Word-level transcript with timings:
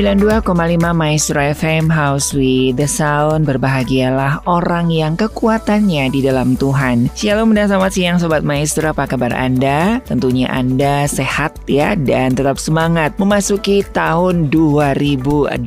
92,5 0.00 0.80
Maestro 0.96 1.44
FM 1.44 1.92
House 1.92 2.32
with 2.32 2.80
the 2.80 2.88
Sound. 2.88 3.44
Berbahagialah 3.44 4.48
orang 4.48 4.88
yang 4.88 5.12
kekuatannya 5.12 6.08
di 6.08 6.24
dalam 6.24 6.56
Tuhan. 6.56 7.12
Shalom 7.12 7.52
dan 7.52 7.68
selamat 7.68 7.92
siang 7.92 8.16
Sobat 8.16 8.40
Maestro. 8.40 8.96
Apa 8.96 9.04
kabar 9.04 9.28
Anda? 9.36 10.00
Tentunya 10.08 10.48
Anda 10.48 11.04
sehat 11.04 11.60
ya 11.68 11.92
Dan 11.92 12.32
tetap 12.32 12.56
semangat 12.56 13.12
memasuki 13.20 13.84
tahun 13.92 14.48
2022 14.48 15.60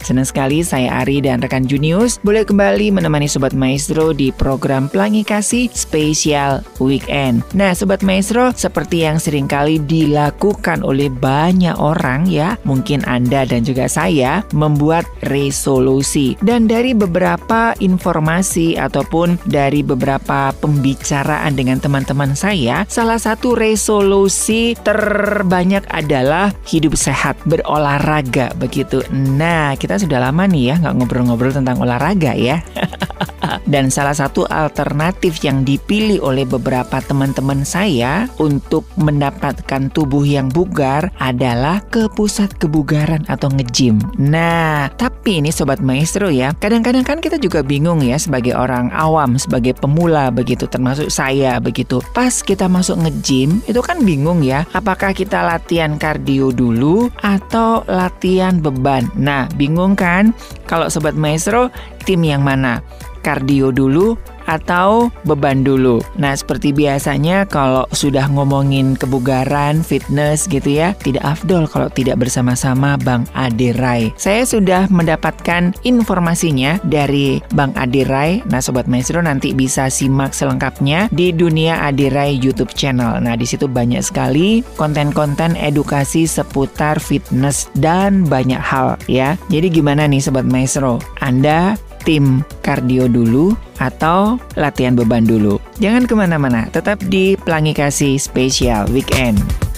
Senang 0.00 0.24
sekali 0.24 0.64
saya 0.64 1.04
Ari 1.04 1.20
dan 1.20 1.44
rekan 1.44 1.68
Junius 1.68 2.16
Boleh 2.24 2.48
kembali 2.48 2.88
menemani 2.88 3.28
Sobat 3.28 3.52
Maestro 3.52 4.16
di 4.16 4.32
program 4.32 4.88
Pelangi 4.88 5.28
Kasih 5.28 5.68
Spesial 5.76 6.64
Weekend. 6.80 7.44
Nah 7.52 7.76
Sobat 7.76 8.00
Maestro 8.00 8.48
seperti 8.56 9.04
yang 9.04 9.20
sering 9.20 9.44
kali 9.44 9.76
dilakukan 9.76 10.80
oleh 10.80 11.12
banyak 11.12 11.76
orang 11.76 12.24
ya 12.24 12.56
Mungkin 12.64 13.00
mungkin 13.00 13.09
Anda 13.10 13.42
dan 13.42 13.66
juga 13.66 13.90
saya 13.90 14.46
membuat 14.54 15.02
resolusi. 15.26 16.38
Dan 16.38 16.70
dari 16.70 16.94
beberapa 16.94 17.74
informasi 17.82 18.78
ataupun 18.78 19.42
dari 19.50 19.82
beberapa 19.82 20.54
pembicaraan 20.62 21.58
dengan 21.58 21.82
teman-teman 21.82 22.38
saya, 22.38 22.86
salah 22.86 23.18
satu 23.18 23.58
resolusi 23.58 24.78
terbanyak 24.78 25.82
adalah 25.90 26.54
hidup 26.70 26.94
sehat, 26.94 27.34
berolahraga 27.50 28.54
begitu. 28.62 29.02
Nah, 29.10 29.74
kita 29.74 29.98
sudah 29.98 30.22
lama 30.30 30.46
nih 30.46 30.70
ya 30.70 30.74
nggak 30.78 30.94
ngobrol-ngobrol 31.02 31.50
tentang 31.50 31.82
olahraga 31.82 32.38
ya. 32.38 32.62
Dan 33.66 33.90
salah 33.90 34.14
satu 34.14 34.46
alternatif 34.46 35.42
yang 35.42 35.66
dipilih 35.66 36.22
oleh 36.22 36.46
beberapa 36.46 37.02
teman-teman 37.02 37.66
saya 37.66 38.30
untuk 38.38 38.86
mendapatkan 38.94 39.90
tubuh 39.90 40.22
yang 40.22 40.46
bugar 40.50 41.10
adalah 41.18 41.82
ke 41.90 42.06
pusat 42.14 42.50
kebugaran 42.58 42.99
atau 43.28 43.48
nge-gym. 43.52 44.00
Nah, 44.18 44.90
tapi 44.98 45.40
ini 45.40 45.48
sobat 45.54 45.80
maestro 45.80 46.28
ya, 46.28 46.52
kadang-kadang 46.58 47.06
kan 47.06 47.18
kita 47.22 47.40
juga 47.40 47.64
bingung 47.64 48.04
ya 48.04 48.20
sebagai 48.20 48.52
orang 48.52 48.92
awam, 48.92 49.40
sebagai 49.40 49.76
pemula 49.78 50.28
begitu, 50.28 50.68
termasuk 50.68 51.08
saya 51.08 51.56
begitu. 51.62 52.02
Pas 52.12 52.44
kita 52.44 52.68
masuk 52.68 53.00
nge-gym, 53.00 53.64
itu 53.64 53.80
kan 53.80 54.02
bingung 54.02 54.44
ya, 54.44 54.68
apakah 54.76 55.14
kita 55.14 55.40
latihan 55.40 55.96
kardio 55.96 56.52
dulu 56.52 57.08
atau 57.24 57.86
latihan 57.88 58.58
beban. 58.60 59.08
Nah, 59.16 59.48
bingung 59.56 59.94
kan? 59.96 60.36
Kalau 60.68 60.90
sobat 60.92 61.16
maestro, 61.16 61.72
tim 62.04 62.20
yang 62.26 62.44
mana? 62.44 62.82
kardio 63.20 63.68
dulu 63.70 64.16
atau 64.50 65.14
beban 65.22 65.62
dulu. 65.62 66.02
Nah, 66.18 66.34
seperti 66.34 66.74
biasanya 66.74 67.46
kalau 67.46 67.86
sudah 67.94 68.26
ngomongin 68.26 68.98
kebugaran, 68.98 69.86
fitness 69.86 70.50
gitu 70.50 70.74
ya, 70.74 70.98
tidak 71.06 71.22
afdol 71.22 71.70
kalau 71.70 71.86
tidak 71.86 72.18
bersama-sama 72.18 72.98
Bang 72.98 73.30
Ade 73.38 73.70
Rai. 73.78 74.10
Saya 74.18 74.42
sudah 74.42 74.90
mendapatkan 74.90 75.70
informasinya 75.86 76.82
dari 76.82 77.38
Bang 77.54 77.70
Ade 77.78 78.02
Rai. 78.02 78.42
Nah, 78.50 78.58
Sobat 78.58 78.90
Maestro 78.90 79.22
nanti 79.22 79.54
bisa 79.54 79.86
simak 79.86 80.34
selengkapnya 80.34 81.06
di 81.14 81.30
Dunia 81.30 81.86
Ade 81.86 82.10
Rai 82.10 82.34
YouTube 82.34 82.74
channel. 82.74 83.22
Nah, 83.22 83.38
di 83.38 83.46
situ 83.46 83.70
banyak 83.70 84.02
sekali 84.02 84.66
konten-konten 84.74 85.54
edukasi 85.54 86.26
seputar 86.26 86.98
fitness 86.98 87.70
dan 87.78 88.26
banyak 88.26 88.58
hal 88.58 88.98
ya. 89.06 89.38
Jadi 89.52 89.70
gimana 89.70 90.08
nih 90.10 90.24
Sobat 90.24 90.48
Maestro? 90.48 90.98
Anda 91.20 91.76
tim 92.02 92.42
kardio 92.64 93.06
dulu 93.06 93.52
atau 93.80 94.36
latihan 94.56 94.96
beban 94.96 95.24
dulu. 95.24 95.60
Jangan 95.80 96.04
ke 96.04 96.14
mana-mana, 96.16 96.68
tetap 96.68 97.00
di 97.08 97.36
Pelangi 97.40 97.72
Kasih 97.72 98.20
Spesial 98.20 98.88
Weekend. 98.92 99.69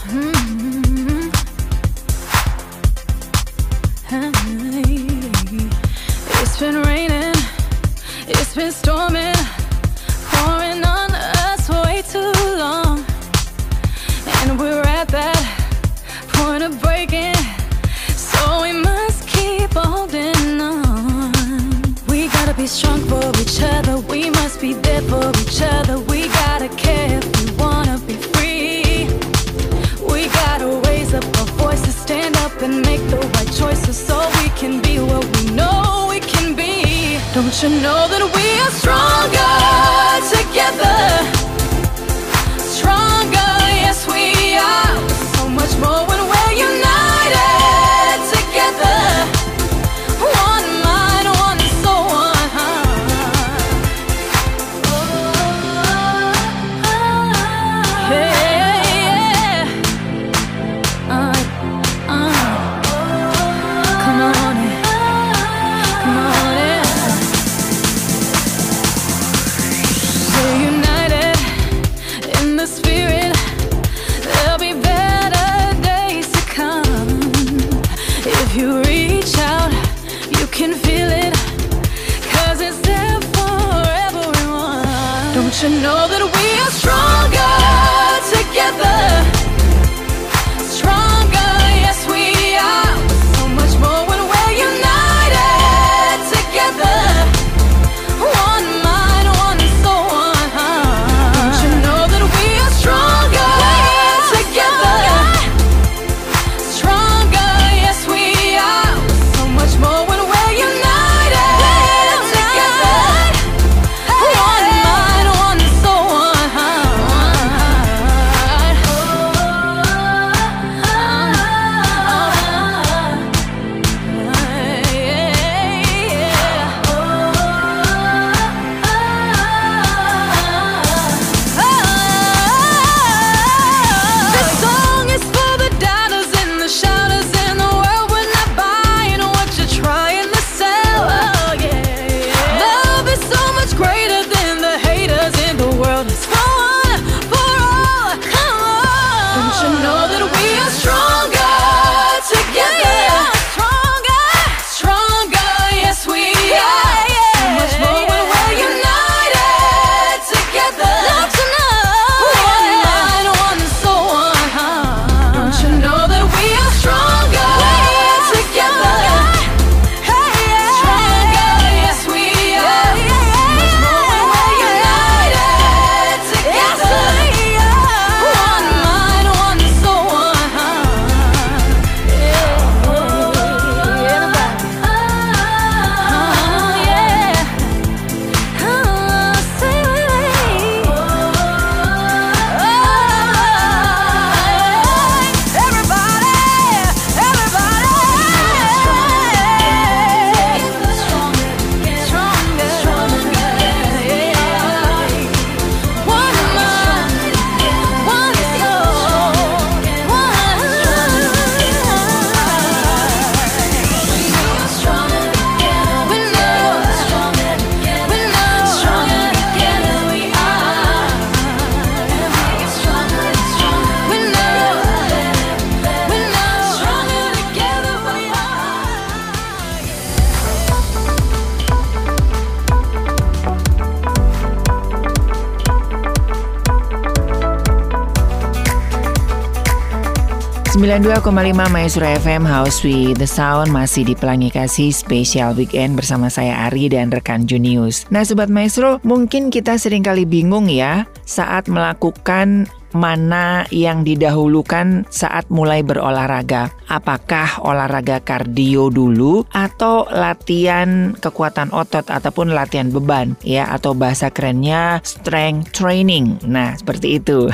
92,5 240.82 241.30
Maestro 241.70 242.02
FM 242.02 242.42
House 242.42 242.82
with 242.82 243.14
the 243.14 243.28
Sound 243.30 243.70
masih 243.70 244.02
di 244.02 244.18
Pelangi 244.18 244.50
Kasih 244.50 244.90
Special 244.90 245.54
Weekend 245.54 245.94
bersama 245.94 246.26
saya 246.26 246.66
Ari 246.66 246.90
dan 246.90 247.06
rekan 247.14 247.46
Junius. 247.46 248.02
Nah 248.10 248.26
Sobat 248.26 248.50
Maestro, 248.50 248.98
mungkin 249.06 249.54
kita 249.54 249.78
sering 249.78 250.02
kali 250.02 250.26
bingung 250.26 250.66
ya 250.66 251.06
saat 251.22 251.70
melakukan 251.70 252.66
mana 252.92 253.68
yang 253.72 254.04
didahulukan 254.06 255.08
saat 255.08 255.48
mulai 255.48 255.84
berolahraga? 255.84 256.72
Apakah 256.88 257.60
olahraga 257.64 258.20
kardio 258.20 258.92
dulu 258.92 259.44
atau 259.52 260.08
latihan 260.08 261.16
kekuatan 261.16 261.72
otot 261.72 262.06
ataupun 262.08 262.52
latihan 262.52 262.92
beban 262.92 263.34
ya 263.42 263.68
atau 263.72 263.96
bahasa 263.96 264.28
kerennya 264.28 265.00
strength 265.02 265.72
training. 265.76 266.38
Nah, 266.44 266.76
seperti 266.76 267.20
itu. 267.20 267.48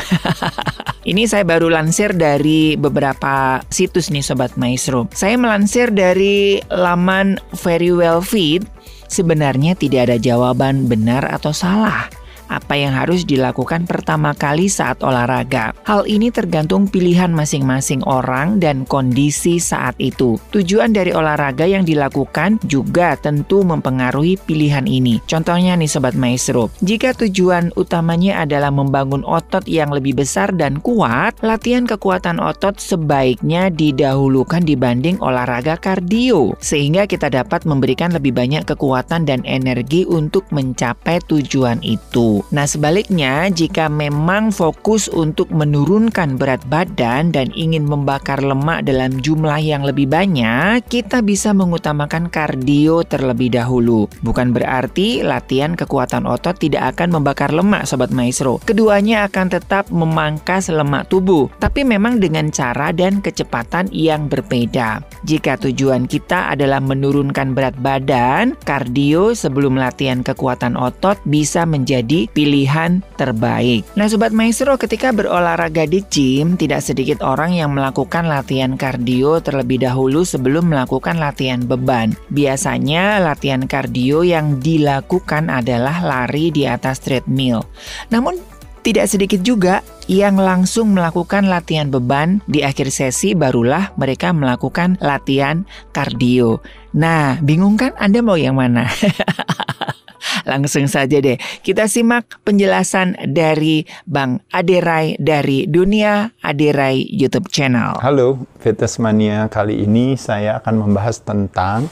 Ini 1.10 1.24
saya 1.24 1.46
baru 1.46 1.72
lansir 1.72 2.12
dari 2.12 2.76
beberapa 2.76 3.64
situs 3.72 4.12
nih 4.12 4.20
Sobat 4.20 4.58
Maestro. 4.60 5.08
Saya 5.16 5.40
melansir 5.40 5.88
dari 5.88 6.60
laman 6.68 7.40
Very 7.64 7.94
Well 7.94 8.20
Fit, 8.20 8.66
sebenarnya 9.08 9.72
tidak 9.72 10.12
ada 10.12 10.16
jawaban 10.20 10.84
benar 10.84 11.24
atau 11.24 11.54
salah 11.56 12.17
apa 12.48 12.74
yang 12.74 12.96
harus 12.96 13.22
dilakukan 13.22 13.84
pertama 13.84 14.32
kali 14.34 14.66
saat 14.66 15.04
olahraga. 15.04 15.76
Hal 15.84 16.08
ini 16.08 16.32
tergantung 16.32 16.88
pilihan 16.88 17.30
masing-masing 17.30 18.02
orang 18.08 18.58
dan 18.58 18.88
kondisi 18.88 19.60
saat 19.60 19.94
itu. 20.00 20.40
Tujuan 20.50 20.96
dari 20.96 21.12
olahraga 21.12 21.68
yang 21.68 21.84
dilakukan 21.84 22.58
juga 22.66 23.14
tentu 23.20 23.62
mempengaruhi 23.62 24.40
pilihan 24.42 24.88
ini. 24.88 25.20
Contohnya 25.28 25.76
nih 25.76 25.88
Sobat 25.88 26.16
Maestro, 26.16 26.72
jika 26.80 27.12
tujuan 27.14 27.70
utamanya 27.76 28.42
adalah 28.42 28.72
membangun 28.72 29.22
otot 29.28 29.68
yang 29.68 29.92
lebih 29.92 30.18
besar 30.18 30.50
dan 30.56 30.80
kuat, 30.80 31.36
latihan 31.44 31.84
kekuatan 31.84 32.40
otot 32.40 32.80
sebaiknya 32.80 33.68
didahulukan 33.68 34.64
dibanding 34.64 35.20
olahraga 35.20 35.76
kardio, 35.76 36.56
sehingga 36.58 37.04
kita 37.04 37.28
dapat 37.28 37.68
memberikan 37.68 38.10
lebih 38.10 38.32
banyak 38.32 38.64
kekuatan 38.64 39.28
dan 39.28 39.44
energi 39.44 40.08
untuk 40.08 40.48
mencapai 40.50 41.20
tujuan 41.28 41.80
itu. 41.84 42.37
Nah, 42.54 42.64
sebaliknya, 42.64 43.50
jika 43.50 43.90
memang 43.90 44.54
fokus 44.54 45.10
untuk 45.10 45.50
menurunkan 45.50 46.38
berat 46.38 46.62
badan 46.70 47.34
dan 47.34 47.50
ingin 47.52 47.84
membakar 47.84 48.38
lemak 48.38 48.86
dalam 48.86 49.18
jumlah 49.18 49.58
yang 49.58 49.82
lebih 49.82 50.06
banyak, 50.06 50.84
kita 50.86 51.20
bisa 51.24 51.50
mengutamakan 51.50 52.30
kardio 52.30 53.02
terlebih 53.02 53.50
dahulu. 53.50 54.06
Bukan 54.22 54.54
berarti 54.54 55.26
latihan 55.26 55.74
kekuatan 55.74 56.28
otot 56.28 56.54
tidak 56.60 56.94
akan 56.94 57.18
membakar 57.18 57.50
lemak, 57.50 57.88
sobat 57.88 58.14
maestro. 58.14 58.62
Keduanya 58.62 59.26
akan 59.26 59.50
tetap 59.50 59.90
memangkas 59.90 60.70
lemak 60.70 61.10
tubuh, 61.10 61.50
tapi 61.58 61.82
memang 61.82 62.22
dengan 62.22 62.52
cara 62.52 62.94
dan 62.94 63.24
kecepatan 63.24 63.90
yang 63.90 64.28
berbeda. 64.28 65.02
Jika 65.26 65.58
tujuan 65.58 66.06
kita 66.06 66.52
adalah 66.54 66.78
menurunkan 66.78 67.56
berat 67.56 67.74
badan, 67.80 68.54
kardio 68.62 69.32
sebelum 69.34 69.74
latihan 69.74 70.20
kekuatan 70.22 70.76
otot 70.78 71.18
bisa 71.26 71.64
menjadi 71.64 72.27
pilihan 72.32 73.00
terbaik. 73.16 73.84
Nah 73.96 74.06
Sobat 74.06 74.30
Maestro 74.32 74.76
ketika 74.76 75.10
berolahraga 75.10 75.84
di 75.88 76.04
gym 76.06 76.54
tidak 76.54 76.84
sedikit 76.84 77.24
orang 77.24 77.56
yang 77.56 77.74
melakukan 77.74 78.28
latihan 78.28 78.76
kardio 78.78 79.40
terlebih 79.42 79.82
dahulu 79.82 80.22
sebelum 80.22 80.70
melakukan 80.70 81.16
latihan 81.18 81.64
beban. 81.64 82.14
Biasanya 82.30 83.18
latihan 83.22 83.64
kardio 83.64 84.24
yang 84.24 84.60
dilakukan 84.60 85.48
adalah 85.48 86.00
lari 86.04 86.52
di 86.54 86.64
atas 86.64 87.00
treadmill. 87.02 87.64
Namun 88.08 88.58
tidak 88.88 89.10
sedikit 89.10 89.44
juga 89.44 89.84
yang 90.08 90.40
langsung 90.40 90.96
melakukan 90.96 91.44
latihan 91.44 91.92
beban 91.92 92.40
di 92.48 92.64
akhir 92.64 92.88
sesi 92.88 93.36
barulah 93.36 93.92
mereka 94.00 94.32
melakukan 94.32 94.96
latihan 95.04 95.68
kardio. 95.92 96.64
Nah, 96.96 97.36
bingung 97.44 97.76
kan 97.76 97.92
Anda 98.00 98.24
mau 98.24 98.40
yang 98.40 98.56
mana? 98.56 98.88
Langsung 100.44 100.86
saja 100.90 101.18
deh, 101.18 101.36
kita 101.62 101.86
simak 101.86 102.40
penjelasan 102.42 103.16
dari 103.30 103.84
Bang 104.04 104.42
Aderai 104.50 105.18
dari 105.20 105.66
Dunia 105.68 106.30
Aderai 106.42 107.04
YouTube 107.08 107.48
channel. 107.50 107.98
Halo, 108.02 108.42
Fitness. 108.58 109.00
Kali 109.48 109.84
ini 109.84 110.18
saya 110.18 110.58
akan 110.58 110.88
membahas 110.88 111.22
tentang 111.22 111.86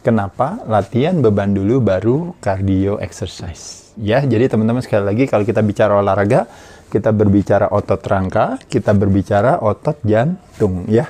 kenapa 0.00 0.60
latihan 0.64 1.20
beban 1.20 1.52
dulu 1.52 1.84
baru 1.84 2.16
cardio 2.40 2.96
exercise. 3.00 3.92
Ya, 4.00 4.24
jadi 4.24 4.48
teman-teman 4.48 4.80
sekali 4.80 5.04
lagi 5.04 5.24
kalau 5.28 5.44
kita 5.44 5.60
bicara 5.60 6.00
olahraga, 6.00 6.48
kita 6.88 7.12
berbicara 7.12 7.68
otot 7.68 8.00
rangka, 8.02 8.56
kita 8.66 8.96
berbicara 8.96 9.60
otot 9.60 10.00
jantung 10.02 10.88
ya. 10.88 11.06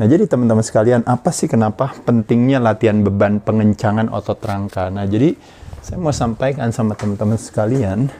Nah, 0.00 0.08
jadi 0.08 0.24
teman-teman 0.24 0.64
sekalian, 0.64 1.04
apa 1.04 1.28
sih 1.28 1.44
kenapa 1.44 1.92
pentingnya 2.08 2.56
latihan 2.56 3.04
beban 3.04 3.36
pengencangan 3.36 4.08
otot 4.08 4.40
rangka? 4.40 4.88
Nah, 4.88 5.04
jadi 5.04 5.36
saya 5.80 5.96
mau 5.96 6.12
sampaikan 6.12 6.68
sama 6.70 6.92
teman-teman 6.92 7.40
sekalian. 7.40 8.12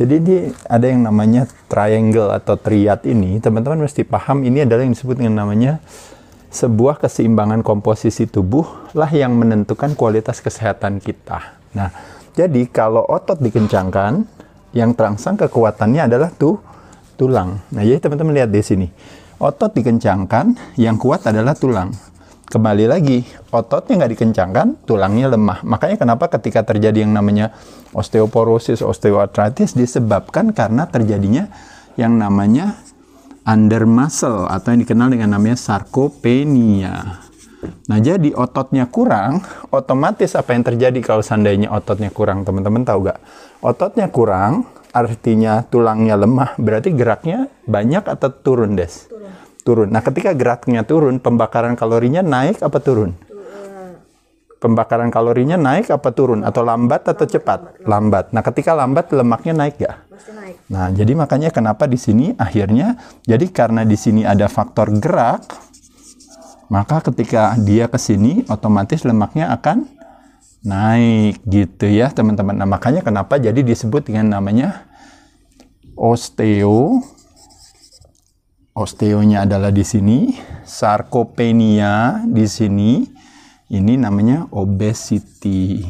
Jadi 0.00 0.16
di 0.24 0.36
ada 0.64 0.86
yang 0.88 1.04
namanya 1.04 1.44
triangle 1.68 2.32
atau 2.32 2.56
triad 2.56 3.04
ini, 3.04 3.36
teman-teman 3.36 3.84
mesti 3.84 4.00
paham 4.06 4.46
ini 4.48 4.64
adalah 4.64 4.88
yang 4.88 4.96
disebut 4.96 5.20
dengan 5.20 5.44
namanya 5.44 5.76
sebuah 6.48 6.96
keseimbangan 7.04 7.60
komposisi 7.60 8.24
tubuh 8.24 8.64
lah 8.96 9.12
yang 9.12 9.36
menentukan 9.36 9.92
kualitas 9.92 10.40
kesehatan 10.40 11.04
kita. 11.04 11.60
Nah, 11.76 11.92
jadi 12.32 12.64
kalau 12.72 13.04
otot 13.04 13.38
dikencangkan, 13.44 14.24
yang 14.72 14.96
terangsang 14.96 15.36
kekuatannya 15.36 16.08
adalah 16.08 16.32
tuh 16.32 16.56
tulang. 17.20 17.60
Nah, 17.68 17.84
jadi 17.84 18.00
teman-teman 18.00 18.32
lihat 18.40 18.50
di 18.54 18.62
sini. 18.64 18.88
Otot 19.36 19.76
dikencangkan, 19.76 20.76
yang 20.80 20.96
kuat 20.96 21.28
adalah 21.28 21.52
tulang 21.52 21.92
kembali 22.50 22.90
lagi 22.90 23.22
ototnya 23.54 24.02
nggak 24.02 24.12
dikencangkan 24.18 24.66
tulangnya 24.82 25.30
lemah. 25.30 25.62
Makanya 25.62 25.96
kenapa 25.96 26.26
ketika 26.26 26.66
terjadi 26.66 27.06
yang 27.06 27.14
namanya 27.14 27.54
osteoporosis 27.94 28.82
osteoartritis 28.82 29.78
disebabkan 29.78 30.50
karena 30.50 30.90
terjadinya 30.90 31.46
yang 31.94 32.18
namanya 32.18 32.74
under 33.46 33.86
muscle 33.86 34.50
atau 34.50 34.74
yang 34.74 34.82
dikenal 34.82 35.14
dengan 35.14 35.38
namanya 35.38 35.54
sarkopenia. 35.54 37.22
Nah 37.86 37.98
jadi 38.02 38.34
ototnya 38.34 38.90
kurang 38.90 39.46
otomatis 39.70 40.34
apa 40.34 40.50
yang 40.50 40.66
terjadi 40.66 40.98
kalau 41.06 41.22
seandainya 41.22 41.70
ototnya 41.70 42.10
kurang? 42.10 42.42
Teman-teman 42.42 42.82
tahu 42.82 43.06
nggak? 43.06 43.18
Ototnya 43.62 44.10
kurang 44.10 44.66
artinya 44.90 45.62
tulangnya 45.62 46.18
lemah 46.18 46.58
berarti 46.58 46.90
geraknya 46.90 47.46
banyak 47.62 48.02
atau 48.10 48.34
turun 48.34 48.74
des. 48.74 49.06
Nah, 49.90 50.02
ketika 50.02 50.34
geraknya 50.34 50.82
turun, 50.82 51.22
pembakaran 51.22 51.78
kalorinya 51.78 52.24
naik 52.24 52.64
apa 52.64 52.78
turun? 52.82 53.14
Pembakaran 54.60 55.08
kalorinya 55.08 55.56
naik 55.56 55.88
apa 55.88 56.10
turun? 56.12 56.42
Atau 56.42 56.66
lambat 56.66 57.06
atau 57.06 57.24
cepat? 57.24 57.80
Lambat. 57.86 58.34
Nah, 58.34 58.42
ketika 58.44 58.76
lambat 58.76 59.08
lemaknya 59.14 59.54
naik 59.56 59.80
gak? 59.80 59.96
Nah, 60.68 60.92
jadi 60.92 61.16
makanya 61.16 61.48
kenapa 61.48 61.88
di 61.88 61.96
sini 61.96 62.36
akhirnya, 62.36 63.00
jadi 63.24 63.48
karena 63.48 63.88
di 63.88 63.96
sini 63.96 64.22
ada 64.28 64.46
faktor 64.52 64.92
gerak, 65.00 65.48
maka 66.68 67.00
ketika 67.08 67.56
dia 67.58 67.88
ke 67.90 67.98
sini, 67.98 68.44
otomatis 68.46 69.02
lemaknya 69.02 69.50
akan 69.50 69.88
naik 70.60 71.40
gitu 71.48 71.88
ya 71.88 72.12
teman-teman. 72.12 72.52
Nah, 72.52 72.68
makanya 72.68 73.00
kenapa 73.00 73.40
jadi 73.40 73.64
disebut 73.64 74.12
dengan 74.12 74.38
namanya 74.38 74.84
osteo 75.96 77.00
osteonya 78.74 79.44
adalah 79.48 79.74
di 79.74 79.82
sini, 79.82 80.34
sarkopenia 80.62 82.22
di 82.26 82.46
sini, 82.46 83.02
ini 83.70 83.94
namanya 83.98 84.50
obesity. 84.50 85.82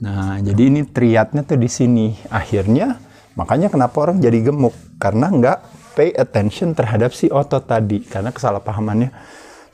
Nah, 0.00 0.38
jadi 0.38 0.70
ini 0.70 0.86
triadnya 0.86 1.42
tuh 1.42 1.58
di 1.58 1.66
sini. 1.66 2.14
Akhirnya, 2.30 3.00
makanya 3.34 3.68
kenapa 3.72 4.06
orang 4.06 4.22
jadi 4.22 4.38
gemuk? 4.48 4.72
Karena 5.02 5.26
nggak 5.28 5.58
pay 5.98 6.14
attention 6.14 6.78
terhadap 6.78 7.10
si 7.10 7.26
otot 7.26 7.66
tadi. 7.66 8.00
Karena 8.06 8.30
kesalahpahamannya, 8.30 9.10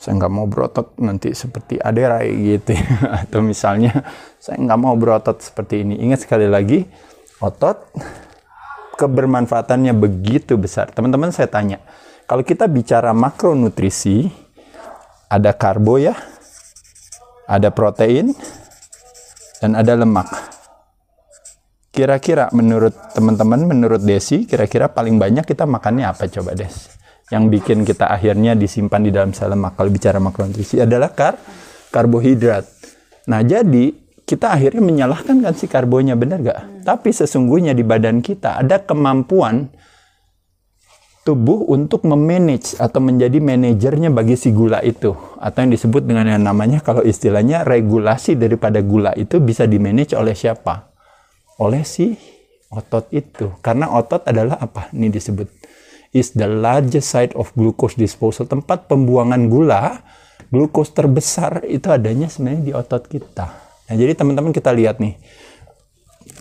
saya 0.00 0.12
nggak 0.16 0.33
mau 0.33 0.49
berotot 0.49 0.97
nanti 1.04 1.37
seperti 1.37 1.76
Aderai 1.76 2.33
gitu. 2.33 2.73
Atau 3.23 3.45
misalnya, 3.45 3.92
saya 4.40 4.56
nggak 4.56 4.80
mau 4.80 4.97
berotot 4.97 5.37
seperti 5.45 5.85
ini. 5.85 6.00
Ingat 6.00 6.25
sekali 6.25 6.49
lagi, 6.49 6.88
otot 7.45 7.92
kebermanfaatannya 8.97 9.93
begitu 9.93 10.57
besar. 10.57 10.91
Teman-teman 10.91 11.31
saya 11.31 11.47
tanya, 11.47 11.85
kalau 12.26 12.43
kita 12.43 12.67
bicara 12.67 13.12
makronutrisi, 13.12 14.26
ada 15.29 15.53
karbo 15.55 16.00
ya, 16.00 16.17
ada 17.47 17.71
protein, 17.71 18.35
dan 19.61 19.76
ada 19.79 19.95
lemak. 19.95 20.26
Kira-kira 21.93 22.53
menurut 22.53 22.93
teman-teman, 23.17 23.65
menurut 23.65 24.05
Desi, 24.05 24.45
kira-kira 24.45 24.93
paling 24.93 25.17
banyak 25.17 25.49
kita 25.49 25.65
makannya 25.65 26.05
apa 26.12 26.29
coba 26.29 26.53
Des? 26.53 26.93
Yang 27.33 27.45
bikin 27.59 27.79
kita 27.83 28.12
akhirnya 28.12 28.53
disimpan 28.53 29.03
di 29.03 29.11
dalam 29.11 29.33
sel 29.33 29.50
lemak 29.50 29.75
kalau 29.75 29.91
bicara 29.91 30.21
makronutrisi 30.23 30.79
adalah 30.79 31.11
kar 31.11 31.35
karbohidrat. 31.91 32.69
Nah 33.26 33.43
jadi 33.43 34.05
kita 34.26 34.50
akhirnya 34.50 34.83
menyalahkan 34.83 35.38
kan 35.38 35.54
si 35.54 35.71
karbonya 35.71 36.18
benar 36.18 36.42
gak? 36.42 36.59
Hmm. 36.59 36.83
Tapi 36.83 37.14
sesungguhnya 37.14 37.78
di 37.78 37.87
badan 37.87 38.18
kita 38.18 38.59
ada 38.59 38.83
kemampuan 38.83 39.71
tubuh 41.23 41.71
untuk 41.71 42.06
memanage 42.06 42.75
atau 42.78 42.99
menjadi 43.02 43.38
manajernya 43.38 44.11
bagi 44.11 44.35
si 44.35 44.50
gula 44.50 44.83
itu 44.83 45.14
atau 45.38 45.59
yang 45.59 45.75
disebut 45.75 46.06
dengan 46.06 46.26
yang 46.26 46.42
namanya 46.42 46.83
kalau 46.83 47.02
istilahnya 47.02 47.66
regulasi 47.66 48.38
daripada 48.38 48.83
gula 48.83 49.14
itu 49.14 49.38
bisa 49.38 49.66
dimanage 49.66 50.14
oleh 50.18 50.35
siapa? 50.35 50.90
Oleh 51.62 51.87
si 51.87 52.14
otot 52.71 53.06
itu. 53.14 53.54
Karena 53.62 53.95
otot 53.95 54.26
adalah 54.26 54.59
apa? 54.59 54.90
Ini 54.90 55.06
disebut 55.11 55.47
is 56.14 56.35
the 56.35 56.47
largest 56.50 57.14
site 57.14 57.35
of 57.38 57.54
glucose 57.54 57.95
disposal. 57.95 58.47
Tempat 58.47 58.90
pembuangan 58.90 59.47
gula, 59.47 60.02
glukos 60.50 60.95
terbesar 60.95 61.62
itu 61.66 61.90
adanya 61.90 62.30
sebenarnya 62.30 62.62
di 62.62 62.73
otot 62.75 63.02
kita. 63.06 63.65
Nah, 63.87 63.95
jadi 63.95 64.12
teman-teman 64.19 64.50
kita 64.50 64.75
lihat 64.75 64.99
nih. 64.99 65.14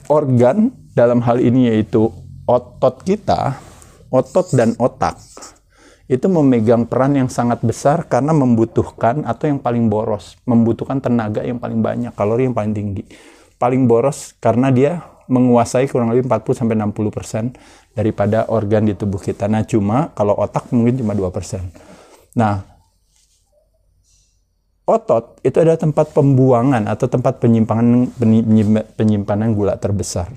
Organ 0.10 0.74
dalam 0.94 1.22
hal 1.26 1.42
ini 1.42 1.70
yaitu 1.70 2.14
otot 2.46 3.02
kita 3.02 3.58
otot 4.16 4.48
dan 4.56 4.78
otak 4.80 5.20
itu 6.06 6.30
memegang 6.30 6.86
peran 6.86 7.18
yang 7.18 7.30
sangat 7.34 7.66
besar 7.66 8.06
karena 8.06 8.30
membutuhkan 8.30 9.26
atau 9.26 9.50
yang 9.50 9.58
paling 9.58 9.90
boros, 9.90 10.38
membutuhkan 10.46 11.02
tenaga 11.02 11.42
yang 11.42 11.58
paling 11.58 11.82
banyak, 11.82 12.14
kalori 12.14 12.46
yang 12.46 12.54
paling 12.54 12.78
tinggi. 12.78 13.04
Paling 13.58 13.90
boros 13.90 14.38
karena 14.38 14.70
dia 14.70 15.02
menguasai 15.26 15.90
kurang 15.90 16.14
lebih 16.14 16.30
40 16.30 16.62
sampai 16.62 16.78
60% 16.78 17.98
daripada 17.98 18.46
organ 18.54 18.86
di 18.86 18.94
tubuh 18.94 19.18
kita. 19.18 19.50
Nah, 19.50 19.66
cuma 19.66 20.14
kalau 20.14 20.38
otak 20.38 20.70
mungkin 20.70 21.02
cuma 21.02 21.18
2%. 21.18 21.74
Nah, 22.38 22.62
otot 24.86 25.42
itu 25.42 25.58
adalah 25.58 25.82
tempat 25.82 26.14
pembuangan 26.14 26.86
atau 26.86 27.10
tempat 27.10 27.42
penyimpanan 27.42 28.10
penyimpanan 28.96 29.58
gula 29.58 29.76
terbesar. 29.82 30.30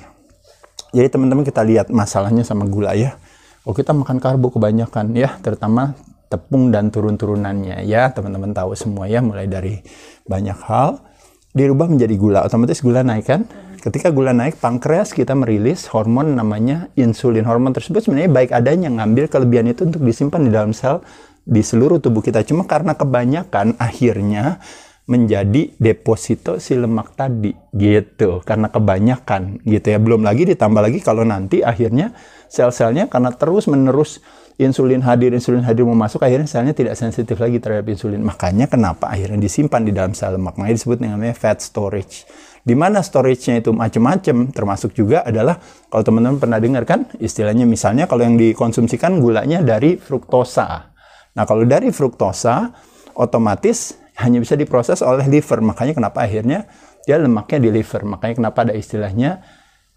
Jadi 0.88 1.08
teman-teman 1.12 1.44
kita 1.44 1.60
lihat 1.64 1.92
masalahnya 1.92 2.42
sama 2.48 2.64
gula 2.64 2.96
ya. 2.96 3.20
Oh 3.68 3.76
kita 3.76 3.92
makan 3.92 4.16
karbo 4.16 4.48
kebanyakan 4.48 5.12
ya 5.12 5.36
terutama 5.44 5.92
tepung 6.32 6.72
dan 6.72 6.88
turun-turunannya 6.88 7.84
ya. 7.84 8.08
Teman-teman 8.08 8.56
tahu 8.56 8.72
semua 8.72 9.04
ya 9.04 9.20
mulai 9.20 9.44
dari 9.44 9.84
banyak 10.24 10.56
hal 10.64 11.04
dirubah 11.52 11.92
menjadi 11.92 12.16
gula. 12.16 12.40
Otomatis 12.48 12.80
gula 12.80 13.04
naik 13.04 13.28
kan? 13.28 13.44
Ketika 13.78 14.08
gula 14.10 14.32
naik 14.32 14.58
pankreas 14.58 15.12
kita 15.12 15.36
merilis 15.36 15.86
hormon 15.92 16.32
namanya 16.32 16.88
insulin. 16.96 17.44
Hormon 17.44 17.76
tersebut 17.76 18.00
sebenarnya 18.08 18.32
baik 18.32 18.50
adanya 18.56 18.88
ngambil 18.88 19.28
kelebihan 19.28 19.68
itu 19.68 19.84
untuk 19.84 20.00
disimpan 20.00 20.40
di 20.40 20.50
dalam 20.50 20.72
sel 20.72 21.04
di 21.48 21.64
seluruh 21.64 21.96
tubuh 21.96 22.20
kita. 22.20 22.44
Cuma 22.44 22.68
karena 22.68 22.92
kebanyakan 22.92 23.80
akhirnya 23.80 24.60
menjadi 25.08 25.72
deposito 25.80 26.60
si 26.60 26.76
lemak 26.76 27.16
tadi 27.16 27.56
gitu. 27.72 28.44
Karena 28.44 28.68
kebanyakan 28.68 29.64
gitu 29.64 29.86
ya. 29.88 29.96
Belum 29.96 30.20
lagi 30.20 30.44
ditambah 30.44 30.84
lagi 30.84 31.00
kalau 31.00 31.24
nanti 31.24 31.64
akhirnya 31.64 32.12
sel-selnya 32.52 33.08
karena 33.08 33.32
terus 33.32 33.64
menerus 33.72 34.20
insulin 34.60 35.00
hadir 35.00 35.32
insulin 35.32 35.64
hadir 35.64 35.88
mau 35.88 35.96
masuk 35.96 36.20
akhirnya 36.20 36.44
selnya 36.44 36.76
tidak 36.76 37.00
sensitif 37.00 37.40
lagi 37.40 37.56
terhadap 37.56 37.88
insulin. 37.88 38.20
Makanya 38.20 38.68
kenapa 38.68 39.08
akhirnya 39.08 39.40
disimpan 39.40 39.80
di 39.88 39.96
dalam 39.96 40.12
sel 40.12 40.36
lemak. 40.36 40.60
Makanya 40.60 40.76
disebut 40.76 41.00
namanya 41.00 41.32
fat 41.32 41.64
storage. 41.64 42.28
Di 42.60 42.76
mana 42.76 43.00
storage-nya 43.00 43.64
itu 43.64 43.72
macam-macam 43.72 44.52
termasuk 44.52 44.92
juga 44.92 45.24
adalah 45.24 45.56
kalau 45.88 46.04
teman-teman 46.04 46.36
pernah 46.36 46.60
dengar 46.60 46.84
kan 46.84 47.08
istilahnya 47.16 47.64
misalnya 47.64 48.04
kalau 48.04 48.28
yang 48.28 48.36
dikonsumsikan 48.36 49.24
gulanya 49.24 49.64
dari 49.64 49.96
fruktosa 49.96 50.97
nah 51.38 51.46
kalau 51.46 51.62
dari 51.62 51.94
fruktosa 51.94 52.74
otomatis 53.14 53.94
hanya 54.18 54.42
bisa 54.42 54.58
diproses 54.58 55.02
oleh 55.02 55.26
liver. 55.30 55.62
Makanya 55.62 55.94
kenapa 55.94 56.26
akhirnya 56.26 56.66
dia 57.06 57.16
lemaknya 57.18 57.58
di 57.62 57.70
liver. 57.70 58.02
Makanya 58.02 58.34
kenapa 58.42 58.58
ada 58.66 58.74
istilahnya 58.74 59.42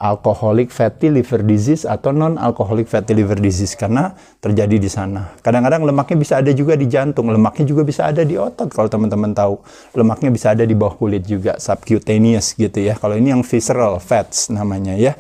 alcoholic 0.02 0.74
fatty 0.74 1.14
liver 1.14 1.46
disease 1.46 1.86
atau 1.86 2.10
non 2.10 2.42
alcoholic 2.42 2.90
fatty 2.90 3.14
liver 3.14 3.38
disease 3.38 3.78
karena 3.78 4.18
terjadi 4.42 4.78
di 4.82 4.90
sana. 4.90 5.38
Kadang-kadang 5.46 5.86
lemaknya 5.86 6.18
bisa 6.18 6.34
ada 6.42 6.50
juga 6.54 6.74
di 6.74 6.90
jantung, 6.90 7.30
lemaknya 7.30 7.70
juga 7.70 7.86
bisa 7.86 8.10
ada 8.10 8.26
di 8.26 8.34
otot 8.38 8.70
kalau 8.74 8.90
teman-teman 8.90 9.34
tahu. 9.34 9.62
Lemaknya 9.94 10.30
bisa 10.34 10.58
ada 10.58 10.66
di 10.66 10.74
bawah 10.74 10.98
kulit 10.98 11.26
juga, 11.26 11.58
subcutaneous 11.62 12.58
gitu 12.58 12.82
ya. 12.82 12.98
Kalau 12.98 13.14
ini 13.14 13.34
yang 13.34 13.46
visceral 13.46 14.02
fats 14.02 14.50
namanya 14.50 14.98
ya. 14.98 15.14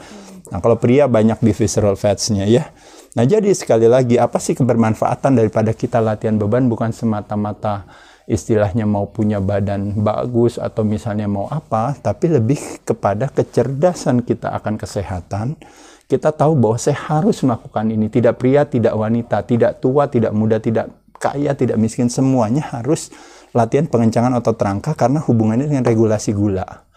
Nah, 0.49 0.59
kalau 0.59 0.75
pria 0.75 1.05
banyak 1.05 1.41
di 1.41 1.53
visceral 1.53 1.93
fatsnya 1.97 2.49
ya. 2.49 2.69
Nah, 3.11 3.27
jadi 3.27 3.51
sekali 3.51 3.91
lagi 3.91 4.15
apa 4.15 4.39
sih 4.39 4.55
kebermanfaatan 4.55 5.35
daripada 5.35 5.75
kita 5.75 5.99
latihan 5.99 6.39
beban 6.39 6.71
bukan 6.71 6.95
semata-mata 6.95 7.83
istilahnya 8.23 8.87
mau 8.87 9.11
punya 9.11 9.43
badan 9.43 9.99
bagus 9.99 10.55
atau 10.55 10.87
misalnya 10.87 11.27
mau 11.27 11.51
apa, 11.51 11.91
tapi 11.99 12.31
lebih 12.31 12.79
kepada 12.87 13.27
kecerdasan 13.27 14.23
kita 14.23 14.55
akan 14.55 14.79
kesehatan. 14.79 15.59
Kita 16.07 16.31
tahu 16.31 16.55
bahwa 16.55 16.79
saya 16.79 16.95
harus 17.11 17.43
melakukan 17.43 17.91
ini, 17.91 18.07
tidak 18.07 18.39
pria, 18.39 18.63
tidak 18.63 18.95
wanita, 18.95 19.43
tidak 19.43 19.83
tua, 19.83 20.07
tidak 20.07 20.31
muda, 20.31 20.63
tidak 20.63 20.91
kaya, 21.19 21.51
tidak 21.51 21.75
miskin, 21.75 22.07
semuanya 22.07 22.63
harus 22.71 23.11
latihan 23.51 23.91
pengencangan 23.91 24.31
otot 24.39 24.55
rangka 24.55 24.95
karena 24.95 25.19
hubungannya 25.19 25.67
dengan 25.67 25.83
regulasi 25.83 26.31
gula. 26.31 26.87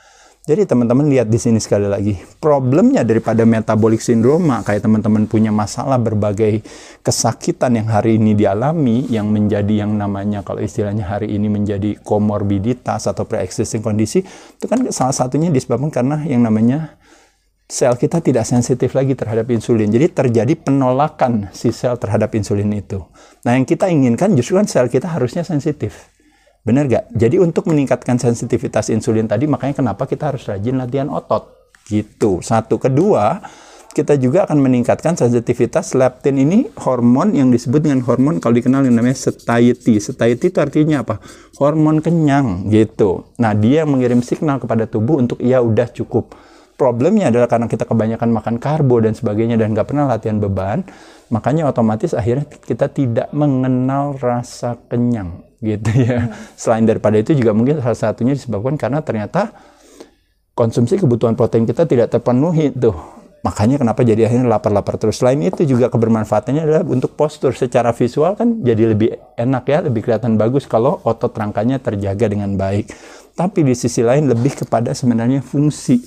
Jadi 0.44 0.68
teman-teman 0.68 1.08
lihat 1.08 1.32
di 1.32 1.40
sini 1.40 1.56
sekali 1.56 1.88
lagi, 1.88 2.20
problemnya 2.36 3.00
daripada 3.00 3.48
metabolic 3.48 4.04
syndrome 4.04 4.52
kayak 4.60 4.84
teman-teman 4.84 5.24
punya 5.24 5.48
masalah 5.48 5.96
berbagai 5.96 6.60
kesakitan 7.00 7.80
yang 7.80 7.88
hari 7.88 8.20
ini 8.20 8.36
dialami 8.36 9.08
yang 9.08 9.32
menjadi 9.32 9.88
yang 9.88 9.96
namanya 9.96 10.44
kalau 10.44 10.60
istilahnya 10.60 11.08
hari 11.08 11.32
ini 11.32 11.48
menjadi 11.48 11.96
komorbiditas 12.04 13.08
atau 13.08 13.24
pre-existing 13.24 13.80
kondisi 13.80 14.20
itu 14.20 14.68
kan 14.68 14.84
salah 14.92 15.16
satunya 15.16 15.48
disebabkan 15.48 15.88
karena 15.88 16.20
yang 16.28 16.44
namanya 16.44 17.00
sel 17.64 17.96
kita 17.96 18.20
tidak 18.20 18.44
sensitif 18.44 18.92
lagi 18.92 19.16
terhadap 19.16 19.48
insulin. 19.48 19.88
Jadi 19.88 20.12
terjadi 20.12 20.60
penolakan 20.60 21.48
si 21.56 21.72
sel 21.72 21.96
terhadap 21.96 22.36
insulin 22.36 22.68
itu. 22.76 23.00
Nah, 23.48 23.56
yang 23.56 23.64
kita 23.64 23.88
inginkan 23.88 24.36
justru 24.36 24.60
kan 24.60 24.68
sel 24.68 24.92
kita 24.92 25.08
harusnya 25.08 25.40
sensitif. 25.40 26.13
Benar 26.64 26.88
gak? 26.88 27.04
Jadi 27.12 27.36
untuk 27.36 27.68
meningkatkan 27.68 28.16
sensitivitas 28.16 28.88
insulin 28.88 29.28
tadi, 29.28 29.44
makanya 29.44 29.84
kenapa 29.84 30.08
kita 30.08 30.32
harus 30.32 30.48
rajin 30.48 30.80
latihan 30.80 31.12
otot. 31.12 31.52
Gitu. 31.84 32.40
Satu. 32.40 32.80
Kedua, 32.80 33.36
kita 33.92 34.16
juga 34.16 34.48
akan 34.48 34.64
meningkatkan 34.64 35.12
sensitivitas 35.12 35.92
leptin 35.92 36.40
ini 36.40 36.66
hormon 36.80 37.36
yang 37.36 37.52
disebut 37.52 37.84
dengan 37.84 38.00
hormon 38.02 38.40
kalau 38.40 38.56
dikenal 38.56 38.88
yang 38.88 38.96
namanya 38.96 39.14
satiety. 39.14 40.00
Satiety 40.00 40.48
itu 40.48 40.58
artinya 40.58 41.04
apa? 41.04 41.20
Hormon 41.60 42.00
kenyang 42.00 42.72
gitu. 42.72 43.28
Nah, 43.36 43.52
dia 43.52 43.84
mengirim 43.84 44.24
signal 44.24 44.56
kepada 44.56 44.88
tubuh 44.88 45.20
untuk 45.20 45.44
ya 45.44 45.60
udah 45.60 45.92
cukup. 45.92 46.32
Problemnya 46.74 47.30
adalah 47.30 47.46
karena 47.46 47.70
kita 47.70 47.86
kebanyakan 47.86 48.34
makan 48.34 48.56
karbo 48.58 48.98
dan 48.98 49.14
sebagainya 49.14 49.54
dan 49.54 49.78
nggak 49.78 49.94
pernah 49.94 50.10
latihan 50.10 50.42
beban, 50.42 50.82
makanya 51.30 51.70
otomatis 51.70 52.18
akhirnya 52.18 52.50
kita 52.50 52.90
tidak 52.90 53.30
mengenal 53.30 54.18
rasa 54.18 54.74
kenyang 54.90 55.53
gitu 55.64 55.90
ya. 55.96 56.28
Hmm. 56.28 56.32
Selain 56.54 56.84
daripada 56.84 57.16
itu 57.16 57.32
juga 57.32 57.56
mungkin 57.56 57.80
salah 57.80 57.96
satunya 57.96 58.36
disebabkan 58.36 58.76
karena 58.76 59.00
ternyata 59.00 59.56
konsumsi 60.52 61.00
kebutuhan 61.00 61.34
protein 61.34 61.64
kita 61.64 61.88
tidak 61.88 62.12
terpenuhi 62.12 62.70
tuh. 62.70 62.94
Makanya 63.44 63.76
kenapa 63.76 64.00
jadi 64.00 64.24
akhirnya 64.24 64.48
lapar-lapar 64.48 64.96
terus. 64.96 65.20
Selain 65.20 65.36
itu 65.36 65.68
juga 65.68 65.92
kebermanfaatannya 65.92 66.64
adalah 66.64 66.82
untuk 66.88 67.12
postur 67.12 67.52
secara 67.52 67.92
visual 67.92 68.40
kan 68.40 68.64
jadi 68.64 68.96
lebih 68.96 69.20
enak 69.36 69.64
ya, 69.68 69.78
lebih 69.84 70.00
kelihatan 70.00 70.40
bagus 70.40 70.64
kalau 70.64 71.04
otot 71.04 71.28
rangkanya 71.36 71.76
terjaga 71.76 72.24
dengan 72.24 72.56
baik. 72.56 72.88
Tapi 73.36 73.60
di 73.68 73.76
sisi 73.76 74.00
lain 74.00 74.32
lebih 74.32 74.64
kepada 74.64 74.96
sebenarnya 74.96 75.44
fungsi. 75.44 76.00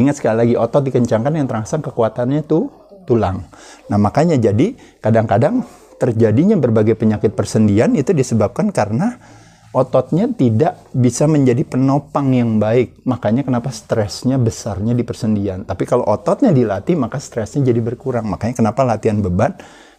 Ingat 0.00 0.20
sekali 0.20 0.36
lagi 0.40 0.54
otot 0.56 0.88
dikencangkan 0.88 1.32
yang 1.36 1.44
terangsang 1.44 1.84
kekuatannya 1.84 2.48
tuh 2.48 2.72
tulang. 3.04 3.44
Nah 3.92 3.98
makanya 4.00 4.40
jadi 4.40 4.72
kadang-kadang 5.04 5.68
terjadinya 5.96 6.56
berbagai 6.60 6.96
penyakit 6.96 7.32
persendian 7.32 7.96
itu 7.96 8.12
disebabkan 8.12 8.72
karena 8.72 9.16
ototnya 9.76 10.24
tidak 10.32 10.80
bisa 10.96 11.28
menjadi 11.28 11.60
penopang 11.68 12.32
yang 12.32 12.56
baik. 12.56 13.04
Makanya 13.04 13.44
kenapa 13.44 13.68
stresnya 13.68 14.40
besarnya 14.40 14.96
di 14.96 15.04
persendian. 15.04 15.68
Tapi 15.68 15.84
kalau 15.84 16.08
ototnya 16.08 16.48
dilatih, 16.48 16.96
maka 16.96 17.20
stresnya 17.20 17.68
jadi 17.68 17.84
berkurang. 17.84 18.24
Makanya 18.24 18.56
kenapa 18.56 18.88
latihan 18.88 19.20
beban 19.20 19.52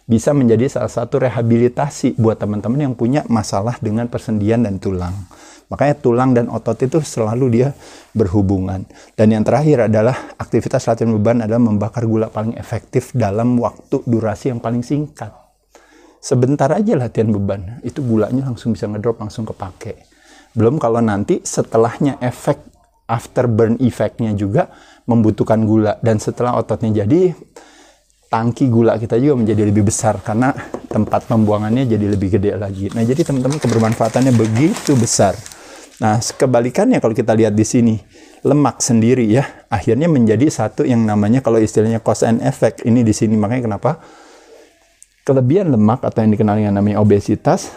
bisa 0.08 0.34
menjadi 0.34 0.66
salah 0.66 0.90
satu 0.90 1.22
rehabilitasi 1.22 2.18
buat 2.18 2.42
teman-teman 2.42 2.90
yang 2.90 2.94
punya 2.98 3.22
masalah 3.30 3.78
dengan 3.78 4.10
persendian 4.10 4.66
dan 4.66 4.82
tulang. 4.82 5.14
Makanya 5.68 5.94
tulang 6.00 6.32
dan 6.32 6.48
otot 6.48 6.80
itu 6.80 6.98
selalu 7.04 7.46
dia 7.52 7.68
berhubungan. 8.16 8.88
Dan 9.14 9.36
yang 9.36 9.44
terakhir 9.44 9.92
adalah 9.92 10.32
aktivitas 10.40 10.88
latihan 10.88 11.12
beban 11.12 11.44
adalah 11.44 11.60
membakar 11.60 12.08
gula 12.08 12.32
paling 12.32 12.56
efektif 12.56 13.12
dalam 13.12 13.60
waktu 13.60 14.00
durasi 14.08 14.48
yang 14.48 14.64
paling 14.64 14.80
singkat 14.80 15.47
sebentar 16.18 16.70
aja 16.74 16.98
latihan 16.98 17.30
beban 17.30 17.82
itu 17.86 18.02
gulanya 18.02 18.50
langsung 18.50 18.74
bisa 18.74 18.90
ngedrop 18.90 19.22
langsung 19.22 19.46
kepake 19.46 20.06
belum 20.54 20.82
kalau 20.82 20.98
nanti 20.98 21.40
setelahnya 21.42 22.18
efek 22.18 22.58
after 23.08 23.48
burn 23.48 23.78
efeknya 23.80 24.34
juga 24.34 24.68
membutuhkan 25.08 25.64
gula 25.64 25.96
dan 26.04 26.20
setelah 26.20 26.60
ototnya 26.60 27.04
jadi 27.04 27.32
tangki 28.28 28.68
gula 28.68 29.00
kita 29.00 29.16
juga 29.16 29.40
menjadi 29.40 29.62
lebih 29.64 29.88
besar 29.88 30.20
karena 30.20 30.52
tempat 30.88 31.28
pembuangannya 31.28 31.84
jadi 31.88 32.06
lebih 32.16 32.40
gede 32.40 32.56
lagi. 32.56 32.88
Nah, 32.92 33.04
jadi 33.04 33.24
teman-teman 33.24 33.60
kebermanfaatannya 33.60 34.32
begitu 34.36 34.96
besar. 34.96 35.36
Nah, 35.98 36.20
kebalikannya 36.20 37.00
kalau 37.02 37.16
kita 37.16 37.34
lihat 37.34 37.56
di 37.56 37.66
sini, 37.66 37.94
lemak 38.46 38.80
sendiri 38.80 39.26
ya, 39.26 39.66
akhirnya 39.68 40.06
menjadi 40.06 40.46
satu 40.48 40.86
yang 40.86 41.02
namanya 41.02 41.44
kalau 41.44 41.58
istilahnya 41.58 42.00
cause 42.00 42.24
and 42.24 42.40
effect. 42.44 42.84
Ini 42.84 43.04
di 43.04 43.12
sini 43.16 43.34
makanya 43.34 43.72
kenapa 43.72 43.98
kelebihan 45.28 45.68
lemak 45.68 46.00
atau 46.00 46.24
yang 46.24 46.32
dikenal 46.32 46.56
dengan 46.56 46.80
namanya 46.80 47.04
obesitas 47.04 47.68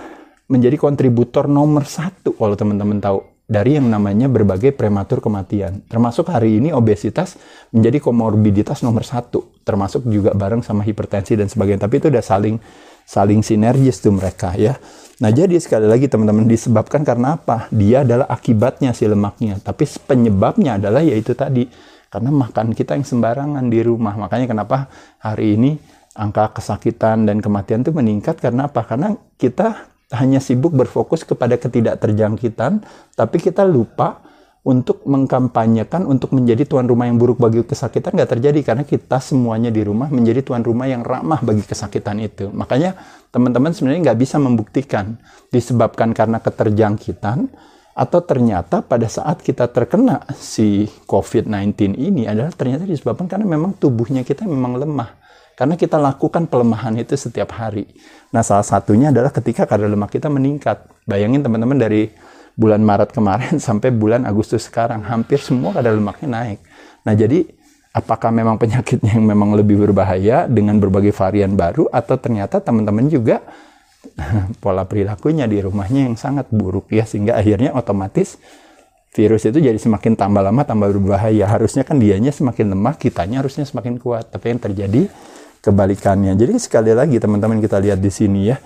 menjadi 0.47 0.79
kontributor 0.79 1.51
nomor 1.51 1.83
satu 1.83 2.31
kalau 2.39 2.55
teman-teman 2.55 3.03
tahu 3.03 3.19
dari 3.51 3.75
yang 3.75 3.91
namanya 3.91 4.31
berbagai 4.31 4.71
prematur 4.71 5.19
kematian. 5.19 5.83
Termasuk 5.91 6.31
hari 6.31 6.63
ini 6.63 6.71
obesitas 6.71 7.35
menjadi 7.75 7.99
komorbiditas 7.99 8.79
nomor 8.79 9.03
satu, 9.03 9.59
termasuk 9.67 10.07
juga 10.07 10.31
bareng 10.31 10.63
sama 10.63 10.87
hipertensi 10.87 11.35
dan 11.35 11.51
sebagainya. 11.51 11.83
Tapi 11.83 11.99
itu 11.99 12.07
udah 12.07 12.23
saling 12.23 12.55
saling 13.03 13.43
sinergis 13.43 13.99
tuh 13.99 14.15
mereka 14.15 14.55
ya. 14.55 14.79
Nah 15.19 15.35
jadi 15.35 15.59
sekali 15.59 15.91
lagi 15.91 16.07
teman-teman 16.07 16.47
disebabkan 16.47 17.03
karena 17.03 17.35
apa? 17.35 17.67
Dia 17.75 18.07
adalah 18.07 18.31
akibatnya 18.31 18.95
si 18.95 19.03
lemaknya, 19.03 19.59
tapi 19.59 19.83
penyebabnya 20.07 20.79
adalah 20.79 21.03
yaitu 21.03 21.35
tadi 21.35 21.67
karena 22.07 22.31
makan 22.31 22.71
kita 22.71 22.95
yang 22.95 23.03
sembarangan 23.03 23.67
di 23.67 23.83
rumah. 23.83 24.15
Makanya 24.15 24.47
kenapa 24.47 24.87
hari 25.19 25.59
ini 25.59 25.75
angka 26.15 26.59
kesakitan 26.59 27.23
dan 27.23 27.39
kematian 27.39 27.85
itu 27.85 27.91
meningkat 27.95 28.39
karena 28.39 28.67
apa? 28.67 28.83
Karena 28.83 29.15
kita 29.39 29.91
hanya 30.11 30.43
sibuk 30.43 30.75
berfokus 30.75 31.23
kepada 31.23 31.55
ketidakterjangkitan, 31.55 32.83
tapi 33.15 33.37
kita 33.39 33.63
lupa 33.63 34.19
untuk 34.61 35.01
mengkampanyekan 35.09 36.05
untuk 36.05 36.37
menjadi 36.37 36.69
tuan 36.69 36.85
rumah 36.85 37.09
yang 37.09 37.17
buruk 37.17 37.41
bagi 37.41 37.65
kesakitan 37.65 38.13
nggak 38.13 38.37
terjadi 38.37 38.59
karena 38.61 38.83
kita 38.85 39.17
semuanya 39.17 39.73
di 39.73 39.81
rumah 39.81 40.05
menjadi 40.13 40.45
tuan 40.45 40.61
rumah 40.61 40.85
yang 40.85 41.01
ramah 41.01 41.41
bagi 41.41 41.65
kesakitan 41.65 42.21
itu. 42.21 42.53
Makanya 42.53 42.93
teman-teman 43.33 43.73
sebenarnya 43.73 44.13
nggak 44.13 44.19
bisa 44.21 44.37
membuktikan 44.37 45.17
disebabkan 45.49 46.13
karena 46.13 46.37
keterjangkitan 46.37 47.49
atau 47.91 48.19
ternyata 48.21 48.85
pada 48.85 49.09
saat 49.09 49.41
kita 49.41 49.65
terkena 49.67 50.29
si 50.37 50.85
COVID-19 51.09 51.97
ini 51.97 52.29
adalah 52.29 52.53
ternyata 52.53 52.85
disebabkan 52.85 53.25
karena 53.25 53.49
memang 53.49 53.73
tubuhnya 53.81 54.21
kita 54.21 54.45
memang 54.45 54.77
lemah. 54.77 55.20
Karena 55.55 55.77
kita 55.77 56.01
lakukan 56.01 56.49
pelemahan 56.49 56.97
itu 56.97 57.13
setiap 57.13 57.53
hari. 57.53 57.85
Nah, 58.33 58.41
salah 58.41 58.65
satunya 58.65 59.13
adalah 59.13 59.29
ketika 59.29 59.67
kadar 59.67 59.91
lemak 59.91 60.11
kita 60.11 60.31
meningkat. 60.31 60.87
Bayangin 61.05 61.43
teman-teman 61.45 61.77
dari 61.77 62.09
bulan 62.55 62.81
Maret 62.81 63.13
kemarin 63.13 63.55
sampai 63.67 63.93
bulan 63.93 64.25
Agustus 64.25 64.65
sekarang, 64.65 65.05
hampir 65.05 65.37
semua 65.39 65.75
kadar 65.75 65.93
lemaknya 65.93 66.27
naik. 66.29 66.59
Nah, 67.05 67.13
jadi 67.13 67.45
apakah 67.91 68.31
memang 68.31 68.55
penyakitnya 68.55 69.19
yang 69.19 69.27
memang 69.27 69.51
lebih 69.55 69.79
berbahaya 69.79 70.47
dengan 70.47 70.79
berbagai 70.79 71.11
varian 71.11 71.53
baru 71.59 71.91
atau 71.91 72.15
ternyata 72.15 72.63
teman-teman 72.63 73.11
juga 73.11 73.43
pola 74.63 74.87
perilakunya 74.87 75.45
di 75.45 75.59
rumahnya 75.59 76.07
yang 76.07 76.15
sangat 76.15 76.47
buruk 76.49 76.89
ya 76.89 77.03
sehingga 77.03 77.37
akhirnya 77.37 77.75
otomatis 77.75 78.39
virus 79.11 79.43
itu 79.43 79.59
jadi 79.59 79.75
semakin 79.75 80.15
tambah 80.15 80.39
lama 80.39 80.63
tambah 80.63 80.87
berbahaya 80.95 81.43
harusnya 81.43 81.83
kan 81.83 81.99
dianya 81.99 82.31
semakin 82.31 82.71
lemah 82.71 82.95
kitanya 82.95 83.43
harusnya 83.43 83.67
semakin 83.67 83.99
kuat 83.99 84.31
tapi 84.31 84.55
yang 84.55 84.61
terjadi 84.63 85.11
kebalikannya. 85.61 86.33
Jadi 86.35 86.57
sekali 86.57 86.91
lagi 86.91 87.21
teman-teman 87.21 87.61
kita 87.61 87.77
lihat 87.77 88.01
di 88.01 88.11
sini 88.11 88.49
ya. 88.49 88.57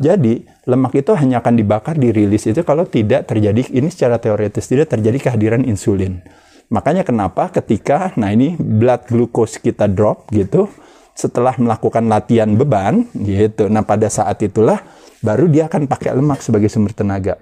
Jadi 0.00 0.42
lemak 0.66 0.96
itu 0.96 1.12
hanya 1.12 1.44
akan 1.44 1.54
dibakar 1.60 1.94
dirilis 1.96 2.48
itu 2.48 2.64
kalau 2.64 2.88
tidak 2.88 3.28
terjadi 3.28 3.68
ini 3.70 3.88
secara 3.92 4.16
teoritis 4.16 4.66
tidak 4.66 4.90
terjadi 4.90 5.30
kehadiran 5.30 5.62
insulin. 5.62 6.24
Makanya 6.70 7.04
kenapa 7.04 7.50
ketika 7.52 8.14
nah 8.16 8.32
ini 8.32 8.56
blood 8.56 9.10
glucose 9.10 9.60
kita 9.60 9.90
drop 9.90 10.30
gitu 10.32 10.70
setelah 11.12 11.52
melakukan 11.60 12.08
latihan 12.08 12.48
beban 12.56 13.04
gitu. 13.12 13.68
Nah 13.68 13.84
pada 13.84 14.08
saat 14.08 14.40
itulah 14.40 14.80
baru 15.20 15.50
dia 15.52 15.68
akan 15.68 15.84
pakai 15.84 16.16
lemak 16.16 16.40
sebagai 16.40 16.72
sumber 16.72 16.96
tenaga. 16.96 17.36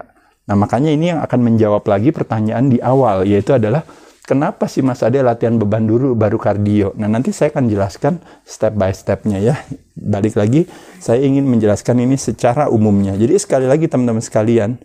Nah 0.51 0.57
makanya 0.59 0.91
ini 0.91 1.15
yang 1.15 1.21
akan 1.23 1.41
menjawab 1.45 1.87
lagi 1.87 2.11
pertanyaan 2.11 2.73
di 2.73 2.83
awal 2.83 3.23
yaitu 3.23 3.55
adalah 3.55 3.87
kenapa 4.29 4.69
sih 4.69 4.85
Mas 4.85 5.01
Ade 5.01 5.25
latihan 5.25 5.57
beban 5.57 5.89
dulu 5.89 6.13
baru 6.13 6.37
kardio? 6.37 6.93
Nah, 7.01 7.09
nanti 7.09 7.33
saya 7.33 7.49
akan 7.49 7.65
jelaskan 7.73 8.21
step 8.45 8.77
by 8.77 8.93
stepnya 8.93 9.41
ya. 9.41 9.57
Balik 9.97 10.37
lagi, 10.37 10.69
saya 11.01 11.25
ingin 11.25 11.49
menjelaskan 11.49 12.05
ini 12.05 12.21
secara 12.21 12.69
umumnya. 12.69 13.17
Jadi 13.17 13.41
sekali 13.41 13.65
lagi 13.65 13.89
teman-teman 13.89 14.21
sekalian, 14.21 14.77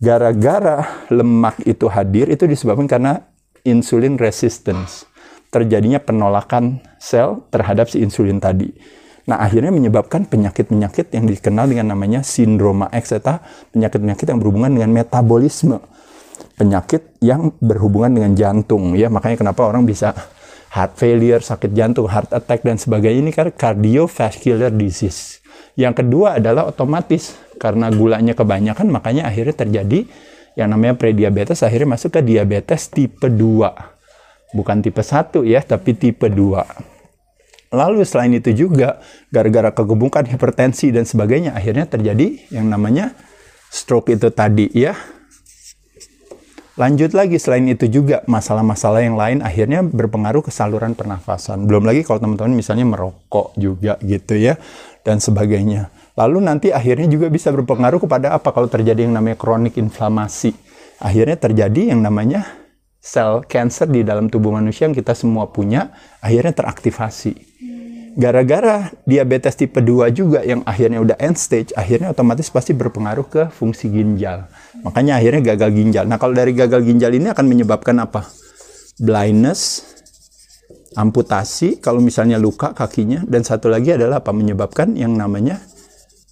gara-gara 0.00 1.04
lemak 1.12 1.60
itu 1.68 1.84
hadir 1.92 2.32
itu 2.32 2.48
disebabkan 2.48 2.88
karena 2.88 3.12
insulin 3.68 4.16
resistance. 4.16 5.04
Terjadinya 5.52 6.00
penolakan 6.00 6.80
sel 6.96 7.44
terhadap 7.52 7.92
si 7.92 8.00
insulin 8.00 8.40
tadi. 8.40 8.72
Nah, 9.28 9.44
akhirnya 9.44 9.68
menyebabkan 9.68 10.24
penyakit-penyakit 10.24 11.12
yang 11.12 11.28
dikenal 11.28 11.68
dengan 11.68 11.92
namanya 11.92 12.24
sindroma 12.24 12.88
X, 12.96 13.12
penyakit-penyakit 13.76 14.24
yang 14.24 14.40
berhubungan 14.40 14.72
dengan 14.72 14.88
metabolisme 14.96 15.84
penyakit 16.58 17.22
yang 17.22 17.54
berhubungan 17.62 18.18
dengan 18.18 18.32
jantung 18.34 18.98
ya 18.98 19.06
makanya 19.06 19.38
kenapa 19.38 19.62
orang 19.64 19.86
bisa 19.86 20.12
heart 20.68 21.00
failure, 21.00 21.40
sakit 21.40 21.72
jantung, 21.72 22.08
heart 22.08 22.28
attack 22.32 22.60
dan 22.60 22.76
sebagainya 22.76 23.20
ini 23.24 23.32
karena 23.32 23.52
cardiovascular 23.56 24.72
disease. 24.72 25.40
Yang 25.78 26.04
kedua 26.04 26.42
adalah 26.42 26.68
otomatis 26.68 27.38
karena 27.56 27.88
gulanya 27.88 28.36
kebanyakan 28.36 28.92
makanya 28.92 29.30
akhirnya 29.30 29.64
terjadi 29.64 30.04
yang 30.58 30.74
namanya 30.74 30.98
prediabetes 30.98 31.62
akhirnya 31.62 31.94
masuk 31.94 32.18
ke 32.18 32.20
diabetes 32.20 32.90
tipe 32.90 33.30
2. 33.30 34.54
Bukan 34.54 34.80
tipe 34.82 35.00
1 35.00 35.44
ya, 35.46 35.60
tapi 35.62 35.94
tipe 35.94 36.26
2. 36.26 37.68
Lalu 37.68 38.00
selain 38.08 38.32
itu 38.32 38.50
juga 38.56 38.98
gara-gara 39.28 39.70
kegemukan 39.76 40.24
hipertensi 40.24 40.88
dan 40.88 41.04
sebagainya 41.04 41.52
akhirnya 41.52 41.84
terjadi 41.84 42.48
yang 42.48 42.64
namanya 42.72 43.12
stroke 43.68 44.08
itu 44.08 44.32
tadi 44.32 44.72
ya 44.72 44.96
Lanjut 46.78 47.10
lagi 47.10 47.42
selain 47.42 47.66
itu 47.66 47.90
juga 47.90 48.22
masalah-masalah 48.30 49.02
yang 49.02 49.18
lain 49.18 49.42
akhirnya 49.42 49.82
berpengaruh 49.82 50.46
ke 50.46 50.54
saluran 50.54 50.94
pernafasan. 50.94 51.66
Belum 51.66 51.82
lagi 51.82 52.06
kalau 52.06 52.22
teman-teman 52.22 52.54
misalnya 52.54 52.86
merokok 52.86 53.50
juga 53.58 53.98
gitu 53.98 54.38
ya 54.38 54.54
dan 55.02 55.18
sebagainya. 55.18 55.90
Lalu 56.14 56.38
nanti 56.38 56.70
akhirnya 56.70 57.10
juga 57.10 57.34
bisa 57.34 57.50
berpengaruh 57.50 57.98
kepada 57.98 58.30
apa 58.30 58.54
kalau 58.54 58.70
terjadi 58.70 59.10
yang 59.10 59.18
namanya 59.18 59.34
kronik 59.34 59.74
inflamasi. 59.74 60.54
Akhirnya 61.02 61.34
terjadi 61.34 61.90
yang 61.90 61.98
namanya 61.98 62.46
sel 63.02 63.42
cancer 63.50 63.90
di 63.90 64.06
dalam 64.06 64.30
tubuh 64.30 64.54
manusia 64.54 64.86
yang 64.86 64.94
kita 64.94 65.18
semua 65.18 65.50
punya 65.50 65.90
akhirnya 66.22 66.54
teraktivasi. 66.62 67.58
Gara-gara 68.18 68.90
diabetes 69.06 69.54
tipe 69.54 69.78
2 69.78 70.10
juga 70.10 70.42
yang 70.42 70.66
akhirnya 70.66 70.98
udah 70.98 71.16
end 71.22 71.38
stage, 71.38 71.70
akhirnya 71.78 72.10
otomatis 72.10 72.50
pasti 72.50 72.74
berpengaruh 72.74 73.26
ke 73.30 73.42
fungsi 73.54 73.86
ginjal 73.94 74.50
Makanya 74.82 75.22
akhirnya 75.22 75.54
gagal 75.54 75.70
ginjal. 75.70 76.04
Nah, 76.10 76.18
kalau 76.18 76.34
dari 76.34 76.50
gagal 76.50 76.82
ginjal 76.82 77.14
ini 77.14 77.30
akan 77.30 77.46
menyebabkan 77.46 77.94
apa? 78.02 78.26
Blindness, 78.98 79.86
amputasi, 80.98 81.78
kalau 81.78 82.02
misalnya 82.02 82.42
luka 82.42 82.74
kakinya, 82.74 83.22
dan 83.26 83.46
satu 83.46 83.70
lagi 83.70 83.94
adalah 83.94 84.18
apa? 84.18 84.34
Menyebabkan 84.34 84.98
yang 84.98 85.14
namanya 85.14 85.62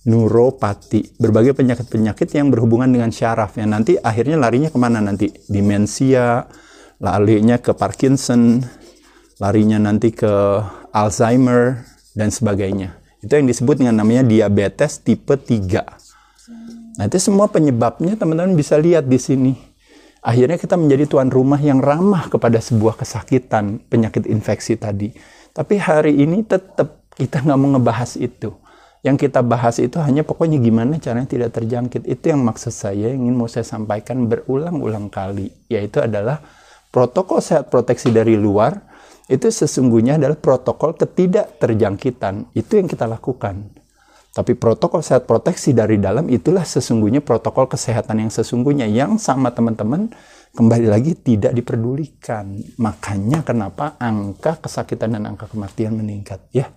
neuropati. 0.07 1.19
Berbagai 1.19 1.55
penyakit-penyakit 1.59 2.35
yang 2.35 2.51
berhubungan 2.51 2.91
dengan 2.91 3.11
syaraf. 3.11 3.59
Yang 3.59 3.71
nanti 3.71 3.93
akhirnya 3.99 4.39
larinya 4.39 4.71
ke 4.71 4.79
mana 4.79 5.03
nanti? 5.03 5.31
Demensia, 5.51 6.47
larinya 7.03 7.59
ke 7.59 7.75
Parkinson, 7.75 8.63
larinya 9.43 9.83
nanti 9.83 10.15
ke 10.15 10.63
Alzheimer, 10.97 11.85
dan 12.17 12.33
sebagainya. 12.33 12.97
Itu 13.21 13.37
yang 13.37 13.45
disebut 13.45 13.85
dengan 13.85 14.01
namanya 14.01 14.25
diabetes 14.25 14.97
tipe 15.05 15.37
3. 15.37 15.85
Nah, 16.97 17.05
itu 17.05 17.21
semua 17.21 17.53
penyebabnya 17.53 18.17
teman-teman 18.17 18.57
bisa 18.57 18.81
lihat 18.81 19.05
di 19.05 19.21
sini. 19.21 19.53
Akhirnya 20.25 20.57
kita 20.57 20.81
menjadi 20.81 21.05
tuan 21.05 21.29
rumah 21.29 21.61
yang 21.61 21.85
ramah 21.85 22.33
kepada 22.33 22.57
sebuah 22.59 22.97
kesakitan, 22.97 23.85
penyakit 23.93 24.25
infeksi 24.25 24.81
tadi. 24.81 25.13
Tapi 25.53 25.77
hari 25.77 26.17
ini 26.17 26.41
tetap 26.41 27.05
kita 27.13 27.45
nggak 27.45 27.59
mau 27.61 27.77
ngebahas 27.77 28.17
itu. 28.17 28.57
Yang 29.05 29.29
kita 29.29 29.45
bahas 29.45 29.77
itu 29.79 30.01
hanya 30.01 30.25
pokoknya 30.27 30.59
gimana 30.59 30.97
caranya 30.99 31.29
tidak 31.29 31.55
terjangkit. 31.55 32.09
Itu 32.09 32.33
yang 32.33 32.43
maksud 32.43 32.73
saya 32.73 33.13
ingin 33.13 33.37
mau 33.37 33.47
saya 33.47 33.63
sampaikan 33.63 34.27
berulang-ulang 34.27 35.13
kali. 35.13 35.53
Yaitu 35.69 36.03
adalah 36.03 36.43
protokol 36.91 37.39
sehat 37.45 37.69
proteksi 37.71 38.11
dari 38.11 38.35
luar 38.35 38.96
itu 39.27 39.51
sesungguhnya 39.51 40.23
adalah 40.23 40.39
protokol 40.39 40.95
ketidakterjangkitan. 40.95 42.55
Itu 42.55 42.79
yang 42.79 42.87
kita 42.87 43.11
lakukan. 43.11 43.75
Tapi 44.31 44.53
protokol 44.53 45.01
sehat 45.01 45.25
proteksi 45.25 45.73
dari 45.73 45.97
dalam 45.97 46.29
itulah 46.29 46.63
sesungguhnya 46.63 47.25
protokol 47.25 47.67
kesehatan 47.67 48.23
yang 48.23 48.31
sesungguhnya 48.31 48.85
yang 48.85 49.17
sama 49.17 49.49
teman-teman 49.51 50.13
kembali 50.53 50.87
lagi 50.87 51.17
tidak 51.17 51.57
diperdulikan. 51.57 52.55
Makanya 52.79 53.43
kenapa 53.43 53.97
angka 53.97 54.61
kesakitan 54.61 55.17
dan 55.17 55.25
angka 55.27 55.49
kematian 55.51 55.97
meningkat 55.97 56.45
ya. 56.53 56.69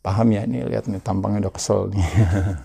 Paham 0.00 0.30
ya 0.30 0.46
ini 0.46 0.62
lihat 0.62 0.86
nih 0.86 1.02
tampangnya 1.02 1.50
udah 1.50 1.54
kesel 1.58 1.90
nih. 1.90 2.06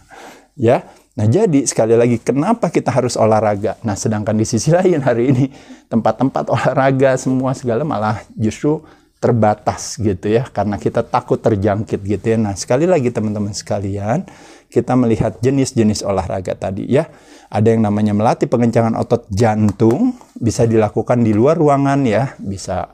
ya. 0.69 0.85
Nah, 1.11 1.27
jadi 1.27 1.67
sekali 1.67 1.97
lagi 1.97 2.21
kenapa 2.21 2.71
kita 2.71 2.87
harus 2.93 3.19
olahraga? 3.19 3.75
Nah, 3.83 3.99
sedangkan 3.99 4.37
di 4.37 4.47
sisi 4.47 4.71
lain 4.71 5.03
hari 5.03 5.33
ini 5.33 5.45
tempat-tempat 5.91 6.47
olahraga 6.47 7.19
semua 7.19 7.51
segala 7.51 7.83
malah 7.83 8.23
justru 8.37 8.79
terbatas 9.21 10.01
gitu 10.01 10.33
ya 10.33 10.49
karena 10.49 10.81
kita 10.81 11.05
takut 11.05 11.37
terjangkit 11.37 12.01
gitu 12.01 12.25
ya. 12.25 12.37
Nah, 12.41 12.57
sekali 12.57 12.89
lagi 12.89 13.13
teman-teman 13.13 13.53
sekalian, 13.53 14.25
kita 14.73 14.97
melihat 14.97 15.37
jenis-jenis 15.37 16.01
olahraga 16.01 16.57
tadi 16.57 16.89
ya. 16.89 17.05
Ada 17.53 17.77
yang 17.77 17.85
namanya 17.85 18.17
melatih 18.17 18.49
pengencangan 18.49 18.97
otot 18.97 19.29
jantung, 19.29 20.17
bisa 20.33 20.65
dilakukan 20.65 21.21
di 21.21 21.37
luar 21.37 21.53
ruangan 21.61 22.01
ya, 22.01 22.33
bisa 22.41 22.89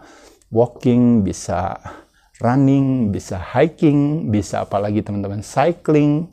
walking, 0.52 1.24
bisa 1.24 1.80
running, 2.44 3.08
bisa 3.10 3.40
hiking, 3.40 4.28
bisa 4.28 4.68
apalagi 4.68 5.00
teman-teman 5.02 5.40
cycling, 5.40 6.28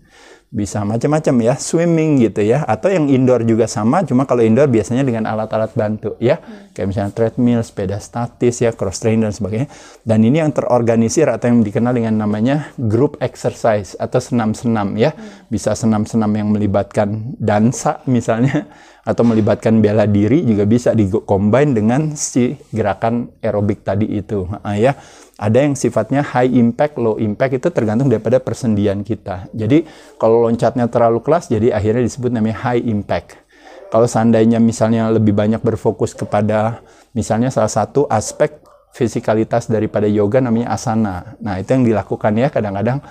bisa 0.55 0.87
macam-macam 0.87 1.35
ya, 1.43 1.55
swimming 1.59 2.23
gitu 2.23 2.47
ya, 2.47 2.63
atau 2.63 2.87
yang 2.87 3.11
indoor 3.11 3.43
juga 3.43 3.67
sama, 3.67 4.07
cuma 4.07 4.23
kalau 4.23 4.39
indoor 4.39 4.71
biasanya 4.71 5.03
dengan 5.03 5.27
alat-alat 5.27 5.75
bantu 5.75 6.15
ya, 6.23 6.39
kayak 6.71 6.95
misalnya 6.95 7.11
treadmill, 7.11 7.59
sepeda 7.67 7.99
statis 7.99 8.63
ya, 8.63 8.71
cross 8.71 9.03
trainer 9.03 9.27
dan 9.27 9.35
sebagainya. 9.35 9.69
Dan 10.07 10.23
ini 10.23 10.39
yang 10.39 10.55
terorganisir 10.55 11.27
atau 11.27 11.51
yang 11.51 11.67
dikenal 11.67 11.99
dengan 11.99 12.23
namanya 12.23 12.71
group 12.79 13.19
exercise 13.19 13.99
atau 13.99 14.23
senam-senam 14.23 14.95
ya, 14.95 15.11
bisa 15.51 15.75
senam-senam 15.75 16.31
yang 16.31 16.55
melibatkan 16.55 17.35
dansa 17.35 18.07
misalnya, 18.07 18.71
atau 19.11 19.27
melibatkan 19.27 19.83
bela 19.83 20.07
diri 20.07 20.47
juga 20.47 20.71
bisa 20.71 20.95
di 20.95 21.11
combine 21.11 21.75
dengan 21.75 22.15
si 22.15 22.55
gerakan 22.71 23.27
aerobik 23.43 23.83
tadi 23.83 24.07
itu, 24.07 24.47
ya 24.79 24.95
ada 25.35 25.59
yang 25.59 25.75
sifatnya 25.75 26.23
high 26.23 26.51
impact, 26.51 26.95
low 26.95 27.19
impact 27.19 27.59
itu 27.59 27.69
tergantung 27.75 28.07
daripada 28.07 28.39
persendian 28.39 29.03
kita. 29.03 29.51
Jadi 29.51 29.83
kalau 30.15 30.47
loncatnya 30.47 30.87
terlalu 30.87 31.19
kelas, 31.27 31.51
jadi 31.51 31.75
akhirnya 31.75 32.07
disebut 32.07 32.31
namanya 32.31 32.71
high 32.71 32.83
impact. 32.87 33.43
Kalau 33.91 34.07
seandainya 34.07 34.59
misalnya 34.59 35.11
lebih 35.11 35.35
banyak 35.35 35.63
berfokus 35.63 36.15
kepada 36.15 36.83
misalnya 37.15 37.51
salah 37.51 37.71
satu 37.71 38.07
aspek 38.11 38.63
fisikalitas 38.95 39.67
daripada 39.67 40.07
yoga 40.07 40.39
namanya 40.39 40.75
asana. 40.75 41.35
Nah 41.43 41.59
itu 41.59 41.75
yang 41.75 41.83
dilakukan 41.83 42.33
ya 42.39 42.51
kadang-kadang 42.51 43.03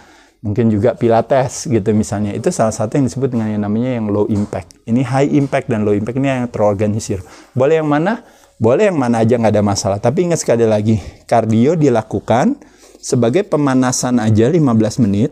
mungkin 0.43 0.67
juga 0.67 0.93
pilates 0.93 1.65
gitu 1.71 1.95
misalnya. 1.95 2.35
Itu 2.35 2.51
salah 2.51 2.75
satu 2.75 2.99
yang 2.99 3.07
disebut 3.07 3.31
dengan 3.31 3.47
yang 3.49 3.63
namanya 3.63 3.95
yang 3.95 4.11
low 4.11 4.27
impact. 4.27 4.83
Ini 4.83 5.01
high 5.01 5.31
impact 5.39 5.71
dan 5.71 5.87
low 5.87 5.95
impact 5.95 6.19
ini 6.19 6.27
yang 6.27 6.51
terorganisir. 6.51 7.23
Boleh 7.55 7.79
yang 7.79 7.87
mana? 7.87 8.21
Boleh 8.59 8.91
yang 8.91 8.99
mana 8.99 9.23
aja 9.23 9.39
nggak 9.39 9.55
ada 9.55 9.63
masalah. 9.63 9.97
Tapi 10.03 10.29
ingat 10.29 10.43
sekali 10.43 10.67
lagi, 10.67 10.99
kardio 11.25 11.79
dilakukan 11.79 12.59
sebagai 12.99 13.47
pemanasan 13.47 14.19
aja 14.19 14.51
15 14.51 15.03
menit 15.07 15.31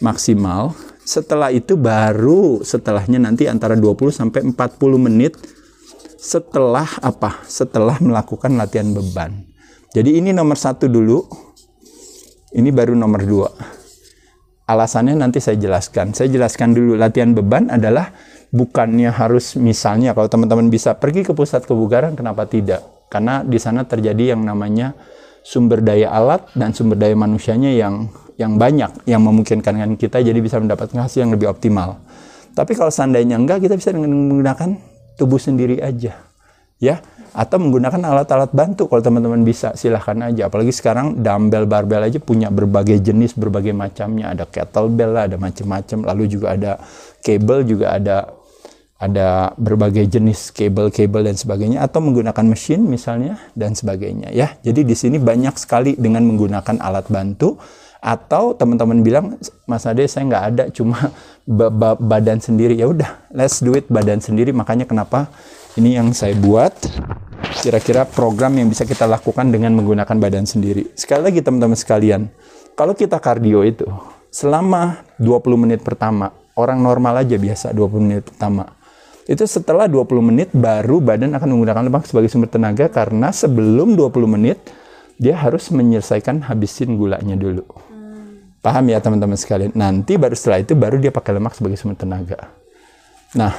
maksimal. 0.00 0.72
Setelah 1.04 1.48
itu 1.48 1.76
baru 1.76 2.60
setelahnya 2.60 3.16
nanti 3.20 3.48
antara 3.48 3.72
20 3.76 4.12
sampai 4.12 4.44
40 4.44 4.56
menit 4.96 5.36
setelah 6.18 6.88
apa? 7.00 7.44
Setelah 7.46 7.96
melakukan 8.00 8.56
latihan 8.58 8.92
beban. 8.92 9.44
Jadi 9.94 10.20
ini 10.20 10.36
nomor 10.36 10.60
satu 10.60 10.84
dulu. 10.84 11.24
Ini 12.48 12.68
baru 12.72 12.96
nomor 12.96 13.20
dua. 13.28 13.77
Alasannya 14.68 15.16
nanti 15.16 15.40
saya 15.40 15.56
jelaskan. 15.56 16.12
Saya 16.12 16.28
jelaskan 16.28 16.76
dulu 16.76 17.00
latihan 17.00 17.32
beban 17.32 17.72
adalah 17.72 18.12
bukannya 18.52 19.08
harus 19.08 19.56
misalnya 19.56 20.12
kalau 20.12 20.28
teman-teman 20.28 20.68
bisa 20.68 20.92
pergi 20.92 21.24
ke 21.24 21.32
pusat 21.32 21.64
kebugaran 21.64 22.12
kenapa 22.12 22.44
tidak? 22.44 22.84
Karena 23.08 23.40
di 23.40 23.56
sana 23.56 23.88
terjadi 23.88 24.36
yang 24.36 24.44
namanya 24.44 24.92
sumber 25.40 25.80
daya 25.80 26.12
alat 26.12 26.44
dan 26.52 26.76
sumber 26.76 27.00
daya 27.00 27.16
manusianya 27.16 27.72
yang 27.72 28.12
yang 28.36 28.60
banyak 28.60 29.08
yang 29.08 29.24
memungkinkan 29.24 29.72
kita 29.96 30.20
jadi 30.20 30.36
bisa 30.36 30.60
mendapatkan 30.60 31.00
hasil 31.00 31.24
yang 31.24 31.32
lebih 31.32 31.48
optimal. 31.48 31.96
Tapi 32.52 32.76
kalau 32.76 32.92
seandainya 32.92 33.40
enggak 33.40 33.64
kita 33.64 33.72
bisa 33.72 33.96
menggunakan 33.96 34.76
tubuh 35.16 35.40
sendiri 35.40 35.80
aja 35.80 36.28
ya 36.78 37.02
atau 37.34 37.56
menggunakan 37.60 38.00
alat-alat 38.00 38.50
bantu 38.52 38.88
kalau 38.88 39.02
teman-teman 39.04 39.44
bisa 39.44 39.74
silahkan 39.76 40.16
aja. 40.24 40.48
Apalagi 40.48 40.72
sekarang 40.72 41.20
dumbbell 41.20 41.68
barbell 41.68 42.06
aja 42.06 42.18
punya 42.22 42.48
berbagai 42.48 43.00
jenis 43.00 43.36
berbagai 43.36 43.72
macamnya. 43.76 44.32
Ada 44.32 44.44
kettlebell 44.48 45.16
ada 45.16 45.36
macam-macam 45.36 45.98
lalu 46.08 46.24
juga 46.30 46.56
ada 46.56 46.72
cable 47.20 47.64
juga 47.68 47.96
ada 47.96 48.16
ada 48.98 49.54
berbagai 49.54 50.10
jenis 50.10 50.50
kabel-kabel 50.50 51.30
dan 51.30 51.36
sebagainya. 51.38 51.78
Atau 51.86 52.02
menggunakan 52.02 52.44
mesin 52.44 52.82
misalnya 52.84 53.38
dan 53.54 53.72
sebagainya 53.78 54.34
ya. 54.34 54.58
Jadi 54.60 54.82
di 54.82 54.94
sini 54.98 55.16
banyak 55.22 55.54
sekali 55.54 55.94
dengan 55.94 56.26
menggunakan 56.26 56.82
alat 56.82 57.06
bantu. 57.08 57.56
Atau 57.98 58.54
teman-teman 58.54 59.02
bilang 59.02 59.42
Mas 59.66 59.82
Ade 59.82 60.06
saya 60.06 60.22
nggak 60.22 60.44
ada 60.54 60.64
cuma 60.70 61.10
badan 62.10 62.38
sendiri. 62.42 62.78
Ya 62.78 62.86
udah 62.90 63.26
let's 63.34 63.62
do 63.62 63.74
it 63.74 63.86
badan 63.90 64.18
sendiri. 64.22 64.50
Makanya 64.54 64.86
kenapa 64.86 65.30
ini 65.78 65.94
yang 65.94 66.10
saya 66.10 66.34
buat 66.34 66.74
kira-kira 67.62 68.02
program 68.02 68.58
yang 68.58 68.66
bisa 68.66 68.82
kita 68.82 69.06
lakukan 69.06 69.46
dengan 69.48 69.78
menggunakan 69.78 70.18
badan 70.18 70.44
sendiri. 70.44 70.90
Sekali 70.98 71.30
lagi 71.30 71.40
teman-teman 71.40 71.78
sekalian, 71.78 72.26
kalau 72.74 72.98
kita 72.98 73.22
kardio 73.22 73.62
itu 73.62 73.86
selama 74.34 75.06
20 75.22 75.54
menit 75.54 75.80
pertama, 75.86 76.34
orang 76.58 76.82
normal 76.82 77.22
aja 77.22 77.38
biasa 77.38 77.70
20 77.70 78.04
menit 78.04 78.26
pertama 78.26 78.74
itu 79.28 79.44
setelah 79.44 79.84
20 79.84 80.08
menit 80.24 80.48
baru 80.56 81.04
badan 81.04 81.36
akan 81.36 81.48
menggunakan 81.52 81.84
lemak 81.84 82.08
sebagai 82.08 82.32
sumber 82.32 82.48
tenaga 82.48 82.88
karena 82.88 83.28
sebelum 83.28 83.92
20 83.92 84.24
menit 84.24 84.56
dia 85.20 85.36
harus 85.36 85.68
menyelesaikan 85.68 86.48
habisin 86.48 86.96
gulanya 86.96 87.36
dulu. 87.36 87.62
Paham 88.64 88.88
ya 88.88 88.98
teman-teman 89.04 89.36
sekalian? 89.36 89.76
Nanti 89.76 90.16
baru 90.16 90.32
setelah 90.32 90.64
itu 90.64 90.72
baru 90.72 90.96
dia 90.96 91.12
pakai 91.12 91.36
lemak 91.36 91.60
sebagai 91.60 91.76
sumber 91.76 92.00
tenaga. 92.00 92.56
Nah, 93.36 93.52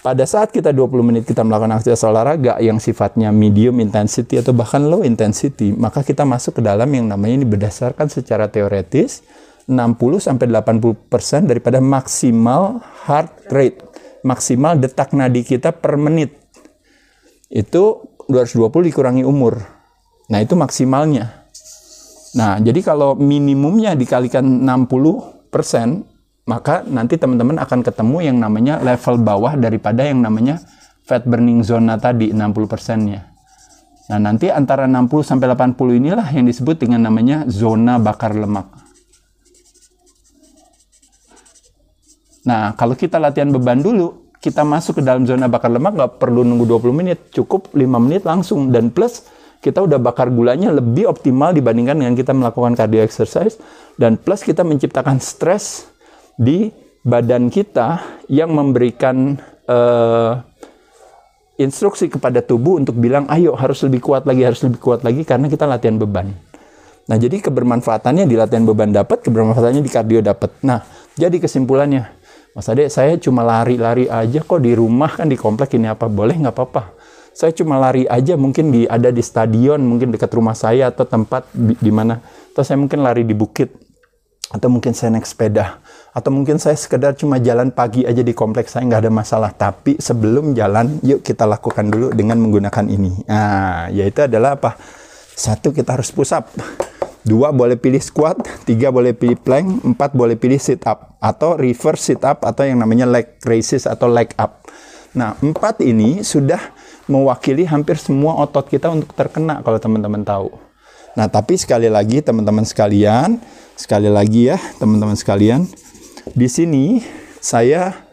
pada 0.00 0.24
saat 0.24 0.48
kita 0.48 0.72
20 0.72 1.04
menit 1.04 1.22
kita 1.28 1.44
melakukan 1.44 1.76
aktivitas 1.76 2.04
olahraga 2.08 2.56
yang 2.58 2.80
sifatnya 2.80 3.28
medium 3.30 3.78
intensity 3.84 4.40
atau 4.40 4.56
bahkan 4.56 4.80
low 4.80 5.04
intensity, 5.04 5.72
maka 5.76 6.00
kita 6.00 6.24
masuk 6.24 6.58
ke 6.58 6.62
dalam 6.64 6.88
yang 6.88 7.06
namanya 7.08 7.44
ini 7.44 7.46
berdasarkan 7.46 8.08
secara 8.08 8.48
teoretis 8.48 9.20
60 9.68 9.76
sampai 10.18 10.48
80% 10.48 11.46
daripada 11.46 11.78
maksimal 11.78 12.80
heart 13.06 13.52
rate 13.52 13.90
maksimal 14.24 14.76
detak 14.76 15.16
nadi 15.16 15.44
kita 15.44 15.72
per 15.72 15.96
menit 15.96 16.36
itu 17.50 18.14
220 18.30 18.88
dikurangi 18.94 19.24
umur. 19.26 19.58
Nah, 20.30 20.38
itu 20.38 20.54
maksimalnya. 20.54 21.50
Nah, 22.38 22.62
jadi 22.62 22.78
kalau 22.86 23.18
minimumnya 23.18 23.98
dikalikan 23.98 24.46
60 24.62 25.50
persen, 25.50 26.06
maka 26.48 26.82
nanti 26.86 27.20
teman-teman 27.20 27.60
akan 27.60 27.80
ketemu 27.84 28.16
yang 28.24 28.36
namanya 28.40 28.80
level 28.80 29.20
bawah 29.20 29.54
daripada 29.58 30.06
yang 30.06 30.24
namanya 30.24 30.62
fat 31.04 31.26
burning 31.26 31.60
zona 31.66 31.98
tadi 31.98 32.30
60 32.30 32.70
persennya. 32.70 33.30
Nah, 34.10 34.18
nanti 34.18 34.50
antara 34.50 34.90
60 34.90 35.22
sampai 35.22 35.46
80 35.54 35.98
inilah 36.02 36.26
yang 36.34 36.46
disebut 36.46 36.82
dengan 36.82 37.06
namanya 37.06 37.46
zona 37.46 37.98
bakar 38.02 38.34
lemak. 38.34 38.66
Nah, 42.46 42.72
kalau 42.74 42.98
kita 42.98 43.20
latihan 43.20 43.52
beban 43.52 43.78
dulu, 43.78 44.34
kita 44.40 44.64
masuk 44.64 44.98
ke 44.98 45.02
dalam 45.04 45.28
zona 45.28 45.46
bakar 45.46 45.70
lemak 45.70 45.94
nggak 45.94 46.12
perlu 46.18 46.42
nunggu 46.42 46.66
20 46.66 46.90
menit, 46.96 47.18
cukup 47.30 47.70
5 47.70 48.00
menit 48.00 48.26
langsung. 48.26 48.72
Dan 48.72 48.90
plus, 48.90 49.28
kita 49.60 49.84
udah 49.84 50.00
bakar 50.00 50.32
gulanya 50.32 50.72
lebih 50.72 51.04
optimal 51.04 51.52
dibandingkan 51.52 52.00
dengan 52.00 52.14
kita 52.16 52.32
melakukan 52.32 52.72
cardio 52.74 53.04
exercise. 53.04 53.60
Dan 53.94 54.16
plus 54.16 54.40
kita 54.40 54.64
menciptakan 54.64 55.20
stres 55.20 55.89
di 56.40 56.72
badan 57.04 57.52
kita 57.52 58.00
yang 58.32 58.56
memberikan 58.56 59.36
uh, 59.68 60.40
instruksi 61.60 62.08
kepada 62.08 62.40
tubuh 62.40 62.80
untuk 62.80 62.96
bilang, 62.96 63.28
ayo 63.28 63.52
harus 63.52 63.84
lebih 63.84 64.00
kuat 64.00 64.24
lagi, 64.24 64.48
harus 64.48 64.64
lebih 64.64 64.80
kuat 64.80 65.04
lagi 65.04 65.28
karena 65.28 65.52
kita 65.52 65.68
latihan 65.68 66.00
beban. 66.00 66.32
Nah, 67.04 67.16
jadi 67.20 67.44
kebermanfaatannya 67.44 68.24
di 68.24 68.40
latihan 68.40 68.64
beban 68.64 68.88
dapat, 68.88 69.20
kebermanfaatannya 69.20 69.84
di 69.84 69.92
kardio 69.92 70.24
dapat. 70.24 70.56
Nah, 70.64 70.80
jadi 71.20 71.36
kesimpulannya, 71.36 72.08
Mas 72.56 72.72
Ade, 72.72 72.88
saya 72.88 73.20
cuma 73.20 73.44
lari-lari 73.44 74.08
aja 74.08 74.40
kok 74.40 74.64
di 74.64 74.72
rumah 74.72 75.12
kan 75.12 75.28
di 75.28 75.36
komplek 75.36 75.76
ini 75.76 75.92
apa 75.92 76.08
boleh 76.08 76.40
nggak 76.40 76.56
apa-apa. 76.56 76.96
Saya 77.30 77.54
cuma 77.54 77.78
lari 77.78 78.08
aja 78.10 78.34
mungkin 78.34 78.74
di 78.74 78.88
ada 78.90 79.12
di 79.12 79.22
stadion 79.22 79.78
mungkin 79.86 80.10
dekat 80.10 80.34
rumah 80.34 80.56
saya 80.56 80.90
atau 80.90 81.06
tempat 81.06 81.46
di, 81.54 81.78
di 81.78 81.92
mana. 81.92 82.18
Atau 82.50 82.66
saya 82.66 82.80
mungkin 82.80 83.06
lari 83.06 83.22
di 83.22 83.36
bukit 83.38 83.70
atau 84.50 84.66
mungkin 84.66 84.90
saya 84.90 85.14
naik 85.14 85.30
sepeda 85.30 85.78
atau 86.10 86.30
mungkin 86.34 86.58
saya 86.58 86.74
sekedar 86.74 87.14
cuma 87.14 87.38
jalan 87.38 87.70
pagi 87.70 88.02
aja 88.02 88.18
di 88.20 88.34
kompleks 88.34 88.74
saya 88.74 88.86
nggak 88.86 89.02
ada 89.06 89.12
masalah. 89.12 89.50
Tapi 89.54 90.02
sebelum 90.02 90.52
jalan 90.58 90.98
yuk 91.06 91.22
kita 91.22 91.46
lakukan 91.46 91.86
dulu 91.86 92.10
dengan 92.10 92.42
menggunakan 92.42 92.86
ini. 92.90 93.26
Nah 93.30 93.86
yaitu 93.94 94.26
adalah 94.26 94.58
apa? 94.58 94.74
Satu 95.38 95.70
kita 95.70 95.94
harus 95.94 96.10
push 96.10 96.34
up. 96.34 96.50
Dua 97.20 97.52
boleh 97.52 97.76
pilih 97.76 98.00
squat, 98.00 98.64
tiga 98.64 98.88
boleh 98.88 99.12
pilih 99.12 99.36
plank, 99.36 99.84
empat 99.84 100.16
boleh 100.16 100.40
pilih 100.40 100.56
sit 100.56 100.82
up. 100.88 101.20
Atau 101.20 101.60
reverse 101.60 102.12
sit 102.16 102.22
up 102.24 102.42
atau 102.48 102.64
yang 102.64 102.80
namanya 102.80 103.04
leg 103.06 103.38
raises 103.44 103.84
atau 103.84 104.08
leg 104.08 104.32
up. 104.40 104.64
Nah, 105.12 105.36
empat 105.42 105.82
ini 105.82 106.22
sudah 106.22 106.58
mewakili 107.10 107.66
hampir 107.66 107.98
semua 107.98 108.38
otot 108.40 108.64
kita 108.70 108.88
untuk 108.88 109.12
terkena 109.12 109.60
kalau 109.60 109.76
teman-teman 109.76 110.22
tahu. 110.22 110.48
Nah, 111.18 111.26
tapi 111.26 111.58
sekali 111.58 111.90
lagi 111.90 112.22
teman-teman 112.22 112.62
sekalian, 112.62 113.42
sekali 113.74 114.06
lagi 114.06 114.54
ya 114.54 114.58
teman-teman 114.78 115.18
sekalian, 115.18 115.66
di 116.32 116.48
sini 116.48 117.00
saya 117.40 118.06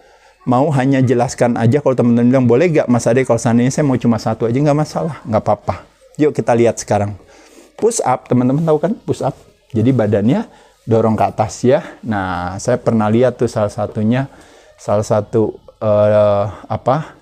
mau 0.48 0.72
hanya 0.72 1.04
jelaskan 1.04 1.60
aja 1.60 1.84
kalau 1.84 1.92
teman-teman 1.92 2.28
bilang 2.32 2.48
boleh 2.48 2.72
gak 2.72 2.88
Mas 2.88 3.04
Ade 3.04 3.28
kalau 3.28 3.36
seandainya 3.36 3.74
saya 3.74 3.84
mau 3.84 4.00
cuma 4.00 4.16
satu 4.16 4.48
aja 4.48 4.56
nggak 4.56 4.80
masalah, 4.80 5.20
nggak 5.28 5.44
apa-apa. 5.44 5.84
Yuk 6.16 6.32
kita 6.32 6.56
lihat 6.56 6.80
sekarang 6.80 7.20
push 7.76 8.00
up, 8.02 8.26
teman-teman 8.32 8.64
tahu 8.64 8.80
kan 8.80 8.96
push 8.96 9.22
up? 9.22 9.36
Jadi 9.76 9.92
badannya 9.92 10.48
dorong 10.88 11.20
ke 11.20 11.26
atas 11.28 11.62
ya. 11.68 11.84
Nah, 12.02 12.56
saya 12.64 12.80
pernah 12.80 13.12
lihat 13.12 13.36
tuh 13.36 13.52
salah 13.52 13.70
satunya 13.70 14.32
salah 14.80 15.04
satu 15.04 15.60
uh, 15.84 16.48
apa? 16.72 17.20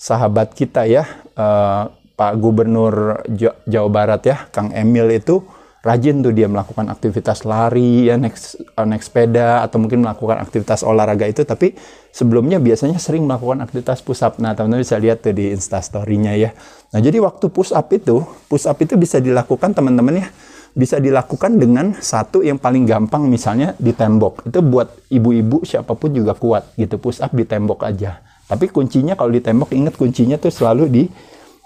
sahabat 0.00 0.56
kita 0.56 0.88
ya, 0.88 1.04
uh, 1.36 1.92
Pak 2.16 2.32
Gubernur 2.40 3.20
Jawa 3.68 3.90
Barat 3.92 4.24
ya, 4.24 4.48
Kang 4.48 4.72
Emil 4.72 5.12
itu 5.12 5.44
rajin 5.80 6.20
tuh 6.20 6.32
dia 6.36 6.44
melakukan 6.44 6.92
aktivitas 6.92 7.48
lari 7.48 8.12
ya 8.12 8.20
naik 8.20 8.36
eh, 8.36 8.86
naik 8.86 9.00
sepeda 9.00 9.64
atau 9.64 9.80
mungkin 9.80 10.04
melakukan 10.04 10.36
aktivitas 10.44 10.84
olahraga 10.84 11.24
itu. 11.24 11.42
Tapi 11.44 11.72
sebelumnya 12.12 12.60
biasanya 12.60 13.00
sering 13.00 13.24
melakukan 13.24 13.64
aktivitas 13.64 14.04
push 14.04 14.20
up 14.20 14.36
nah 14.36 14.52
teman-teman 14.52 14.84
bisa 14.84 15.00
lihat 15.00 15.24
tuh 15.24 15.32
di 15.32 15.52
instastorynya 15.52 16.36
ya. 16.36 16.52
Nah 16.92 17.00
jadi 17.00 17.16
waktu 17.24 17.48
push 17.48 17.72
up 17.72 17.88
itu 17.96 18.20
push 18.48 18.68
up 18.68 18.76
itu 18.80 19.00
bisa 19.00 19.18
dilakukan 19.18 19.72
teman-teman 19.72 20.20
ya 20.20 20.28
bisa 20.70 21.02
dilakukan 21.02 21.58
dengan 21.58 21.98
satu 21.98 22.46
yang 22.46 22.54
paling 22.54 22.86
gampang 22.86 23.26
misalnya 23.26 23.74
di 23.80 23.96
tembok. 23.96 24.46
Itu 24.46 24.60
buat 24.62 25.10
ibu-ibu 25.10 25.64
siapa 25.64 25.96
pun 25.96 26.12
juga 26.12 26.36
kuat 26.36 26.76
gitu 26.76 27.00
push 27.00 27.24
up 27.24 27.32
di 27.32 27.48
tembok 27.48 27.88
aja. 27.88 28.20
Tapi 28.46 28.68
kuncinya 28.68 29.16
kalau 29.16 29.32
di 29.32 29.40
tembok 29.40 29.72
ingat 29.72 29.96
kuncinya 29.96 30.36
tuh 30.36 30.52
selalu 30.52 30.84
di 30.92 31.04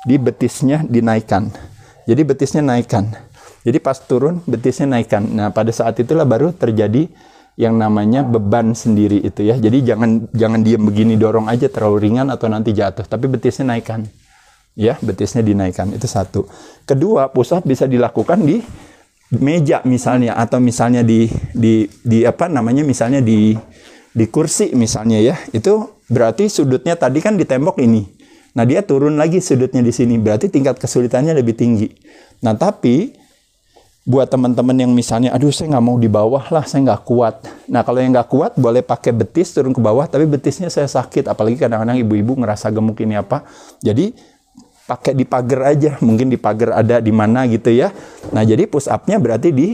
di 0.05 0.17
betisnya 0.21 0.87
dinaikkan. 0.87 1.51
Jadi 2.05 2.21
betisnya 2.21 2.61
naikkan 2.61 3.34
jadi 3.65 3.81
pas 3.81 3.97
turun 3.97 4.45
betisnya 4.45 4.85
naikkan. 4.93 5.25
Nah 5.25 5.49
pada 5.49 5.73
saat 5.73 5.97
itulah 5.97 6.29
baru 6.29 6.53
terjadi 6.53 7.09
yang 7.57 7.81
namanya 7.81 8.21
beban 8.21 8.77
sendiri 8.77 9.25
itu 9.25 9.41
ya. 9.41 9.57
Jadi 9.57 9.81
jangan 9.81 10.29
jangan 10.37 10.61
diam 10.61 10.85
begini 10.85 11.17
dorong 11.17 11.49
aja 11.49 11.73
terlalu 11.73 12.11
ringan 12.11 12.29
atau 12.29 12.53
nanti 12.53 12.77
jatuh. 12.77 13.09
Tapi 13.09 13.25
betisnya 13.25 13.73
naikkan. 13.73 14.05
Ya, 14.75 14.99
betisnya 15.01 15.41
dinaikkan. 15.41 15.95
Itu 15.95 16.11
satu. 16.11 16.51
Kedua, 16.85 17.31
pusat 17.31 17.63
bisa 17.65 17.87
dilakukan 17.87 18.43
di 18.43 18.61
meja 19.39 19.81
misalnya 19.87 20.37
atau 20.37 20.59
misalnya 20.61 21.07
di 21.07 21.31
di 21.55 21.89
di 22.05 22.27
apa 22.27 22.51
namanya 22.51 22.83
misalnya 22.83 23.23
di 23.23 23.55
di 24.13 24.25
kursi 24.29 24.75
misalnya 24.77 25.23
ya. 25.25 25.39
Itu 25.55 26.05
berarti 26.11 26.51
sudutnya 26.53 26.99
tadi 27.01 27.23
kan 27.25 27.39
di 27.39 27.49
tembok 27.49 27.81
ini. 27.81 28.03
Nah, 28.55 28.67
dia 28.67 28.85
turun 28.85 29.17
lagi 29.17 29.41
sudutnya 29.41 29.81
di 29.81 29.95
sini. 29.95 30.21
Berarti 30.21 30.51
tingkat 30.51 30.77
kesulitannya 30.77 31.33
lebih 31.33 31.55
tinggi. 31.55 31.89
Nah, 32.43 32.59
tapi 32.59 33.24
buat 34.05 34.29
teman-teman 34.29 34.77
yang 34.77 34.93
misalnya, 34.93 35.33
aduh 35.33 35.49
saya 35.49 35.73
nggak 35.73 35.85
mau 35.85 35.97
di 35.97 36.13
bawah 36.13 36.45
lah, 36.53 36.69
saya 36.69 36.93
nggak 36.93 37.03
kuat. 37.09 37.41
Nah 37.73 37.81
kalau 37.81 38.05
yang 38.05 38.13
nggak 38.13 38.29
kuat 38.29 38.53
boleh 38.61 38.85
pakai 38.85 39.17
betis 39.17 39.57
turun 39.57 39.73
ke 39.73 39.81
bawah, 39.81 40.05
tapi 40.05 40.29
betisnya 40.29 40.69
saya 40.69 40.85
sakit, 40.85 41.25
apalagi 41.25 41.57
kadang-kadang 41.57 41.97
ibu-ibu 42.05 42.37
ngerasa 42.37 42.69
gemuk 42.69 43.01
ini 43.01 43.17
apa. 43.17 43.49
Jadi 43.81 44.13
pakai 44.85 45.17
di 45.17 45.25
pagar 45.25 45.73
aja, 45.73 45.97
mungkin 46.05 46.29
di 46.29 46.37
pagar 46.37 46.85
ada 46.85 47.01
di 47.01 47.09
mana 47.17 47.49
gitu 47.49 47.73
ya. 47.73 47.97
Nah 48.37 48.45
jadi 48.45 48.69
push 48.69 48.93
upnya 48.93 49.17
berarti 49.17 49.57
di 49.57 49.73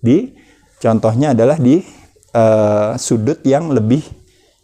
di 0.00 0.32
contohnya 0.80 1.36
adalah 1.36 1.60
di 1.60 1.84
uh, 2.32 2.96
sudut 2.96 3.44
yang 3.44 3.68
lebih 3.76 4.00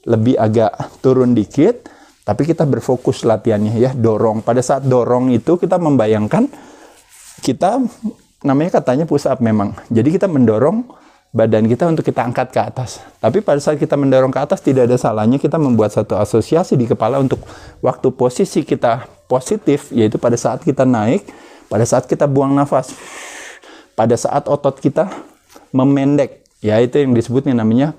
lebih 0.09 0.41
agak 0.41 0.73
turun 1.05 1.37
dikit, 1.37 1.85
tapi 2.25 2.49
kita 2.49 2.65
berfokus 2.65 3.29
latihannya 3.29 3.77
ya 3.77 3.93
dorong. 3.93 4.41
Pada 4.41 4.65
saat 4.65 4.89
dorong 4.89 5.37
itu 5.37 5.61
kita 5.61 5.77
membayangkan 5.77 6.49
kita 7.45 7.77
namanya 8.43 8.83
katanya 8.83 9.07
push 9.07 9.27
up 9.27 9.39
memang. 9.39 9.75
Jadi 9.89 10.15
kita 10.19 10.27
mendorong 10.27 10.87
badan 11.33 11.65
kita 11.65 11.89
untuk 11.89 12.05
kita 12.05 12.23
angkat 12.23 12.53
ke 12.53 12.61
atas. 12.61 13.01
Tapi 13.19 13.41
pada 13.41 13.57
saat 13.59 13.81
kita 13.81 13.97
mendorong 13.97 14.29
ke 14.29 14.41
atas 14.43 14.61
tidak 14.61 14.87
ada 14.87 15.01
salahnya 15.01 15.41
kita 15.41 15.57
membuat 15.57 15.97
satu 15.97 16.21
asosiasi 16.21 16.77
di 16.77 16.85
kepala 16.85 17.19
untuk 17.19 17.41
waktu 17.81 18.13
posisi 18.13 18.63
kita 18.63 19.09
positif 19.27 19.89
yaitu 19.97 20.21
pada 20.21 20.37
saat 20.37 20.61
kita 20.61 20.85
naik, 20.85 21.25
pada 21.73 21.89
saat 21.89 22.05
kita 22.05 22.29
buang 22.29 22.53
nafas, 22.53 22.93
pada 23.97 24.13
saat 24.13 24.45
otot 24.45 24.77
kita 24.77 25.09
memendek, 25.73 26.45
ya 26.61 26.77
itu 26.85 27.01
yang 27.01 27.17
disebutnya 27.17 27.57
namanya 27.57 27.97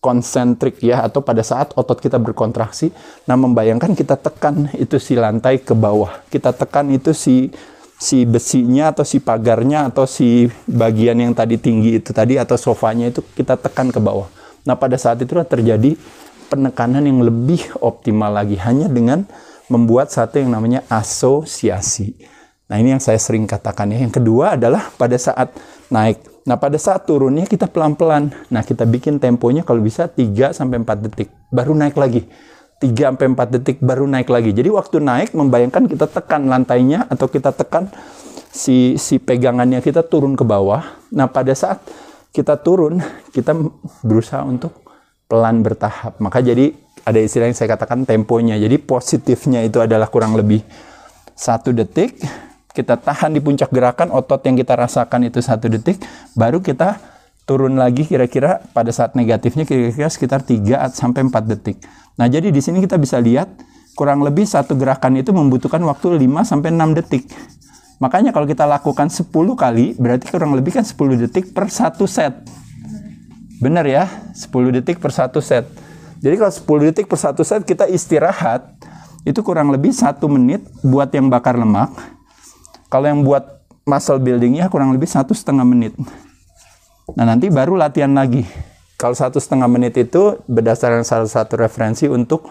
konsentrik 0.00 0.80
ya 0.80 1.04
atau 1.04 1.20
pada 1.20 1.44
saat 1.44 1.72
otot 1.76 2.00
kita 2.00 2.16
berkontraksi. 2.16 2.92
Nah, 3.28 3.36
membayangkan 3.36 3.92
kita 3.92 4.16
tekan 4.16 4.72
itu 4.76 4.96
si 4.96 5.16
lantai 5.16 5.60
ke 5.60 5.76
bawah. 5.76 6.24
Kita 6.32 6.56
tekan 6.56 6.88
itu 6.88 7.12
si 7.12 7.52
si 8.00 8.24
besinya 8.24 8.96
atau 8.96 9.04
si 9.04 9.20
pagarnya 9.20 9.92
atau 9.92 10.08
si 10.08 10.48
bagian 10.64 11.20
yang 11.20 11.36
tadi 11.36 11.60
tinggi 11.60 12.00
itu 12.00 12.16
tadi 12.16 12.40
atau 12.40 12.56
sofanya 12.56 13.12
itu 13.12 13.20
kita 13.36 13.60
tekan 13.60 13.92
ke 13.92 14.00
bawah. 14.00 14.26
Nah 14.64 14.72
pada 14.80 14.96
saat 14.96 15.20
itulah 15.20 15.44
terjadi 15.44 16.00
penekanan 16.48 17.04
yang 17.04 17.20
lebih 17.20 17.60
optimal 17.84 18.32
lagi 18.32 18.56
hanya 18.56 18.88
dengan 18.88 19.28
membuat 19.68 20.08
satu 20.08 20.40
yang 20.40 20.48
namanya 20.48 20.80
asosiasi. 20.88 22.16
Nah 22.72 22.80
ini 22.80 22.96
yang 22.96 23.02
saya 23.04 23.20
sering 23.20 23.44
katakan 23.44 23.92
ya. 23.92 24.00
Yang 24.00 24.22
kedua 24.22 24.56
adalah 24.56 24.88
pada 24.96 25.20
saat 25.20 25.52
naik. 25.92 26.24
Nah 26.48 26.56
pada 26.56 26.80
saat 26.80 27.04
turunnya 27.04 27.44
kita 27.44 27.68
pelan-pelan. 27.68 28.32
Nah 28.48 28.64
kita 28.64 28.88
bikin 28.88 29.20
temponya 29.20 29.60
kalau 29.60 29.84
bisa 29.84 30.08
3 30.08 30.56
sampai 30.56 30.80
4 30.82 31.04
detik. 31.04 31.28
Baru 31.52 31.76
naik 31.76 32.00
lagi. 32.00 32.24
3 32.80 33.12
sampai 33.12 33.26
4 33.36 33.54
detik 33.60 33.76
baru 33.84 34.08
naik 34.08 34.32
lagi. 34.32 34.56
Jadi 34.56 34.72
waktu 34.72 35.04
naik 35.04 35.36
membayangkan 35.36 35.84
kita 35.84 36.08
tekan 36.08 36.48
lantainya 36.48 37.04
atau 37.12 37.28
kita 37.28 37.52
tekan 37.52 37.92
si 38.50 38.96
si 38.96 39.20
pegangannya 39.20 39.84
kita 39.84 40.00
turun 40.00 40.32
ke 40.32 40.42
bawah. 40.42 40.82
Nah, 41.12 41.28
pada 41.28 41.52
saat 41.52 41.84
kita 42.32 42.56
turun, 42.56 43.02
kita 43.36 43.52
berusaha 44.00 44.40
untuk 44.46 44.80
pelan 45.28 45.62
bertahap. 45.62 46.18
Maka 46.18 46.42
jadi 46.42 46.74
ada 47.04 47.18
istilah 47.20 47.50
yang 47.50 47.58
saya 47.58 47.74
katakan 47.76 48.08
temponya. 48.08 48.56
Jadi 48.56 48.80
positifnya 48.80 49.60
itu 49.62 49.78
adalah 49.82 50.08
kurang 50.08 50.34
lebih 50.34 50.64
satu 51.36 51.74
detik. 51.74 52.16
Kita 52.70 52.96
tahan 52.96 53.34
di 53.34 53.42
puncak 53.42 53.74
gerakan, 53.74 54.14
otot 54.14 54.40
yang 54.46 54.54
kita 54.54 54.78
rasakan 54.78 55.26
itu 55.26 55.42
satu 55.42 55.66
detik. 55.66 55.98
Baru 56.38 56.62
kita 56.62 57.02
turun 57.50 57.74
lagi 57.74 58.06
kira-kira 58.06 58.62
pada 58.70 58.94
saat 58.94 59.18
negatifnya 59.18 59.66
kira-kira 59.66 60.06
sekitar 60.06 60.46
3 60.46 60.86
sampai 60.94 61.26
4 61.26 61.50
detik. 61.50 61.82
Nah, 62.18 62.26
jadi 62.26 62.50
di 62.50 62.60
sini 62.62 62.82
kita 62.82 62.98
bisa 62.98 63.20
lihat 63.22 63.50
kurang 63.94 64.24
lebih 64.24 64.48
satu 64.48 64.74
gerakan 64.78 65.20
itu 65.20 65.30
membutuhkan 65.30 65.82
waktu 65.84 66.16
5 66.16 66.46
sampai 66.46 66.72
6 66.72 66.96
detik. 66.96 67.28
Makanya 68.00 68.32
kalau 68.32 68.48
kita 68.48 68.64
lakukan 68.64 69.12
10 69.12 69.28
kali, 69.54 69.92
berarti 70.00 70.32
kurang 70.32 70.56
lebih 70.56 70.72
kan 70.72 70.84
10 70.88 71.20
detik 71.20 71.52
per 71.52 71.68
satu 71.68 72.08
set. 72.08 72.32
Benar 73.60 73.84
ya? 73.84 74.08
10 74.32 74.72
detik 74.72 75.04
per 75.04 75.12
satu 75.12 75.44
set. 75.44 75.68
Jadi 76.24 76.34
kalau 76.40 76.52
10 76.52 76.88
detik 76.88 77.06
per 77.12 77.20
satu 77.20 77.44
set 77.44 77.60
kita 77.68 77.84
istirahat, 77.84 78.72
itu 79.28 79.44
kurang 79.44 79.68
lebih 79.68 79.92
satu 79.92 80.32
menit 80.32 80.64
buat 80.80 81.12
yang 81.12 81.28
bakar 81.28 81.60
lemak. 81.60 81.92
Kalau 82.88 83.04
yang 83.04 83.20
buat 83.20 83.60
muscle 83.84 84.16
buildingnya 84.16 84.72
kurang 84.72 84.96
lebih 84.96 85.08
satu 85.08 85.36
setengah 85.36 85.68
menit. 85.68 85.92
Nah 87.12 87.28
nanti 87.28 87.52
baru 87.52 87.76
latihan 87.76 88.10
lagi. 88.16 88.48
Kalau 89.00 89.16
satu 89.16 89.40
setengah 89.40 89.64
menit 89.64 89.96
itu 89.96 90.36
berdasarkan 90.44 91.08
salah 91.08 91.24
satu 91.24 91.56
referensi 91.56 92.04
untuk 92.04 92.44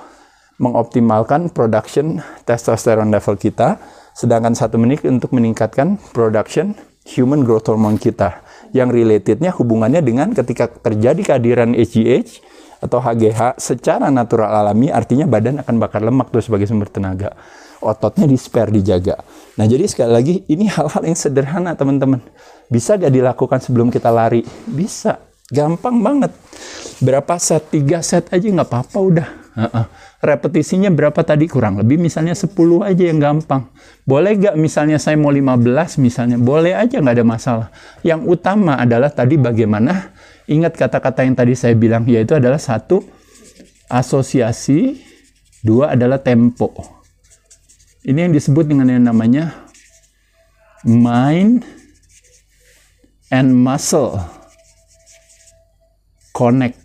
mengoptimalkan 0.58 1.54
production 1.54 2.26
testosteron 2.42 3.14
level 3.14 3.38
kita, 3.38 3.78
sedangkan 4.18 4.58
satu 4.58 4.82
menit 4.82 5.06
untuk 5.06 5.30
meningkatkan 5.38 6.02
production 6.10 6.74
human 7.06 7.46
growth 7.46 7.70
hormone 7.70 8.02
kita 8.02 8.42
yang 8.74 8.90
relatednya 8.90 9.54
hubungannya 9.54 10.02
dengan 10.02 10.34
ketika 10.34 10.74
terjadi 10.74 11.22
kehadiran 11.22 11.78
HGH 11.78 12.42
atau 12.82 12.98
HGH 12.98 13.62
secara 13.62 14.10
natural 14.10 14.50
alami 14.50 14.90
artinya 14.90 15.30
badan 15.30 15.62
akan 15.62 15.76
bakar 15.78 16.02
lemak 16.02 16.34
tuh 16.34 16.42
sebagai 16.42 16.66
sumber 16.66 16.90
tenaga. 16.90 17.38
Ototnya 17.80 18.26
di 18.26 18.36
spare 18.42 18.74
dijaga. 18.74 19.22
Nah 19.56 19.70
jadi 19.70 19.86
sekali 19.86 20.12
lagi 20.12 20.36
ini 20.50 20.66
hal-hal 20.66 21.06
yang 21.06 21.16
sederhana 21.16 21.78
teman-teman. 21.78 22.20
Bisa 22.68 22.98
gak 22.98 23.14
dilakukan 23.14 23.62
sebelum 23.64 23.88
kita 23.88 24.12
lari? 24.12 24.44
Bisa 24.68 25.29
Gampang 25.50 26.06
banget. 26.06 26.32
Berapa 27.02 27.42
set? 27.42 27.74
Tiga 27.74 28.06
set 28.06 28.30
aja 28.30 28.46
nggak 28.46 28.70
apa-apa 28.70 28.98
udah. 29.02 29.30
Uh 29.58 29.66
-uh. 29.66 29.86
Repetisinya 30.20 30.92
berapa 30.94 31.18
tadi? 31.26 31.48
Kurang 31.50 31.80
lebih 31.80 31.96
misalnya 31.96 32.36
10 32.36 32.52
aja 32.84 33.04
yang 33.08 33.24
gampang. 33.24 33.72
Boleh 34.04 34.36
gak 34.36 34.56
misalnya 34.60 35.00
saya 35.00 35.16
mau 35.16 35.32
15 35.32 35.96
misalnya? 36.04 36.36
Boleh 36.36 36.76
aja 36.76 37.00
nggak 37.00 37.16
ada 37.18 37.26
masalah. 37.26 37.68
Yang 38.04 38.28
utama 38.28 38.76
adalah 38.76 39.10
tadi 39.10 39.40
bagaimana 39.40 40.12
ingat 40.46 40.76
kata-kata 40.76 41.24
yang 41.24 41.40
tadi 41.40 41.56
saya 41.56 41.74
bilang 41.74 42.04
yaitu 42.04 42.36
adalah 42.36 42.60
satu 42.60 43.00
asosiasi, 43.88 45.02
dua 45.64 45.96
adalah 45.96 46.20
tempo. 46.20 46.76
Ini 48.04 48.28
yang 48.30 48.34
disebut 48.36 48.68
dengan 48.70 48.92
yang 48.92 49.08
namanya 49.08 49.56
mind 50.84 51.64
and 53.32 53.56
muscle 53.56 54.39
connect. 56.40 56.80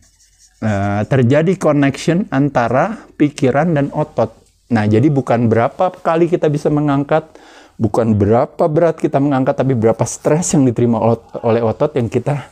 Uh, 0.58 1.06
terjadi 1.06 1.54
connection 1.60 2.26
antara 2.34 3.06
pikiran 3.14 3.70
dan 3.76 3.94
otot. 3.94 4.34
Nah, 4.72 4.88
jadi 4.88 5.06
bukan 5.12 5.46
berapa 5.46 5.92
kali 6.02 6.26
kita 6.26 6.48
bisa 6.48 6.72
mengangkat, 6.72 7.36
bukan 7.76 8.16
berapa 8.16 8.64
berat 8.66 8.96
kita 8.96 9.20
mengangkat, 9.20 9.60
tapi 9.60 9.76
berapa 9.76 10.02
stres 10.08 10.56
yang 10.56 10.64
diterima 10.64 10.98
oleh 11.44 11.62
otot 11.62 11.94
yang 11.94 12.08
kita 12.08 12.48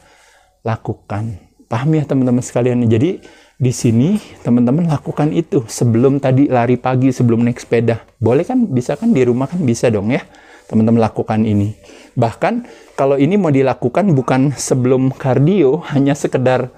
lakukan. 0.62 1.41
Paham 1.67 1.91
ya 1.97 2.05
teman-teman 2.05 2.45
sekalian? 2.45 2.85
Jadi 2.85 3.25
di 3.57 3.73
sini 3.73 4.21
teman-teman 4.45 4.93
lakukan 4.93 5.33
itu 5.33 5.65
sebelum 5.65 6.21
tadi 6.21 6.53
lari 6.53 6.77
pagi, 6.77 7.09
sebelum 7.17 7.49
naik 7.49 7.65
sepeda. 7.65 8.05
Boleh 8.21 8.45
kan? 8.45 8.69
Bisa 8.69 8.93
kan 8.95 9.09
di 9.11 9.25
rumah 9.25 9.49
kan 9.49 9.59
bisa 9.65 9.88
dong 9.88 10.12
ya. 10.12 10.21
Teman-teman 10.69 11.01
lakukan 11.01 11.41
ini. 11.49 11.73
Bahkan 12.12 12.69
kalau 12.93 13.17
ini 13.17 13.41
mau 13.41 13.49
dilakukan 13.49 14.12
bukan 14.12 14.53
sebelum 14.53 15.17
kardio, 15.17 15.81
hanya 15.97 16.12
sekedar 16.12 16.69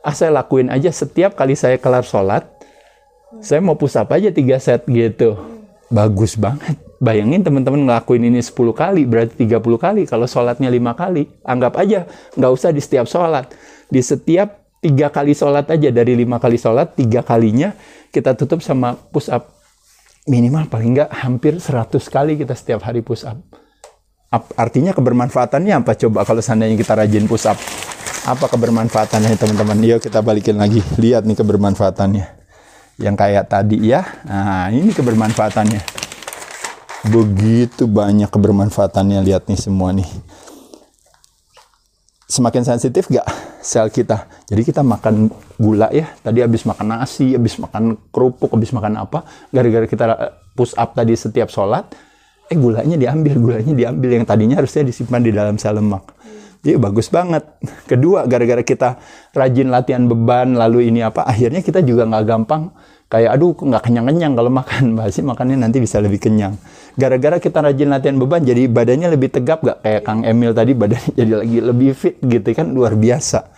ah 0.00 0.14
saya 0.16 0.32
lakuin 0.32 0.72
aja 0.72 0.88
setiap 0.88 1.36
kali 1.36 1.56
saya 1.56 1.76
kelar 1.76 2.04
sholat, 2.04 2.48
saya 3.38 3.60
mau 3.62 3.76
push 3.76 3.96
up 4.00 4.10
aja 4.12 4.32
tiga 4.32 4.56
set 4.58 4.84
gitu. 4.88 5.36
Bagus 5.90 6.38
banget. 6.38 6.78
bayangin 7.00 7.40
teman-teman 7.40 7.88
ngelakuin 7.88 8.28
ini 8.28 8.44
10 8.44 8.52
kali, 8.76 9.08
berarti 9.08 9.48
30 9.48 9.80
kali. 9.80 10.02
Kalau 10.04 10.28
sholatnya 10.28 10.68
5 10.68 10.92
kali, 10.92 11.26
anggap 11.42 11.80
aja 11.80 12.04
nggak 12.36 12.52
usah 12.52 12.70
di 12.76 12.80
setiap 12.84 13.08
sholat. 13.08 13.48
Di 13.88 14.04
setiap 14.04 14.60
tiga 14.84 15.08
kali 15.08 15.32
sholat 15.32 15.66
aja, 15.72 15.88
dari 15.88 16.12
lima 16.14 16.36
kali 16.38 16.60
sholat, 16.60 16.94
tiga 16.94 17.24
kalinya 17.24 17.72
kita 18.12 18.36
tutup 18.36 18.60
sama 18.60 18.94
push 18.94 19.32
up. 19.32 19.56
Minimal 20.28 20.68
paling 20.68 20.94
nggak 20.94 21.10
hampir 21.24 21.56
100 21.58 21.96
kali 22.06 22.36
kita 22.36 22.52
setiap 22.52 22.84
hari 22.84 23.00
push 23.00 23.24
up. 23.24 23.40
Artinya 24.54 24.94
kebermanfaatannya 24.94 25.82
apa 25.82 25.98
coba 25.98 26.22
kalau 26.22 26.38
seandainya 26.38 26.78
kita 26.78 26.94
rajin 26.94 27.26
push 27.26 27.50
up? 27.50 27.58
Apa 28.28 28.52
kebermanfaatannya 28.52 29.32
teman-teman? 29.40 29.80
Yuk 29.80 30.04
kita 30.04 30.20
balikin 30.20 30.60
lagi. 30.60 30.84
Lihat 31.00 31.24
nih 31.24 31.40
kebermanfaatannya. 31.40 32.24
Yang 33.00 33.16
kayak 33.16 33.48
tadi 33.48 33.80
ya. 33.80 34.04
Nah 34.28 34.68
ini 34.68 34.92
kebermanfaatannya. 34.92 35.80
Begitu 37.08 37.88
banyak 37.88 38.28
kebermanfaatannya. 38.28 39.24
Lihat 39.24 39.48
nih 39.48 39.56
semua 39.56 39.96
nih. 39.96 40.04
Semakin 42.28 42.62
sensitif 42.62 43.08
gak 43.08 43.24
sel 43.64 43.88
kita? 43.88 44.28
Jadi 44.52 44.68
kita 44.68 44.84
makan 44.84 45.32
gula 45.56 45.88
ya. 45.88 46.12
Tadi 46.20 46.44
habis 46.44 46.68
makan 46.68 47.00
nasi, 47.00 47.32
habis 47.32 47.56
makan 47.56 47.96
kerupuk, 48.12 48.52
habis 48.52 48.70
makan 48.76 49.00
apa. 49.00 49.24
Gara-gara 49.48 49.88
kita 49.88 50.04
push 50.52 50.76
up 50.76 50.92
tadi 50.92 51.16
setiap 51.16 51.48
sholat. 51.48 51.88
Eh 52.52 52.58
gulanya 52.60 53.00
diambil, 53.00 53.40
gulanya 53.40 53.72
diambil. 53.72 54.12
Yang 54.12 54.28
tadinya 54.28 54.60
harusnya 54.60 54.84
disimpan 54.84 55.24
di 55.24 55.32
dalam 55.32 55.56
sel 55.56 55.80
lemak 55.80 56.20
jadi 56.60 56.76
bagus 56.76 57.08
banget. 57.08 57.44
Kedua, 57.90 58.28
gara-gara 58.28 58.60
kita 58.60 59.00
rajin 59.32 59.72
latihan 59.72 60.04
beban, 60.04 60.56
lalu 60.56 60.92
ini 60.92 61.00
apa, 61.00 61.24
akhirnya 61.24 61.64
kita 61.64 61.80
juga 61.80 62.04
nggak 62.04 62.24
gampang 62.28 62.72
kayak 63.10 63.30
aduh 63.34 63.58
nggak 63.58 63.82
kenyang-kenyang 63.82 64.32
kalau 64.36 64.50
makan. 64.52 64.84
Pasti 64.98 65.24
makannya 65.24 65.56
nanti 65.56 65.80
bisa 65.80 65.98
lebih 65.98 66.20
kenyang. 66.20 66.54
Gara-gara 67.00 67.40
kita 67.40 67.64
rajin 67.64 67.88
latihan 67.88 68.16
beban, 68.20 68.44
jadi 68.44 68.68
badannya 68.68 69.08
lebih 69.16 69.32
tegap 69.32 69.64
gak 69.64 69.80
kayak 69.80 70.02
Kang 70.04 70.20
Emil 70.22 70.52
tadi 70.52 70.72
badannya 70.76 71.12
jadi 71.18 71.32
lagi 71.40 71.58
lebih 71.64 71.90
fit 71.96 72.16
gitu 72.20 72.48
kan 72.52 72.68
luar 72.68 72.92
biasa. 72.94 73.48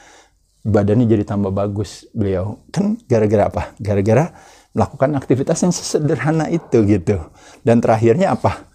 Badannya 0.62 1.10
jadi 1.10 1.26
tambah 1.26 1.50
bagus 1.50 2.06
beliau. 2.14 2.62
Kan 2.70 2.94
gara-gara 3.10 3.50
apa? 3.50 3.62
Gara-gara 3.82 4.30
melakukan 4.72 5.10
aktivitas 5.18 5.58
yang 5.58 5.74
sesederhana 5.74 6.46
itu 6.48 6.86
gitu. 6.86 7.18
Dan 7.66 7.82
terakhirnya 7.82 8.30
apa? 8.30 8.71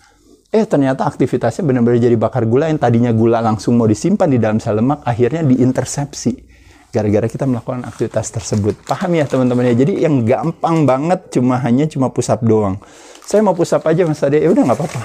Eh 0.48 0.64
ternyata 0.64 1.04
aktivitasnya 1.04 1.64
benar-benar 1.68 2.00
jadi 2.00 2.16
bakar 2.16 2.48
gula 2.48 2.72
yang 2.72 2.80
tadinya 2.80 3.12
gula 3.12 3.44
langsung 3.44 3.76
mau 3.76 3.86
disimpan 3.86 4.32
di 4.32 4.40
dalam 4.40 4.64
sel 4.64 4.80
lemak 4.80 5.04
akhirnya 5.04 5.44
diintersepsi 5.44 6.48
gara-gara 6.88 7.28
kita 7.28 7.44
melakukan 7.44 7.84
aktivitas 7.84 8.32
tersebut. 8.32 8.74
Paham 8.88 9.12
ya 9.14 9.28
teman-teman 9.28 9.70
ya? 9.70 9.86
Jadi 9.86 10.02
yang 10.02 10.24
gampang 10.24 10.88
banget 10.88 11.30
cuma 11.36 11.60
hanya 11.62 11.86
cuma 11.86 12.10
pusap 12.10 12.42
doang. 12.42 12.80
Saya 13.28 13.44
mau 13.44 13.54
pusap 13.54 13.84
aja 13.86 14.08
mas 14.08 14.24
Ade. 14.24 14.40
Ya 14.40 14.50
udah 14.50 14.64
nggak 14.66 14.80
apa-apa. 14.80 15.02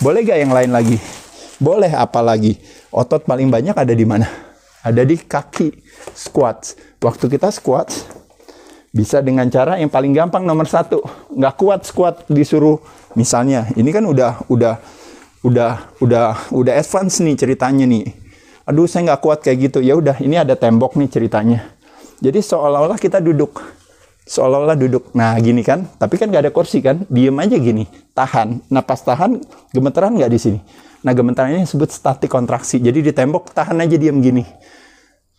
Boleh 0.00 0.24
gak 0.24 0.38
yang 0.40 0.52
lain 0.52 0.72
lagi? 0.72 0.96
Boleh 1.60 1.92
apa 1.92 2.24
lagi? 2.24 2.56
Otot 2.88 3.20
paling 3.28 3.52
banyak 3.52 3.76
ada 3.76 3.92
di 3.92 4.08
mana? 4.08 4.24
Ada 4.80 5.04
di 5.04 5.20
kaki. 5.20 5.76
Squats. 6.16 6.74
Waktu 7.04 7.28
kita 7.28 7.52
squats 7.52 8.08
bisa 8.90 9.20
dengan 9.20 9.46
cara 9.52 9.76
yang 9.76 9.92
paling 9.92 10.16
gampang 10.16 10.42
nomor 10.48 10.64
satu. 10.64 11.04
Nggak 11.36 11.54
kuat 11.60 11.80
squat 11.84 12.14
disuruh 12.32 12.80
Misalnya, 13.18 13.66
ini 13.74 13.90
kan 13.90 14.06
udah 14.06 14.46
udah 14.46 14.74
udah 15.40 15.98
udah 16.04 16.52
udah 16.52 16.72
advance 16.76 17.18
nih 17.24 17.34
ceritanya 17.34 17.88
nih. 17.88 18.12
Aduh, 18.68 18.86
saya 18.86 19.10
nggak 19.10 19.20
kuat 19.24 19.38
kayak 19.42 19.70
gitu. 19.70 19.78
Ya 19.82 19.98
udah, 19.98 20.20
ini 20.22 20.38
ada 20.38 20.54
tembok 20.54 20.94
nih 20.94 21.10
ceritanya. 21.10 21.74
Jadi 22.20 22.38
seolah-olah 22.44 23.00
kita 23.00 23.18
duduk, 23.18 23.58
seolah-olah 24.28 24.76
duduk. 24.76 25.10
Nah, 25.16 25.34
gini 25.40 25.64
kan? 25.64 25.88
Tapi 25.96 26.20
kan 26.20 26.28
nggak 26.28 26.46
ada 26.46 26.52
kursi 26.52 26.84
kan? 26.84 27.02
Diem 27.08 27.34
aja 27.40 27.56
gini, 27.56 27.88
tahan. 28.12 28.60
Nah, 28.68 28.84
pas 28.84 29.00
tahan, 29.00 29.40
gemeteran 29.72 30.14
nggak 30.14 30.30
di 30.30 30.38
sini? 30.38 30.60
Nah, 31.00 31.16
gemeterannya 31.16 31.64
disebut 31.64 31.90
statik 31.90 32.28
kontraksi. 32.28 32.76
Jadi 32.76 33.00
di 33.00 33.12
tembok 33.16 33.56
tahan 33.56 33.80
aja 33.80 33.96
diem 33.96 34.20
gini. 34.20 34.44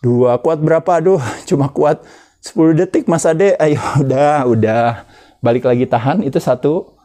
Dua 0.01 0.41
kuat 0.41 0.57
berapa? 0.57 0.97
Aduh, 0.97 1.21
cuma 1.45 1.69
kuat 1.69 2.01
10 2.41 2.73
detik 2.73 3.05
Mas 3.05 3.23
Ade. 3.29 3.53
Ayo, 3.61 3.77
udah, 4.03 4.49
udah. 4.49 5.05
Balik 5.39 5.69
lagi 5.69 5.85
tahan, 5.85 6.25
itu 6.25 6.41
satu 6.41 6.97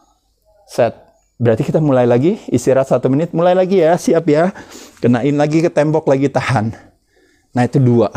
set. 0.67 1.07
Berarti 1.37 1.63
kita 1.69 1.77
mulai 1.77 2.09
lagi, 2.09 2.41
istirahat 2.49 2.89
satu 2.89 3.13
menit, 3.13 3.29
mulai 3.31 3.53
lagi 3.53 3.77
ya, 3.77 3.93
siap 3.93 4.25
ya. 4.25 4.51
Kenain 4.97 5.37
lagi 5.37 5.61
ke 5.61 5.69
tembok, 5.69 6.09
lagi 6.09 6.27
tahan. 6.33 6.73
Nah 7.53 7.63
itu 7.63 7.77
dua. 7.77 8.09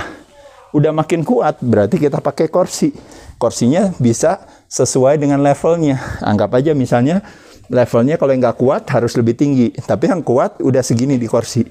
Udah 0.72 0.94
makin 0.94 1.26
kuat, 1.26 1.60
berarti 1.60 2.00
kita 2.00 2.24
pakai 2.24 2.48
kursi. 2.48 2.96
Kursinya 3.36 3.92
bisa 4.00 4.44
sesuai 4.72 5.20
dengan 5.20 5.44
levelnya. 5.44 6.00
Anggap 6.24 6.60
aja 6.60 6.72
misalnya 6.72 7.20
levelnya 7.68 8.16
kalau 8.16 8.32
yang 8.32 8.40
nggak 8.40 8.58
kuat 8.60 8.88
harus 8.88 9.12
lebih 9.20 9.36
tinggi. 9.36 9.68
Tapi 9.76 10.08
yang 10.08 10.24
kuat 10.24 10.62
udah 10.64 10.80
segini 10.80 11.20
di 11.20 11.28
kursi. 11.28 11.64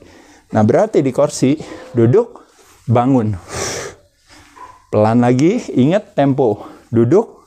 Nah 0.53 0.61
berarti 0.61 1.01
di 1.01 1.09
kursi, 1.09 1.57
duduk, 1.97 2.45
bangun. 2.85 3.33
Pelan 4.89 5.21
lagi, 5.21 5.61
ingat 5.77 6.17
tempo. 6.17 6.65
Duduk, 6.89 7.45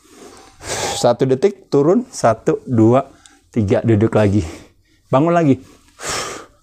satu 0.98 1.26
detik, 1.26 1.66
turun, 1.66 2.06
satu, 2.06 2.62
dua, 2.62 3.10
tiga 3.52 3.84
duduk 3.84 4.16
lagi. 4.16 4.42
Bangun 5.12 5.36
lagi. 5.36 5.60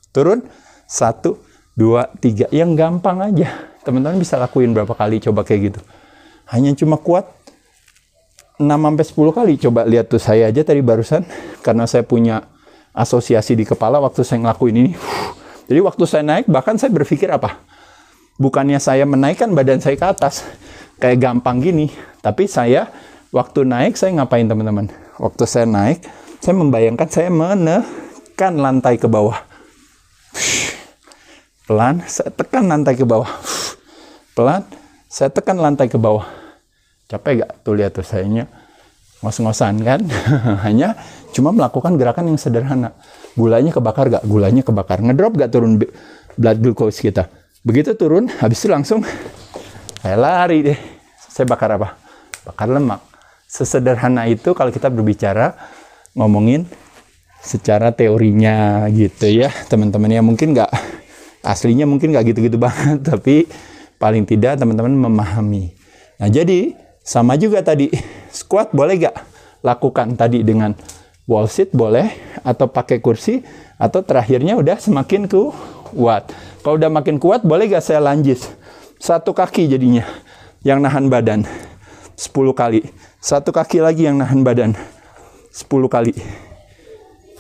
Turun. 0.10 0.42
Satu 0.90 1.38
dua 1.78 2.10
tiga. 2.18 2.50
Yang 2.50 2.76
gampang 2.76 3.22
aja. 3.22 3.70
Teman-teman 3.86 4.18
bisa 4.20 4.36
lakuin 4.42 4.74
berapa 4.74 4.92
kali 4.98 5.22
coba 5.22 5.46
kayak 5.46 5.62
gitu. 5.72 5.80
Hanya 6.50 6.74
cuma 6.74 6.98
kuat 6.98 7.30
6 8.60 8.68
sampai 8.68 9.06
10 9.06 9.38
kali. 9.38 9.54
Coba 9.62 9.82
lihat 9.86 10.10
tuh 10.12 10.20
saya 10.20 10.50
aja 10.50 10.66
tadi 10.66 10.82
barusan. 10.82 11.24
Karena 11.62 11.86
saya 11.86 12.04
punya 12.04 12.44
asosiasi 12.92 13.56
di 13.56 13.64
kepala 13.64 14.02
waktu 14.02 14.26
saya 14.26 14.44
ngelakuin 14.44 14.76
ini. 14.76 14.92
Jadi 15.70 15.80
waktu 15.86 16.04
saya 16.10 16.26
naik 16.26 16.50
bahkan 16.50 16.76
saya 16.76 16.90
berpikir 16.90 17.30
apa? 17.30 17.62
Bukannya 18.42 18.82
saya 18.82 19.06
menaikkan 19.06 19.54
badan 19.54 19.78
saya 19.78 19.94
ke 19.94 20.06
atas 20.10 20.42
kayak 20.98 21.22
gampang 21.22 21.62
gini. 21.62 21.94
Tapi 22.20 22.50
saya 22.50 22.90
waktu 23.30 23.64
naik 23.64 23.94
saya 23.94 24.18
ngapain 24.18 24.50
teman-teman? 24.50 24.90
Waktu 25.22 25.44
saya 25.46 25.70
naik 25.70 26.04
saya 26.40 26.56
membayangkan 26.56 27.08
saya 27.12 27.30
menekan 27.32 28.54
lantai 28.56 28.96
ke 28.96 29.08
bawah. 29.12 29.36
Pelan, 31.68 32.02
saya 32.10 32.34
tekan 32.34 32.66
lantai 32.66 32.98
ke 32.98 33.06
bawah. 33.06 33.30
Pelan, 34.34 34.66
saya 35.06 35.30
tekan 35.30 35.60
lantai 35.60 35.86
ke 35.86 36.00
bawah. 36.00 36.26
Capek 37.06 37.46
gak 37.46 37.52
tuh 37.62 37.78
lihat 37.78 37.94
tuh 37.94 38.06
sayanya 38.08 38.50
ngos-ngosan 39.22 39.84
kan? 39.84 40.02
Hanya 40.66 40.98
cuma 41.36 41.54
melakukan 41.54 42.00
gerakan 42.00 42.34
yang 42.34 42.40
sederhana. 42.42 42.96
Gulanya 43.38 43.70
kebakar 43.70 44.10
gak? 44.10 44.24
Gulanya 44.26 44.66
kebakar. 44.66 45.04
Ngedrop 45.04 45.38
gak 45.38 45.52
turun 45.54 45.78
blood 46.40 46.58
glucose 46.58 47.04
kita? 47.04 47.30
Begitu 47.62 47.94
turun, 48.00 48.32
habis 48.40 48.64
itu 48.64 48.72
langsung 48.72 49.04
saya 50.00 50.16
lari 50.16 50.64
deh. 50.64 50.80
Saya 51.20 51.46
bakar 51.46 51.76
apa? 51.76 52.00
Bakar 52.48 52.72
lemak. 52.72 53.04
Sesederhana 53.46 54.26
itu 54.26 54.56
kalau 54.56 54.72
kita 54.72 54.88
berbicara 54.88 55.54
ngomongin 56.14 56.66
secara 57.44 57.94
teorinya 57.94 58.88
gitu 58.92 59.30
ya. 59.30 59.50
Teman-teman 59.68 60.10
ya 60.12 60.22
mungkin 60.22 60.54
nggak 60.56 60.72
aslinya 61.44 61.88
mungkin 61.88 62.12
nggak 62.12 62.36
gitu-gitu 62.36 62.58
banget 62.60 63.04
tapi 63.10 63.48
paling 64.00 64.24
tidak 64.24 64.60
teman-teman 64.60 64.96
memahami. 64.96 65.76
Nah 66.20 66.28
jadi 66.28 66.76
sama 67.04 67.40
juga 67.40 67.64
tadi 67.64 67.90
squat 68.30 68.72
boleh 68.76 68.96
nggak 69.02 69.16
lakukan 69.64 70.16
tadi 70.16 70.44
dengan 70.44 70.76
wall 71.30 71.46
sit 71.46 71.70
boleh 71.76 72.10
atau 72.42 72.66
pakai 72.66 73.04
kursi 73.04 73.44
atau 73.78 74.02
terakhirnya 74.02 74.58
udah 74.58 74.82
semakin 74.82 75.30
kuat. 75.30 76.32
Kalau 76.66 76.76
udah 76.76 76.92
makin 76.92 77.22
kuat 77.22 77.46
boleh 77.46 77.72
gak 77.72 77.86
saya 77.86 78.04
lanjut? 78.04 78.40
Satu 79.00 79.32
kaki 79.32 79.72
jadinya 79.72 80.04
yang 80.66 80.84
nahan 80.84 81.08
badan 81.08 81.48
10 82.20 82.34
kali. 82.52 82.84
Satu 83.24 83.56
kaki 83.56 83.80
lagi 83.80 84.08
yang 84.08 84.20
nahan 84.20 84.44
badan 84.44 84.76
10 85.50 85.90
kali. 85.90 86.14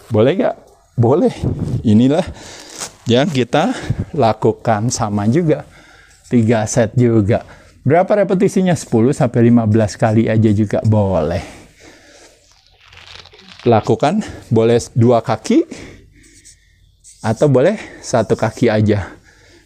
Boleh 0.09 0.33
nggak? 0.37 0.55
Boleh. 0.97 1.33
Inilah 1.85 2.25
yang 3.05 3.29
kita 3.29 3.73
lakukan 4.13 4.89
sama 4.89 5.29
juga. 5.29 5.65
3 6.29 6.65
set 6.69 6.93
juga. 6.97 7.45
Berapa 7.85 8.21
repetisinya? 8.21 8.77
10 8.77 9.15
sampai 9.15 9.49
15 9.49 9.97
kali 9.97 10.23
aja 10.29 10.49
juga 10.53 10.81
boleh. 10.85 11.41
Lakukan 13.67 14.23
boleh 14.47 14.79
dua 14.95 15.19
kaki 15.19 15.67
atau 17.19 17.51
boleh 17.51 17.75
satu 17.99 18.39
kaki 18.39 18.71
aja. 18.71 19.11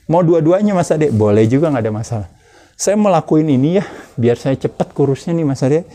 Mau 0.09 0.25
dua-duanya 0.25 0.73
Mas 0.73 0.89
Ade? 0.89 1.13
Boleh 1.13 1.45
juga 1.45 1.69
nggak 1.69 1.83
ada 1.83 1.93
masalah. 1.93 2.29
Saya 2.73 2.97
mau 2.97 3.13
lakuin 3.13 3.45
ini 3.53 3.77
ya, 3.77 3.85
biar 4.17 4.33
saya 4.33 4.57
cepat 4.57 4.91
kurusnya 4.97 5.37
nih 5.37 5.45
Mas 5.45 5.61
Ade 5.61 5.85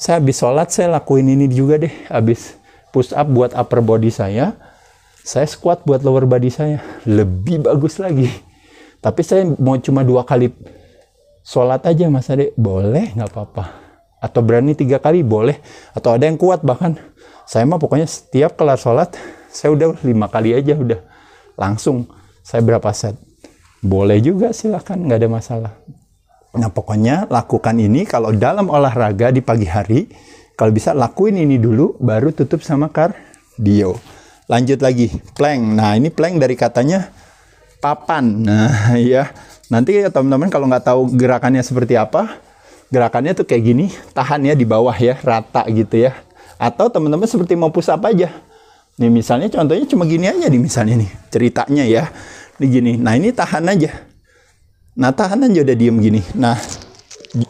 saya 0.00 0.16
habis 0.16 0.40
sholat 0.40 0.72
saya 0.72 0.88
lakuin 0.96 1.28
ini 1.28 1.52
juga 1.52 1.76
deh. 1.76 1.92
Habis 2.08 2.56
push 2.88 3.12
up 3.12 3.28
buat 3.28 3.52
upper 3.52 3.84
body 3.84 4.08
saya 4.08 4.56
saya 5.20 5.44
squat 5.44 5.84
buat 5.84 6.00
lower 6.00 6.24
body 6.24 6.50
saya. 6.50 6.78
Lebih 7.04 7.68
bagus 7.68 8.00
lagi. 8.00 8.28
Tapi 9.00 9.20
saya 9.24 9.44
mau 9.60 9.76
cuma 9.80 10.04
dua 10.04 10.24
kali 10.24 10.52
sholat 11.44 11.84
aja 11.84 12.08
mas 12.08 12.28
ade. 12.32 12.56
Boleh 12.56 13.12
nggak 13.12 13.28
apa-apa. 13.28 13.64
Atau 14.20 14.40
berani 14.44 14.72
tiga 14.76 15.00
kali 15.00 15.20
boleh. 15.20 15.60
Atau 15.92 16.16
ada 16.16 16.24
yang 16.24 16.40
kuat 16.40 16.64
bahkan. 16.64 16.96
Saya 17.44 17.66
mah 17.66 17.80
pokoknya 17.82 18.06
setiap 18.06 18.54
kelar 18.54 18.78
sholat, 18.78 19.18
saya 19.50 19.74
udah 19.74 19.98
lima 20.06 20.30
kali 20.30 20.54
aja 20.54 20.76
udah. 20.76 21.00
Langsung. 21.58 22.08
Saya 22.40 22.64
berapa 22.64 22.88
set? 22.96 23.18
Boleh 23.84 24.18
juga 24.18 24.50
silahkan, 24.50 24.96
nggak 24.96 25.18
ada 25.20 25.28
masalah. 25.28 25.72
Nah 26.56 26.70
pokoknya 26.70 27.30
lakukan 27.30 27.76
ini 27.78 28.02
kalau 28.08 28.34
dalam 28.34 28.66
olahraga 28.66 29.30
di 29.30 29.38
pagi 29.44 29.68
hari, 29.70 30.10
kalau 30.58 30.74
bisa 30.74 30.90
lakuin 30.96 31.38
ini 31.38 31.60
dulu, 31.60 31.94
baru 32.02 32.34
tutup 32.34 32.64
sama 32.64 32.90
kardio. 32.90 33.94
Lanjut 34.50 34.82
lagi, 34.82 35.14
plank. 35.38 35.62
Nah 35.62 35.94
ini 35.94 36.10
plank 36.10 36.42
dari 36.42 36.58
katanya 36.58 37.14
papan. 37.78 38.46
Nah 38.46 38.96
ya, 38.98 39.30
nanti 39.70 40.02
teman-teman 40.10 40.50
kalau 40.50 40.66
nggak 40.66 40.84
tahu 40.90 41.14
gerakannya 41.14 41.62
seperti 41.62 41.94
apa, 41.94 42.42
gerakannya 42.90 43.32
tuh 43.38 43.46
kayak 43.46 43.62
gini, 43.62 43.86
tahannya 44.10 44.58
di 44.58 44.66
bawah 44.66 44.94
ya, 44.98 45.16
rata 45.22 45.62
gitu 45.70 46.10
ya 46.10 46.30
atau 46.60 46.92
teman-teman 46.92 47.24
seperti 47.24 47.56
mau 47.56 47.72
push 47.72 47.88
up 47.88 48.04
aja. 48.04 48.28
Nih 49.00 49.08
misalnya 49.08 49.48
contohnya 49.48 49.88
cuma 49.88 50.04
gini 50.04 50.28
aja 50.28 50.44
nih 50.44 50.60
misalnya 50.60 51.00
nih 51.00 51.10
ceritanya 51.32 51.84
ya. 51.88 52.12
Nih 52.60 52.68
gini. 52.68 52.92
Nah 53.00 53.16
ini 53.16 53.32
tahan 53.32 53.64
aja. 53.64 54.09
Nah 55.00 55.16
tahan 55.16 55.48
aja 55.48 55.64
udah 55.64 55.76
diem 55.76 55.96
gini. 55.96 56.20
Nah 56.36 56.60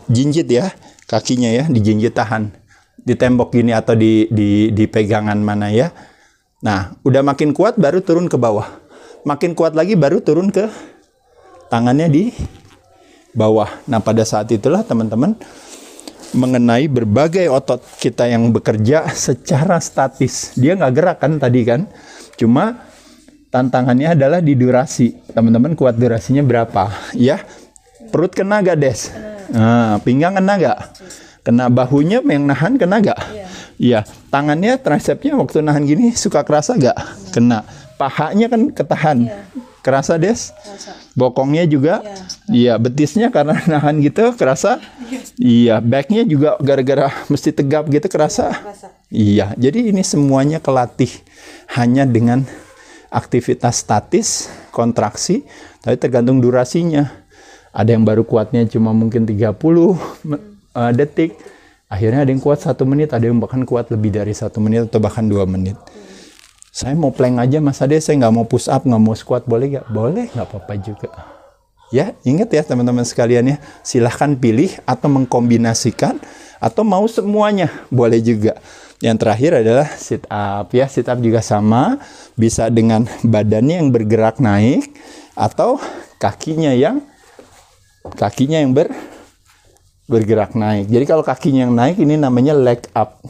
jinjit 0.07 0.46
ya 0.46 0.70
kakinya 1.11 1.51
ya 1.51 1.66
dijinjit 1.66 2.14
tahan 2.14 2.55
di 3.03 3.18
tembok 3.18 3.51
gini 3.51 3.74
atau 3.74 3.98
di 3.98 4.30
di 4.30 4.70
di 4.70 4.84
pegangan 4.86 5.36
mana 5.42 5.66
ya. 5.74 5.90
Nah 6.62 6.94
udah 7.03 7.26
makin 7.26 7.51
kuat 7.51 7.74
baru 7.74 7.98
turun 8.07 8.30
ke 8.30 8.38
bawah. 8.38 8.70
Makin 9.26 9.59
kuat 9.59 9.74
lagi 9.74 9.98
baru 9.98 10.22
turun 10.22 10.55
ke 10.55 10.70
tangannya 11.74 12.07
di 12.07 12.24
bawah. 13.34 13.82
Nah 13.90 13.98
pada 13.98 14.22
saat 14.22 14.46
itulah 14.55 14.86
teman-teman 14.86 15.34
mengenai 16.30 16.86
berbagai 16.86 17.51
otot 17.51 17.82
kita 17.98 18.30
yang 18.30 18.55
bekerja 18.55 19.11
secara 19.11 19.82
statis. 19.82 20.55
Dia 20.55 20.78
nggak 20.78 20.92
gerak 20.94 21.18
kan 21.18 21.42
tadi 21.42 21.66
kan? 21.66 21.90
Cuma 22.38 22.89
tantangannya 23.51 24.14
adalah 24.14 24.38
di 24.38 24.55
durasi. 24.55 25.14
Teman-teman 25.34 25.74
kuat 25.74 25.98
durasinya 25.98 26.40
berapa? 26.40 26.90
Ya, 27.12 27.42
perut 28.14 28.32
kena 28.32 28.62
gak 28.62 28.78
des? 28.78 29.11
Nah, 29.51 29.98
pinggang 30.07 30.38
kena 30.38 30.55
gak? 30.57 30.78
Kena 31.42 31.66
bahunya 31.66 32.22
yang 32.22 32.46
nahan 32.46 32.78
kena 32.78 33.03
gak? 33.03 33.18
Iya. 33.80 34.07
Tangannya 34.30 34.78
tricepnya 34.78 35.34
waktu 35.40 35.64
nahan 35.64 35.84
gini 35.84 36.14
suka 36.14 36.46
kerasa 36.46 36.78
gak? 36.78 36.94
Kena. 37.34 37.66
Pahanya 37.98 38.48
kan 38.48 38.70
ketahan. 38.70 39.18
Ya. 39.28 39.44
Kerasa 39.80 40.20
des? 40.20 40.53
Kerasa. 40.53 40.92
Bokongnya 41.16 41.64
juga? 41.64 42.05
Iya. 42.53 42.76
Ya, 42.76 42.80
betisnya 42.80 43.32
karena 43.32 43.57
nahan 43.72 43.98
gitu 44.05 44.36
kerasa? 44.36 44.78
Iya. 45.09 45.20
iya. 45.40 45.76
Backnya 45.80 46.22
juga 46.28 46.61
gara-gara 46.61 47.09
mesti 47.32 47.51
tegap 47.51 47.88
gitu 47.88 48.07
kerasa? 48.07 48.53
kerasa? 48.53 48.88
Iya. 49.09 49.57
Jadi 49.57 49.90
ini 49.90 50.05
semuanya 50.05 50.61
kelatih 50.61 51.11
hanya 51.72 52.05
dengan 52.05 52.44
aktivitas 53.11 53.83
statis, 53.83 54.47
kontraksi, 54.71 55.43
tapi 55.83 55.99
tergantung 55.99 56.39
durasinya. 56.39 57.11
Ada 57.71 57.95
yang 57.95 58.03
baru 58.03 58.27
kuatnya 58.27 58.67
cuma 58.67 58.91
mungkin 58.91 59.27
30 59.27 59.55
hmm. 59.55 60.35
uh, 60.75 60.91
detik, 60.95 61.39
akhirnya 61.87 62.27
ada 62.27 62.31
yang 62.31 62.43
kuat 62.43 62.63
satu 62.63 62.83
menit, 62.87 63.15
ada 63.15 63.27
yang 63.27 63.39
bahkan 63.39 63.63
kuat 63.63 63.91
lebih 63.91 64.11
dari 64.15 64.35
satu 64.35 64.59
menit 64.59 64.91
atau 64.91 64.99
bahkan 65.03 65.27
dua 65.27 65.47
menit. 65.47 65.79
Saya 66.71 66.95
mau 66.95 67.11
plank 67.11 67.43
aja 67.43 67.59
Mas 67.59 67.83
Ade, 67.83 67.99
saya 67.99 68.15
nggak 68.23 68.35
mau 68.35 68.47
push 68.47 68.71
up, 68.71 68.87
nggak 68.87 69.03
mau 69.03 69.15
squat, 69.15 69.43
boleh 69.47 69.75
nggak? 69.75 69.87
Boleh, 69.91 70.31
nggak 70.31 70.47
apa-apa 70.47 70.75
juga. 70.79 71.11
Ya, 71.91 72.15
ingat 72.23 72.55
ya 72.55 72.63
teman-teman 72.63 73.03
sekalian 73.03 73.55
ya, 73.55 73.57
silahkan 73.83 74.39
pilih 74.39 74.71
atau 74.87 75.11
mengkombinasikan 75.11 76.23
atau 76.63 76.87
mau 76.87 77.03
semuanya, 77.11 77.67
boleh 77.91 78.23
juga. 78.23 78.63
Yang 79.01 79.16
terakhir 79.24 79.51
adalah 79.64 79.88
sit 79.96 80.28
up 80.28 80.68
ya, 80.76 80.84
sit 80.84 81.09
up 81.09 81.16
juga 81.24 81.40
sama, 81.40 81.96
bisa 82.36 82.68
dengan 82.68 83.09
badannya 83.24 83.80
yang 83.80 83.88
bergerak 83.88 84.44
naik 84.44 84.92
atau 85.32 85.80
kakinya 86.20 86.76
yang 86.76 87.01
kakinya 88.20 88.61
yang 88.61 88.76
ber 88.76 88.92
bergerak 90.05 90.53
naik. 90.53 90.92
Jadi 90.92 91.05
kalau 91.09 91.24
kakinya 91.24 91.64
yang 91.64 91.72
naik 91.72 91.96
ini 91.96 92.20
namanya 92.20 92.53
leg 92.53 92.84
up. 92.92 93.24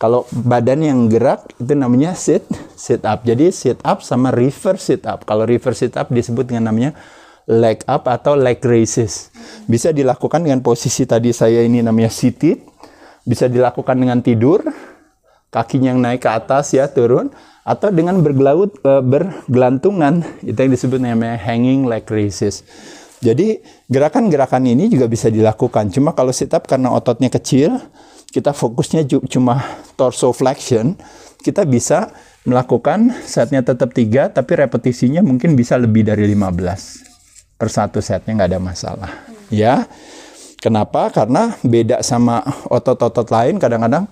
Kalau 0.00 0.24
badan 0.32 0.80
yang 0.80 0.98
gerak 1.12 1.52
itu 1.60 1.76
namanya 1.76 2.16
sit 2.16 2.48
sit 2.72 3.04
up. 3.04 3.28
Jadi 3.28 3.52
sit 3.52 3.76
up 3.84 4.00
sama 4.00 4.32
reverse 4.32 4.94
sit 4.94 5.04
up. 5.04 5.28
Kalau 5.28 5.44
reverse 5.44 5.84
sit 5.84 5.94
up 6.00 6.08
disebut 6.08 6.48
dengan 6.48 6.72
namanya 6.72 6.96
leg 7.44 7.84
up 7.84 8.08
atau 8.08 8.40
leg 8.40 8.56
raises. 8.64 9.28
Bisa 9.68 9.92
dilakukan 9.92 10.40
dengan 10.40 10.64
posisi 10.64 11.04
tadi 11.04 11.28
saya 11.34 11.60
ini 11.60 11.84
namanya 11.84 12.08
seated. 12.08 12.72
Bisa 13.24 13.48
dilakukan 13.48 13.96
dengan 13.96 14.20
tidur, 14.20 14.60
kakinya 15.54 15.94
yang 15.94 16.02
naik 16.02 16.26
ke 16.26 16.30
atas 16.34 16.74
ya 16.74 16.90
turun 16.90 17.30
atau 17.62 17.88
dengan 17.94 18.18
bergelaut 18.18 18.74
uh, 18.82 18.98
bergelantungan 19.00 20.26
itu 20.42 20.58
yang 20.58 20.72
disebut 20.74 20.98
namanya 20.98 21.38
hanging 21.38 21.86
leg 21.86 22.02
raises. 22.10 22.66
Jadi 23.24 23.62
gerakan-gerakan 23.88 24.68
ini 24.68 24.90
juga 24.92 25.08
bisa 25.08 25.32
dilakukan. 25.32 25.88
Cuma 25.94 26.12
kalau 26.12 26.34
sit 26.34 26.52
up 26.52 26.68
karena 26.68 26.92
ototnya 26.92 27.32
kecil, 27.32 27.80
kita 28.28 28.52
fokusnya 28.52 29.08
cuma 29.32 29.64
torso 29.96 30.28
flexion, 30.36 30.92
kita 31.40 31.64
bisa 31.64 32.12
melakukan 32.44 33.16
setnya 33.24 33.64
tetap 33.64 33.96
tiga, 33.96 34.28
tapi 34.28 34.60
repetisinya 34.60 35.24
mungkin 35.24 35.56
bisa 35.56 35.80
lebih 35.80 36.04
dari 36.04 36.28
15 36.36 37.56
per 37.56 37.72
satu 37.72 38.04
setnya 38.04 38.36
nggak 38.36 38.50
ada 38.52 38.60
masalah. 38.60 39.10
Ya, 39.48 39.88
kenapa? 40.60 41.08
Karena 41.08 41.56
beda 41.64 42.04
sama 42.04 42.44
otot-otot 42.68 43.24
lain. 43.32 43.56
Kadang-kadang 43.56 44.04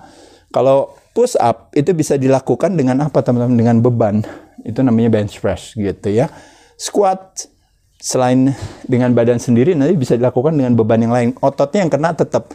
kalau 0.48 1.01
push 1.12 1.36
up 1.38 1.72
itu 1.76 1.92
bisa 1.92 2.16
dilakukan 2.16 2.76
dengan 2.76 3.08
apa 3.08 3.24
teman-teman? 3.24 3.56
Dengan 3.56 3.76
beban. 3.80 4.16
Itu 4.66 4.84
namanya 4.84 5.20
bench 5.20 5.40
press 5.40 5.76
gitu 5.76 6.08
ya. 6.12 6.28
Squat 6.76 7.48
selain 8.02 8.50
dengan 8.84 9.14
badan 9.14 9.38
sendiri 9.38 9.78
nanti 9.78 9.94
bisa 9.94 10.18
dilakukan 10.18 10.56
dengan 10.58 10.74
beban 10.74 11.00
yang 11.00 11.14
lain. 11.14 11.28
Ototnya 11.38 11.86
yang 11.86 11.92
kena 11.92 12.12
tetap 12.16 12.50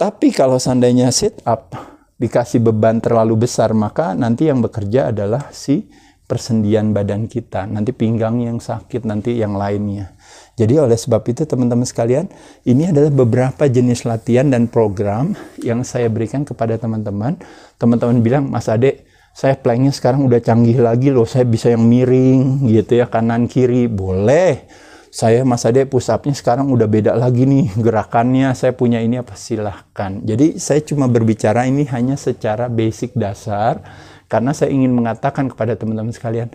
tapi 0.00 0.32
kalau 0.32 0.56
seandainya 0.56 1.12
sit 1.12 1.44
up 1.44 1.76
dikasih 2.16 2.64
beban 2.64 3.04
terlalu 3.04 3.44
besar, 3.44 3.76
maka 3.76 4.16
nanti 4.16 4.48
yang 4.48 4.64
bekerja 4.64 5.12
adalah 5.12 5.52
si 5.52 5.92
persendian 6.24 6.96
badan 6.96 7.28
kita. 7.28 7.68
Nanti 7.68 7.92
pinggang 7.92 8.40
yang 8.40 8.64
sakit, 8.64 9.04
nanti 9.04 9.36
yang 9.36 9.60
lainnya. 9.60 10.16
Jadi 10.60 10.76
oleh 10.76 11.00
sebab 11.00 11.24
itu 11.24 11.48
teman-teman 11.48 11.88
sekalian, 11.88 12.28
ini 12.68 12.92
adalah 12.92 13.08
beberapa 13.08 13.64
jenis 13.64 14.04
latihan 14.04 14.52
dan 14.52 14.68
program 14.68 15.32
yang 15.64 15.80
saya 15.88 16.12
berikan 16.12 16.44
kepada 16.44 16.76
teman-teman. 16.76 17.40
Teman-teman 17.80 18.20
bilang, 18.20 18.44
Mas 18.52 18.68
Ade, 18.68 19.08
saya 19.32 19.56
planknya 19.56 19.88
sekarang 19.88 20.20
udah 20.28 20.36
canggih 20.44 20.76
lagi 20.84 21.08
loh, 21.08 21.24
saya 21.24 21.48
bisa 21.48 21.72
yang 21.72 21.80
miring 21.80 22.68
gitu 22.68 23.00
ya, 23.00 23.08
kanan 23.08 23.48
kiri. 23.48 23.88
Boleh 23.88 24.68
saya 25.10 25.42
Mas 25.42 25.66
Ade 25.66 25.90
push 25.90 26.06
up-nya 26.06 26.38
sekarang 26.38 26.70
udah 26.70 26.86
beda 26.86 27.18
lagi 27.18 27.42
nih 27.42 27.74
gerakannya 27.74 28.54
saya 28.54 28.70
punya 28.70 29.02
ini 29.02 29.18
apa 29.18 29.34
silahkan 29.34 30.22
jadi 30.22 30.54
saya 30.54 30.86
cuma 30.86 31.10
berbicara 31.10 31.66
ini 31.66 31.82
hanya 31.90 32.14
secara 32.14 32.70
basic 32.70 33.18
dasar 33.18 33.82
karena 34.30 34.54
saya 34.54 34.70
ingin 34.70 34.94
mengatakan 34.94 35.50
kepada 35.50 35.74
teman-teman 35.74 36.14
sekalian 36.14 36.54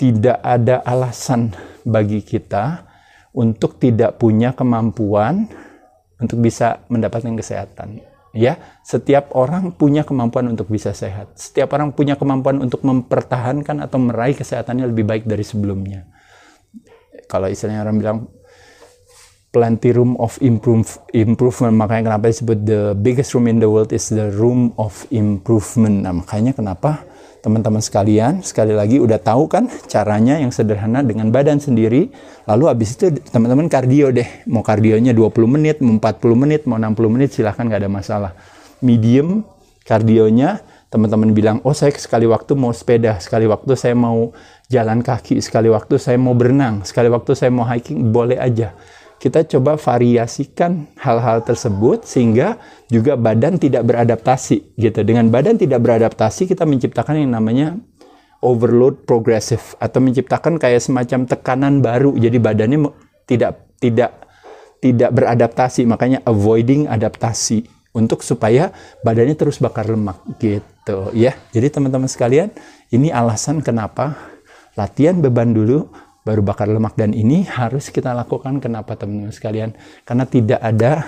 tidak 0.00 0.40
ada 0.40 0.80
alasan 0.80 1.52
bagi 1.84 2.24
kita 2.24 2.88
untuk 3.34 3.78
tidak 3.78 4.18
punya 4.18 4.54
kemampuan 4.54 5.46
untuk 6.20 6.38
bisa 6.42 6.84
mendapatkan 6.90 7.32
kesehatan 7.32 8.10
ya. 8.34 8.58
Setiap 8.82 9.34
orang 9.34 9.74
punya 9.74 10.02
kemampuan 10.06 10.50
untuk 10.50 10.70
bisa 10.70 10.94
sehat. 10.94 11.34
Setiap 11.38 11.74
orang 11.74 11.94
punya 11.94 12.14
kemampuan 12.14 12.62
untuk 12.62 12.82
mempertahankan 12.82 13.82
atau 13.86 13.98
meraih 13.98 14.34
kesehatannya 14.34 14.90
lebih 14.90 15.06
baik 15.06 15.24
dari 15.26 15.42
sebelumnya. 15.46 16.06
Kalau 17.30 17.46
istilahnya 17.46 17.86
orang 17.86 17.96
bilang 17.98 18.18
plenty 19.50 19.90
room 19.94 20.14
of 20.18 20.38
improve, 20.42 20.98
improvement 21.14 21.74
makanya 21.74 22.14
kenapa 22.14 22.30
disebut 22.30 22.58
the 22.66 22.82
biggest 22.98 23.34
room 23.34 23.50
in 23.50 23.58
the 23.58 23.70
world 23.70 23.90
is 23.90 24.10
the 24.10 24.30
room 24.34 24.74
of 24.78 25.06
improvement. 25.14 26.06
Nah 26.06 26.14
makanya 26.14 26.54
kenapa 26.54 27.02
teman-teman 27.40 27.80
sekalian 27.80 28.44
sekali 28.44 28.76
lagi 28.76 29.00
udah 29.00 29.16
tahu 29.16 29.48
kan 29.48 29.66
caranya 29.88 30.36
yang 30.36 30.52
sederhana 30.52 31.00
dengan 31.00 31.32
badan 31.32 31.60
sendiri. 31.60 32.12
Lalu 32.44 32.64
habis 32.68 32.96
itu 32.96 33.10
teman-teman 33.32 33.66
kardio 33.66 34.12
deh. 34.12 34.28
Mau 34.48 34.60
kardionya 34.60 35.16
20 35.16 35.48
menit 35.48 35.76
mau 35.80 35.96
40 35.96 36.36
menit 36.36 36.60
mau 36.68 36.76
60 36.76 37.14
menit 37.14 37.32
silahkan 37.32 37.64
nggak 37.64 37.80
ada 37.84 37.90
masalah. 37.90 38.32
Medium 38.84 39.44
kardionya 39.84 40.60
teman-teman 40.92 41.32
bilang 41.32 41.56
oh 41.64 41.72
saya 41.72 41.94
sekali 41.96 42.28
waktu 42.28 42.52
mau 42.58 42.74
sepeda 42.74 43.16
sekali 43.22 43.48
waktu 43.48 43.72
saya 43.74 43.96
mau 43.96 44.36
jalan 44.70 45.02
kaki, 45.02 45.42
sekali 45.42 45.66
waktu 45.66 45.98
saya 45.98 46.14
mau 46.14 46.32
berenang, 46.32 46.86
sekali 46.86 47.10
waktu 47.10 47.34
saya 47.34 47.50
mau 47.50 47.66
hiking, 47.66 48.14
boleh 48.14 48.38
aja. 48.38 48.70
Kita 49.20 49.44
coba 49.44 49.76
variasikan 49.76 50.88
hal-hal 50.96 51.44
tersebut 51.44 52.08
sehingga 52.08 52.56
juga 52.88 53.20
badan 53.20 53.60
tidak 53.60 53.84
beradaptasi 53.84 54.80
gitu. 54.80 55.04
Dengan 55.04 55.28
badan 55.28 55.60
tidak 55.60 55.84
beradaptasi 55.84 56.48
kita 56.48 56.64
menciptakan 56.64 57.20
yang 57.20 57.36
namanya 57.36 57.76
overload 58.40 59.04
progressive 59.04 59.76
atau 59.76 60.00
menciptakan 60.00 60.56
kayak 60.56 60.80
semacam 60.80 61.28
tekanan 61.28 61.84
baru. 61.84 62.16
Jadi 62.16 62.40
badannya 62.40 62.88
tidak 63.28 63.76
tidak 63.76 64.24
tidak 64.80 65.12
beradaptasi, 65.12 65.84
makanya 65.84 66.24
avoiding 66.24 66.88
adaptasi. 66.88 67.68
untuk 67.90 68.22
supaya 68.22 68.70
badannya 69.02 69.34
terus 69.34 69.58
bakar 69.58 69.90
lemak 69.90 70.22
gitu 70.38 71.10
ya. 71.10 71.34
Jadi 71.50 71.66
teman-teman 71.74 72.06
sekalian, 72.06 72.54
ini 72.94 73.10
alasan 73.10 73.62
kenapa 73.62 74.14
latihan 74.78 75.18
beban 75.18 75.50
dulu 75.50 75.90
baru 76.24 76.44
bakar 76.44 76.68
lemak. 76.68 76.96
Dan 76.96 77.16
ini 77.16 77.44
harus 77.48 77.88
kita 77.88 78.12
lakukan. 78.12 78.60
Kenapa 78.60 78.96
teman-teman 78.96 79.32
sekalian? 79.32 79.70
Karena 80.04 80.24
tidak 80.28 80.60
ada 80.60 81.04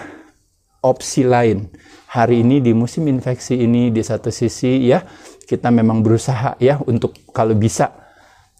opsi 0.82 1.22
lain. 1.22 1.70
Hari 2.12 2.44
ini 2.44 2.60
di 2.60 2.76
musim 2.76 3.08
infeksi 3.08 3.56
ini 3.56 3.88
di 3.88 4.02
satu 4.04 4.28
sisi 4.28 4.90
ya 4.90 5.00
kita 5.48 5.72
memang 5.72 6.04
berusaha 6.04 6.58
ya 6.60 6.76
untuk 6.84 7.16
kalau 7.32 7.56
bisa 7.56 7.88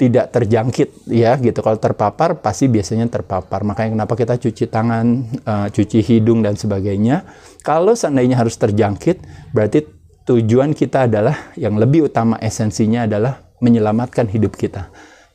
tidak 0.01 0.33
terjangkit 0.33 1.05
ya 1.11 1.37
gitu. 1.37 1.61
Kalau 1.61 1.77
terpapar 1.77 2.41
pasti 2.41 2.71
biasanya 2.71 3.11
terpapar. 3.13 3.61
Makanya 3.67 4.01
kenapa 4.01 4.15
kita 4.17 4.41
cuci 4.41 4.65
tangan 4.73 5.07
uh, 5.45 5.67
cuci 5.69 6.01
hidung 6.01 6.41
dan 6.41 6.57
sebagainya. 6.57 7.29
Kalau 7.61 7.93
seandainya 7.93 8.41
harus 8.41 8.57
terjangkit 8.57 9.21
berarti 9.53 9.85
tujuan 10.23 10.73
kita 10.73 11.11
adalah 11.11 11.53
yang 11.59 11.77
lebih 11.77 12.09
utama 12.09 12.39
esensinya 12.39 13.05
adalah 13.05 13.43
menyelamatkan 13.63 14.31
hidup 14.31 14.55
kita 14.55 14.91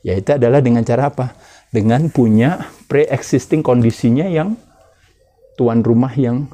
yaitu 0.06 0.38
adalah 0.38 0.62
dengan 0.62 0.86
cara 0.86 1.10
apa 1.10 1.34
dengan 1.68 2.08
punya 2.08 2.64
pre-existing 2.88 3.60
kondisinya 3.60 4.24
yang 4.24 4.56
tuan 5.58 5.82
rumah 5.82 6.14
yang 6.14 6.48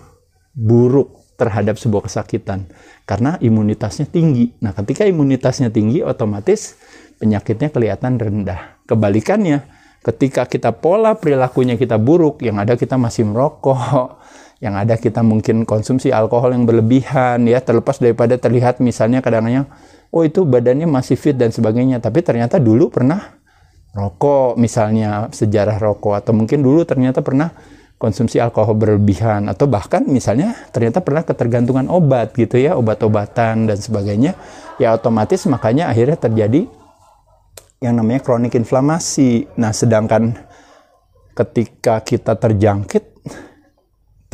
buruk 0.57 1.25
terhadap 1.35 1.77
sebuah 1.79 2.07
kesakitan 2.07 2.71
karena 3.05 3.37
imunitasnya 3.43 4.07
tinggi. 4.07 4.55
Nah, 4.63 4.73
ketika 4.73 5.05
imunitasnya 5.05 5.69
tinggi 5.69 6.01
otomatis 6.01 6.79
penyakitnya 7.19 7.71
kelihatan 7.71 8.19
rendah. 8.19 8.81
Kebalikannya, 8.85 9.65
ketika 10.05 10.45
kita 10.45 10.77
pola 10.77 11.17
perilakunya 11.17 11.79
kita 11.81 11.97
buruk, 11.97 12.43
yang 12.45 12.61
ada 12.61 12.77
kita 12.77 13.01
masih 13.01 13.25
merokok, 13.29 14.21
yang 14.65 14.77
ada 14.79 14.97
kita 14.97 15.21
mungkin 15.25 15.65
konsumsi 15.69 16.11
alkohol 16.13 16.53
yang 16.53 16.65
berlebihan, 16.65 17.45
ya 17.49 17.61
terlepas 17.61 18.01
daripada 18.01 18.37
terlihat 18.37 18.81
misalnya 18.81 19.21
kadang-kadang, 19.25 19.69
oh 20.15 20.23
itu 20.23 20.47
badannya 20.47 20.87
masih 20.87 21.19
fit 21.19 21.35
dan 21.35 21.51
sebagainya, 21.51 21.99
tapi 21.99 22.23
ternyata 22.23 22.63
dulu 22.63 22.87
pernah 22.95 23.35
rokok 23.91 24.55
misalnya 24.55 25.27
sejarah 25.35 25.83
rokok 25.83 26.23
atau 26.23 26.33
mungkin 26.35 26.63
dulu 26.63 26.87
ternyata 26.87 27.23
pernah 27.23 27.51
konsumsi 27.99 28.43
alkohol 28.43 28.75
berlebihan 28.75 29.47
atau 29.47 29.71
bahkan 29.71 30.03
misalnya 30.07 30.55
ternyata 30.75 30.99
pernah 31.03 31.23
ketergantungan 31.23 31.87
obat 31.87 32.35
gitu 32.35 32.59
ya 32.59 32.75
obat-obatan 32.75 33.71
dan 33.71 33.79
sebagainya 33.79 34.35
ya 34.83 34.99
otomatis 34.99 35.47
makanya 35.47 35.95
akhirnya 35.95 36.19
terjadi 36.19 36.67
yang 37.85 38.01
namanya 38.01 38.25
kronik 38.25 38.57
inflamasi. 38.57 39.45
Nah, 39.61 39.77
sedangkan 39.77 40.33
ketika 41.37 42.01
kita 42.01 42.33
terjangkit 42.41 43.14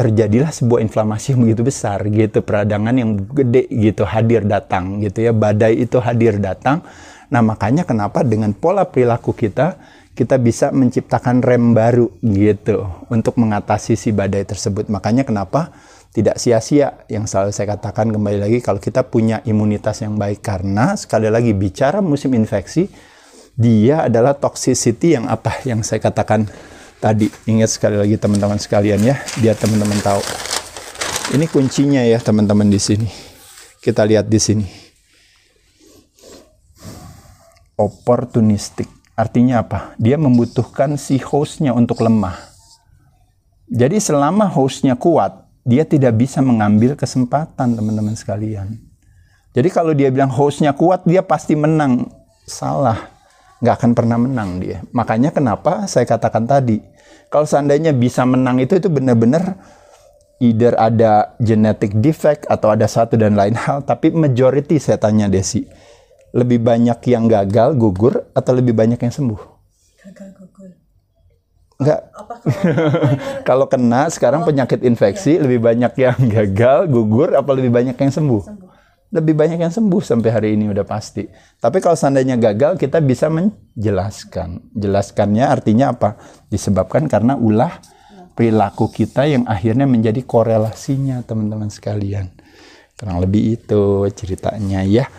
terjadilah 0.00 0.48
sebuah 0.48 0.80
inflamasi 0.80 1.36
yang 1.36 1.44
begitu 1.44 1.60
besar 1.60 2.00
gitu 2.08 2.40
peradangan 2.40 2.96
yang 2.96 3.20
gede 3.20 3.68
gitu 3.68 4.08
hadir 4.08 4.48
datang 4.48 4.96
gitu 5.04 5.28
ya 5.28 5.36
badai 5.36 5.76
itu 5.76 6.00
hadir 6.00 6.40
datang. 6.40 6.80
Nah 7.28 7.44
makanya 7.44 7.84
kenapa 7.84 8.24
dengan 8.24 8.56
pola 8.56 8.88
perilaku 8.88 9.36
kita 9.36 9.76
kita 10.16 10.40
bisa 10.40 10.72
menciptakan 10.72 11.44
rem 11.44 11.76
baru 11.76 12.08
gitu 12.24 12.88
untuk 13.12 13.36
mengatasi 13.36 13.92
si 13.92 14.08
badai 14.08 14.48
tersebut. 14.48 14.88
Makanya 14.88 15.28
kenapa 15.28 15.68
tidak 16.16 16.40
sia-sia 16.40 17.04
yang 17.06 17.28
selalu 17.28 17.52
saya 17.52 17.76
katakan 17.76 18.08
kembali 18.08 18.40
lagi 18.40 18.58
kalau 18.64 18.80
kita 18.80 19.04
punya 19.04 19.44
imunitas 19.44 20.00
yang 20.00 20.16
baik. 20.16 20.40
Karena 20.40 20.96
sekali 20.96 21.28
lagi 21.28 21.52
bicara 21.52 22.00
musim 22.00 22.32
infeksi 22.32 22.88
dia 23.52 24.08
adalah 24.08 24.32
toxicity 24.32 25.20
yang 25.20 25.28
apa? 25.28 25.60
Yang 25.68 25.92
saya 25.92 26.00
katakan 26.00 26.48
tadi. 27.00 27.32
Ingat 27.48 27.80
sekali 27.80 27.96
lagi 27.96 28.20
teman-teman 28.20 28.60
sekalian 28.60 29.00
ya, 29.00 29.16
biar 29.40 29.56
teman-teman 29.56 29.96
tahu. 30.04 30.20
Ini 31.34 31.48
kuncinya 31.48 32.04
ya 32.04 32.20
teman-teman 32.20 32.68
di 32.68 32.76
sini. 32.76 33.08
Kita 33.80 34.04
lihat 34.04 34.28
di 34.28 34.36
sini. 34.36 34.66
Opportunistic. 37.80 38.86
Artinya 39.16 39.64
apa? 39.64 39.96
Dia 39.96 40.20
membutuhkan 40.20 41.00
si 41.00 41.16
hostnya 41.16 41.72
untuk 41.72 42.04
lemah. 42.04 42.36
Jadi 43.72 43.96
selama 43.96 44.50
hostnya 44.52 44.98
kuat, 44.98 45.48
dia 45.64 45.88
tidak 45.88 46.20
bisa 46.20 46.44
mengambil 46.44 46.92
kesempatan 46.92 47.72
teman-teman 47.78 48.12
sekalian. 48.12 48.76
Jadi 49.56 49.68
kalau 49.72 49.96
dia 49.96 50.12
bilang 50.12 50.30
hostnya 50.30 50.76
kuat, 50.76 51.06
dia 51.08 51.24
pasti 51.24 51.56
menang. 51.56 52.10
Salah 52.44 53.19
nggak 53.60 53.74
akan 53.76 53.90
pernah 53.92 54.16
menang 54.16 54.60
dia. 54.60 54.80
Makanya 54.90 55.30
kenapa 55.30 55.84
saya 55.84 56.08
katakan 56.08 56.48
tadi, 56.48 56.80
kalau 57.28 57.44
seandainya 57.44 57.92
bisa 57.92 58.24
menang 58.24 58.58
itu 58.58 58.80
itu 58.80 58.88
benar-benar 58.88 59.60
either 60.40 60.72
ada 60.80 61.36
genetic 61.36 61.92
defect 62.00 62.48
atau 62.48 62.72
ada 62.72 62.88
satu 62.88 63.20
dan 63.20 63.36
lain 63.36 63.52
hal, 63.52 63.84
tapi 63.84 64.10
majority 64.10 64.80
saya 64.80 64.96
tanya 64.96 65.28
Desi, 65.28 65.68
lebih 66.32 66.64
banyak 66.64 66.98
yang 67.04 67.28
gagal 67.28 67.76
gugur 67.76 68.24
atau 68.32 68.52
lebih 68.56 68.72
banyak 68.72 68.96
yang 68.96 69.12
sembuh? 69.12 69.40
Gagal 70.00 70.28
gugur. 70.40 70.70
Enggak. 71.80 72.00
kalau 73.48 73.68
kena 73.68 74.08
sekarang 74.08 74.44
oh, 74.44 74.48
penyakit 74.48 74.80
infeksi 74.80 75.36
iya. 75.36 75.44
lebih 75.44 75.60
banyak 75.60 75.92
yang 76.00 76.18
gagal 76.40 76.88
gugur 76.88 77.36
apa 77.36 77.50
lebih 77.52 77.68
banyak 77.68 77.96
yang 78.00 78.12
sembuh? 78.12 78.42
sembuh 78.48 78.69
lebih 79.10 79.34
banyak 79.34 79.58
yang 79.58 79.74
sembuh 79.74 80.02
sampai 80.02 80.30
hari 80.30 80.48
ini 80.54 80.70
udah 80.70 80.86
pasti. 80.86 81.26
Tapi 81.58 81.82
kalau 81.82 81.98
seandainya 81.98 82.38
gagal, 82.38 82.78
kita 82.78 83.02
bisa 83.02 83.26
menjelaskan. 83.26 84.70
Jelaskannya 84.70 85.44
artinya 85.50 85.90
apa? 85.90 86.14
Disebabkan 86.46 87.10
karena 87.10 87.34
ulah 87.34 87.82
perilaku 88.38 88.86
kita 88.88 89.26
yang 89.26 89.44
akhirnya 89.50 89.84
menjadi 89.84 90.22
korelasinya 90.22 91.26
teman-teman 91.26 91.68
sekalian. 91.68 92.30
Kurang 92.94 93.18
lebih 93.18 93.58
itu 93.58 94.06
ceritanya 94.14 94.86
ya. 94.86 95.10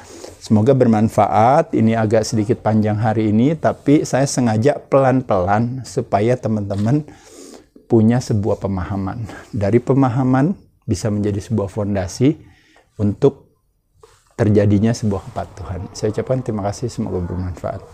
Semoga 0.42 0.72
bermanfaat. 0.72 1.76
Ini 1.76 2.00
agak 2.00 2.24
sedikit 2.24 2.64
panjang 2.64 2.98
hari 2.98 3.30
ini, 3.30 3.54
tapi 3.60 4.08
saya 4.08 4.26
sengaja 4.26 4.80
pelan-pelan 4.80 5.84
supaya 5.84 6.39
teman-teman 6.39 7.04
punya 7.92 8.24
sebuah 8.24 8.64
pemahaman. 8.64 9.28
Dari 9.52 9.84
pemahaman 9.84 10.56
bisa 10.88 11.12
menjadi 11.12 11.44
sebuah 11.44 11.68
fondasi 11.68 12.39
untuk 12.98 13.51
terjadinya 14.42 14.89
sebuah 14.89 15.22
kepatuhan. 15.30 15.86
Saya 15.94 16.10
ucapkan 16.10 16.42
terima 16.42 16.66
kasih, 16.66 16.89
semoga 16.89 17.22
bermanfaat. 17.22 17.86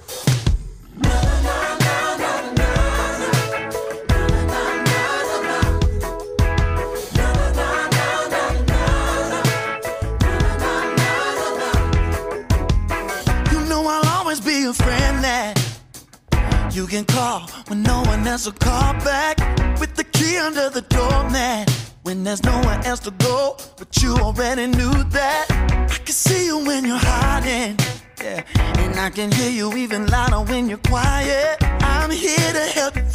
You 16.77 16.85
can 16.85 17.09
call 17.09 17.49
when 17.73 17.81
no 17.81 18.05
one 18.05 18.21
else 18.29 18.45
will 18.45 18.53
call 18.53 18.93
back 19.01 19.41
with 19.81 19.97
the 19.97 20.05
key 20.05 20.37
under 20.37 20.69
the 20.69 20.85
doormat. 20.85 21.86
When 22.07 22.23
there's 22.23 22.41
nowhere 22.41 22.79
else 22.85 23.01
to 23.01 23.11
go. 23.11 23.57
But 23.77 24.01
you 24.01 24.15
already 24.15 24.67
knew 24.67 24.95
that. 25.17 25.45
I 25.49 25.97
can 26.05 26.15
see 26.25 26.45
you 26.45 26.57
when 26.65 26.85
you're 26.85 27.05
hiding. 27.13 27.75
Yeah. 28.23 28.43
And 28.81 28.97
I 28.97 29.09
can 29.09 29.29
hear 29.29 29.51
you 29.51 29.73
even 29.75 30.07
louder 30.07 30.41
when 30.49 30.69
you're 30.69 30.85
quiet. 30.93 31.57
I'm 31.61 32.09
here 32.09 32.53
to 32.59 32.65
help 32.79 32.95
you 32.95 33.06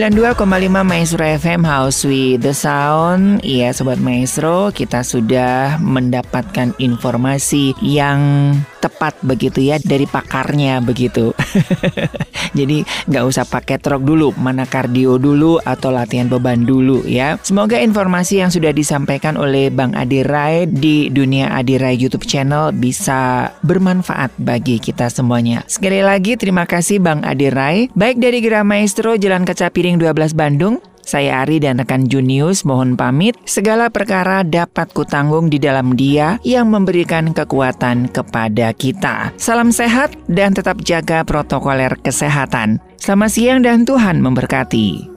92,5 0.00 0.80
Maestro 0.80 1.28
FM 1.28 1.60
House 1.60 2.08
with 2.08 2.40
the 2.40 2.56
Sound. 2.56 3.44
Iya 3.44 3.76
Sobat 3.76 4.00
Maestro 4.00 4.72
Kita 4.72 5.04
sudah 5.04 5.76
mendapatkan 5.76 6.72
informasi 6.80 7.76
yang 7.84 8.56
tepat 8.80 9.20
begitu 9.20 9.60
ya 9.60 9.76
Dari 9.76 10.08
pakarnya 10.08 10.80
begitu 10.80 11.36
Jadi 12.58 12.82
nggak 12.82 13.24
usah 13.26 13.44
pakai 13.46 13.78
truk 13.78 14.02
dulu 14.02 14.34
Mana 14.38 14.66
kardio 14.66 15.16
dulu 15.16 15.62
atau 15.62 15.94
latihan 15.94 16.26
beban 16.26 16.62
dulu 16.66 17.06
ya. 17.06 17.38
Semoga 17.42 17.78
informasi 17.78 18.42
yang 18.42 18.50
sudah 18.50 18.74
disampaikan 18.74 19.38
oleh 19.38 19.70
Bang 19.70 19.94
Adi 19.94 20.22
Rai 20.26 20.66
Di 20.66 21.10
Dunia 21.10 21.54
Adi 21.54 21.76
Rai 21.78 21.96
YouTube 21.96 22.26
channel 22.26 22.74
Bisa 22.74 23.50
bermanfaat 23.62 24.34
bagi 24.40 24.82
kita 24.82 25.10
semuanya. 25.10 25.62
Sekali 25.66 26.02
lagi 26.02 26.34
terima 26.34 26.66
kasih 26.66 27.02
Bang 27.02 27.22
Adi 27.22 27.48
Rai 27.50 27.90
Baik 27.92 28.18
dari 28.18 28.38
Gerah 28.42 28.66
Maestro 28.66 29.14
Jalan 29.18 29.46
Kaca 29.46 29.70
Piring 29.70 29.98
12 29.98 30.34
Bandung 30.34 30.80
saya 31.10 31.42
Ari 31.42 31.58
dan 31.58 31.82
rekan 31.82 32.06
Junius 32.06 32.62
mohon 32.62 32.94
pamit. 32.94 33.34
Segala 33.42 33.90
perkara 33.90 34.46
dapat 34.46 34.94
kutanggung 34.94 35.50
di 35.50 35.58
dalam 35.58 35.98
Dia 35.98 36.38
yang 36.46 36.70
memberikan 36.70 37.34
kekuatan 37.34 38.14
kepada 38.14 38.70
kita. 38.70 39.34
Salam 39.34 39.74
sehat 39.74 40.14
dan 40.30 40.54
tetap 40.54 40.78
jaga 40.86 41.26
protokoler 41.26 41.98
kesehatan. 41.98 42.78
Selamat 42.94 43.30
siang 43.34 43.58
dan 43.66 43.82
Tuhan 43.82 44.22
memberkati. 44.22 45.10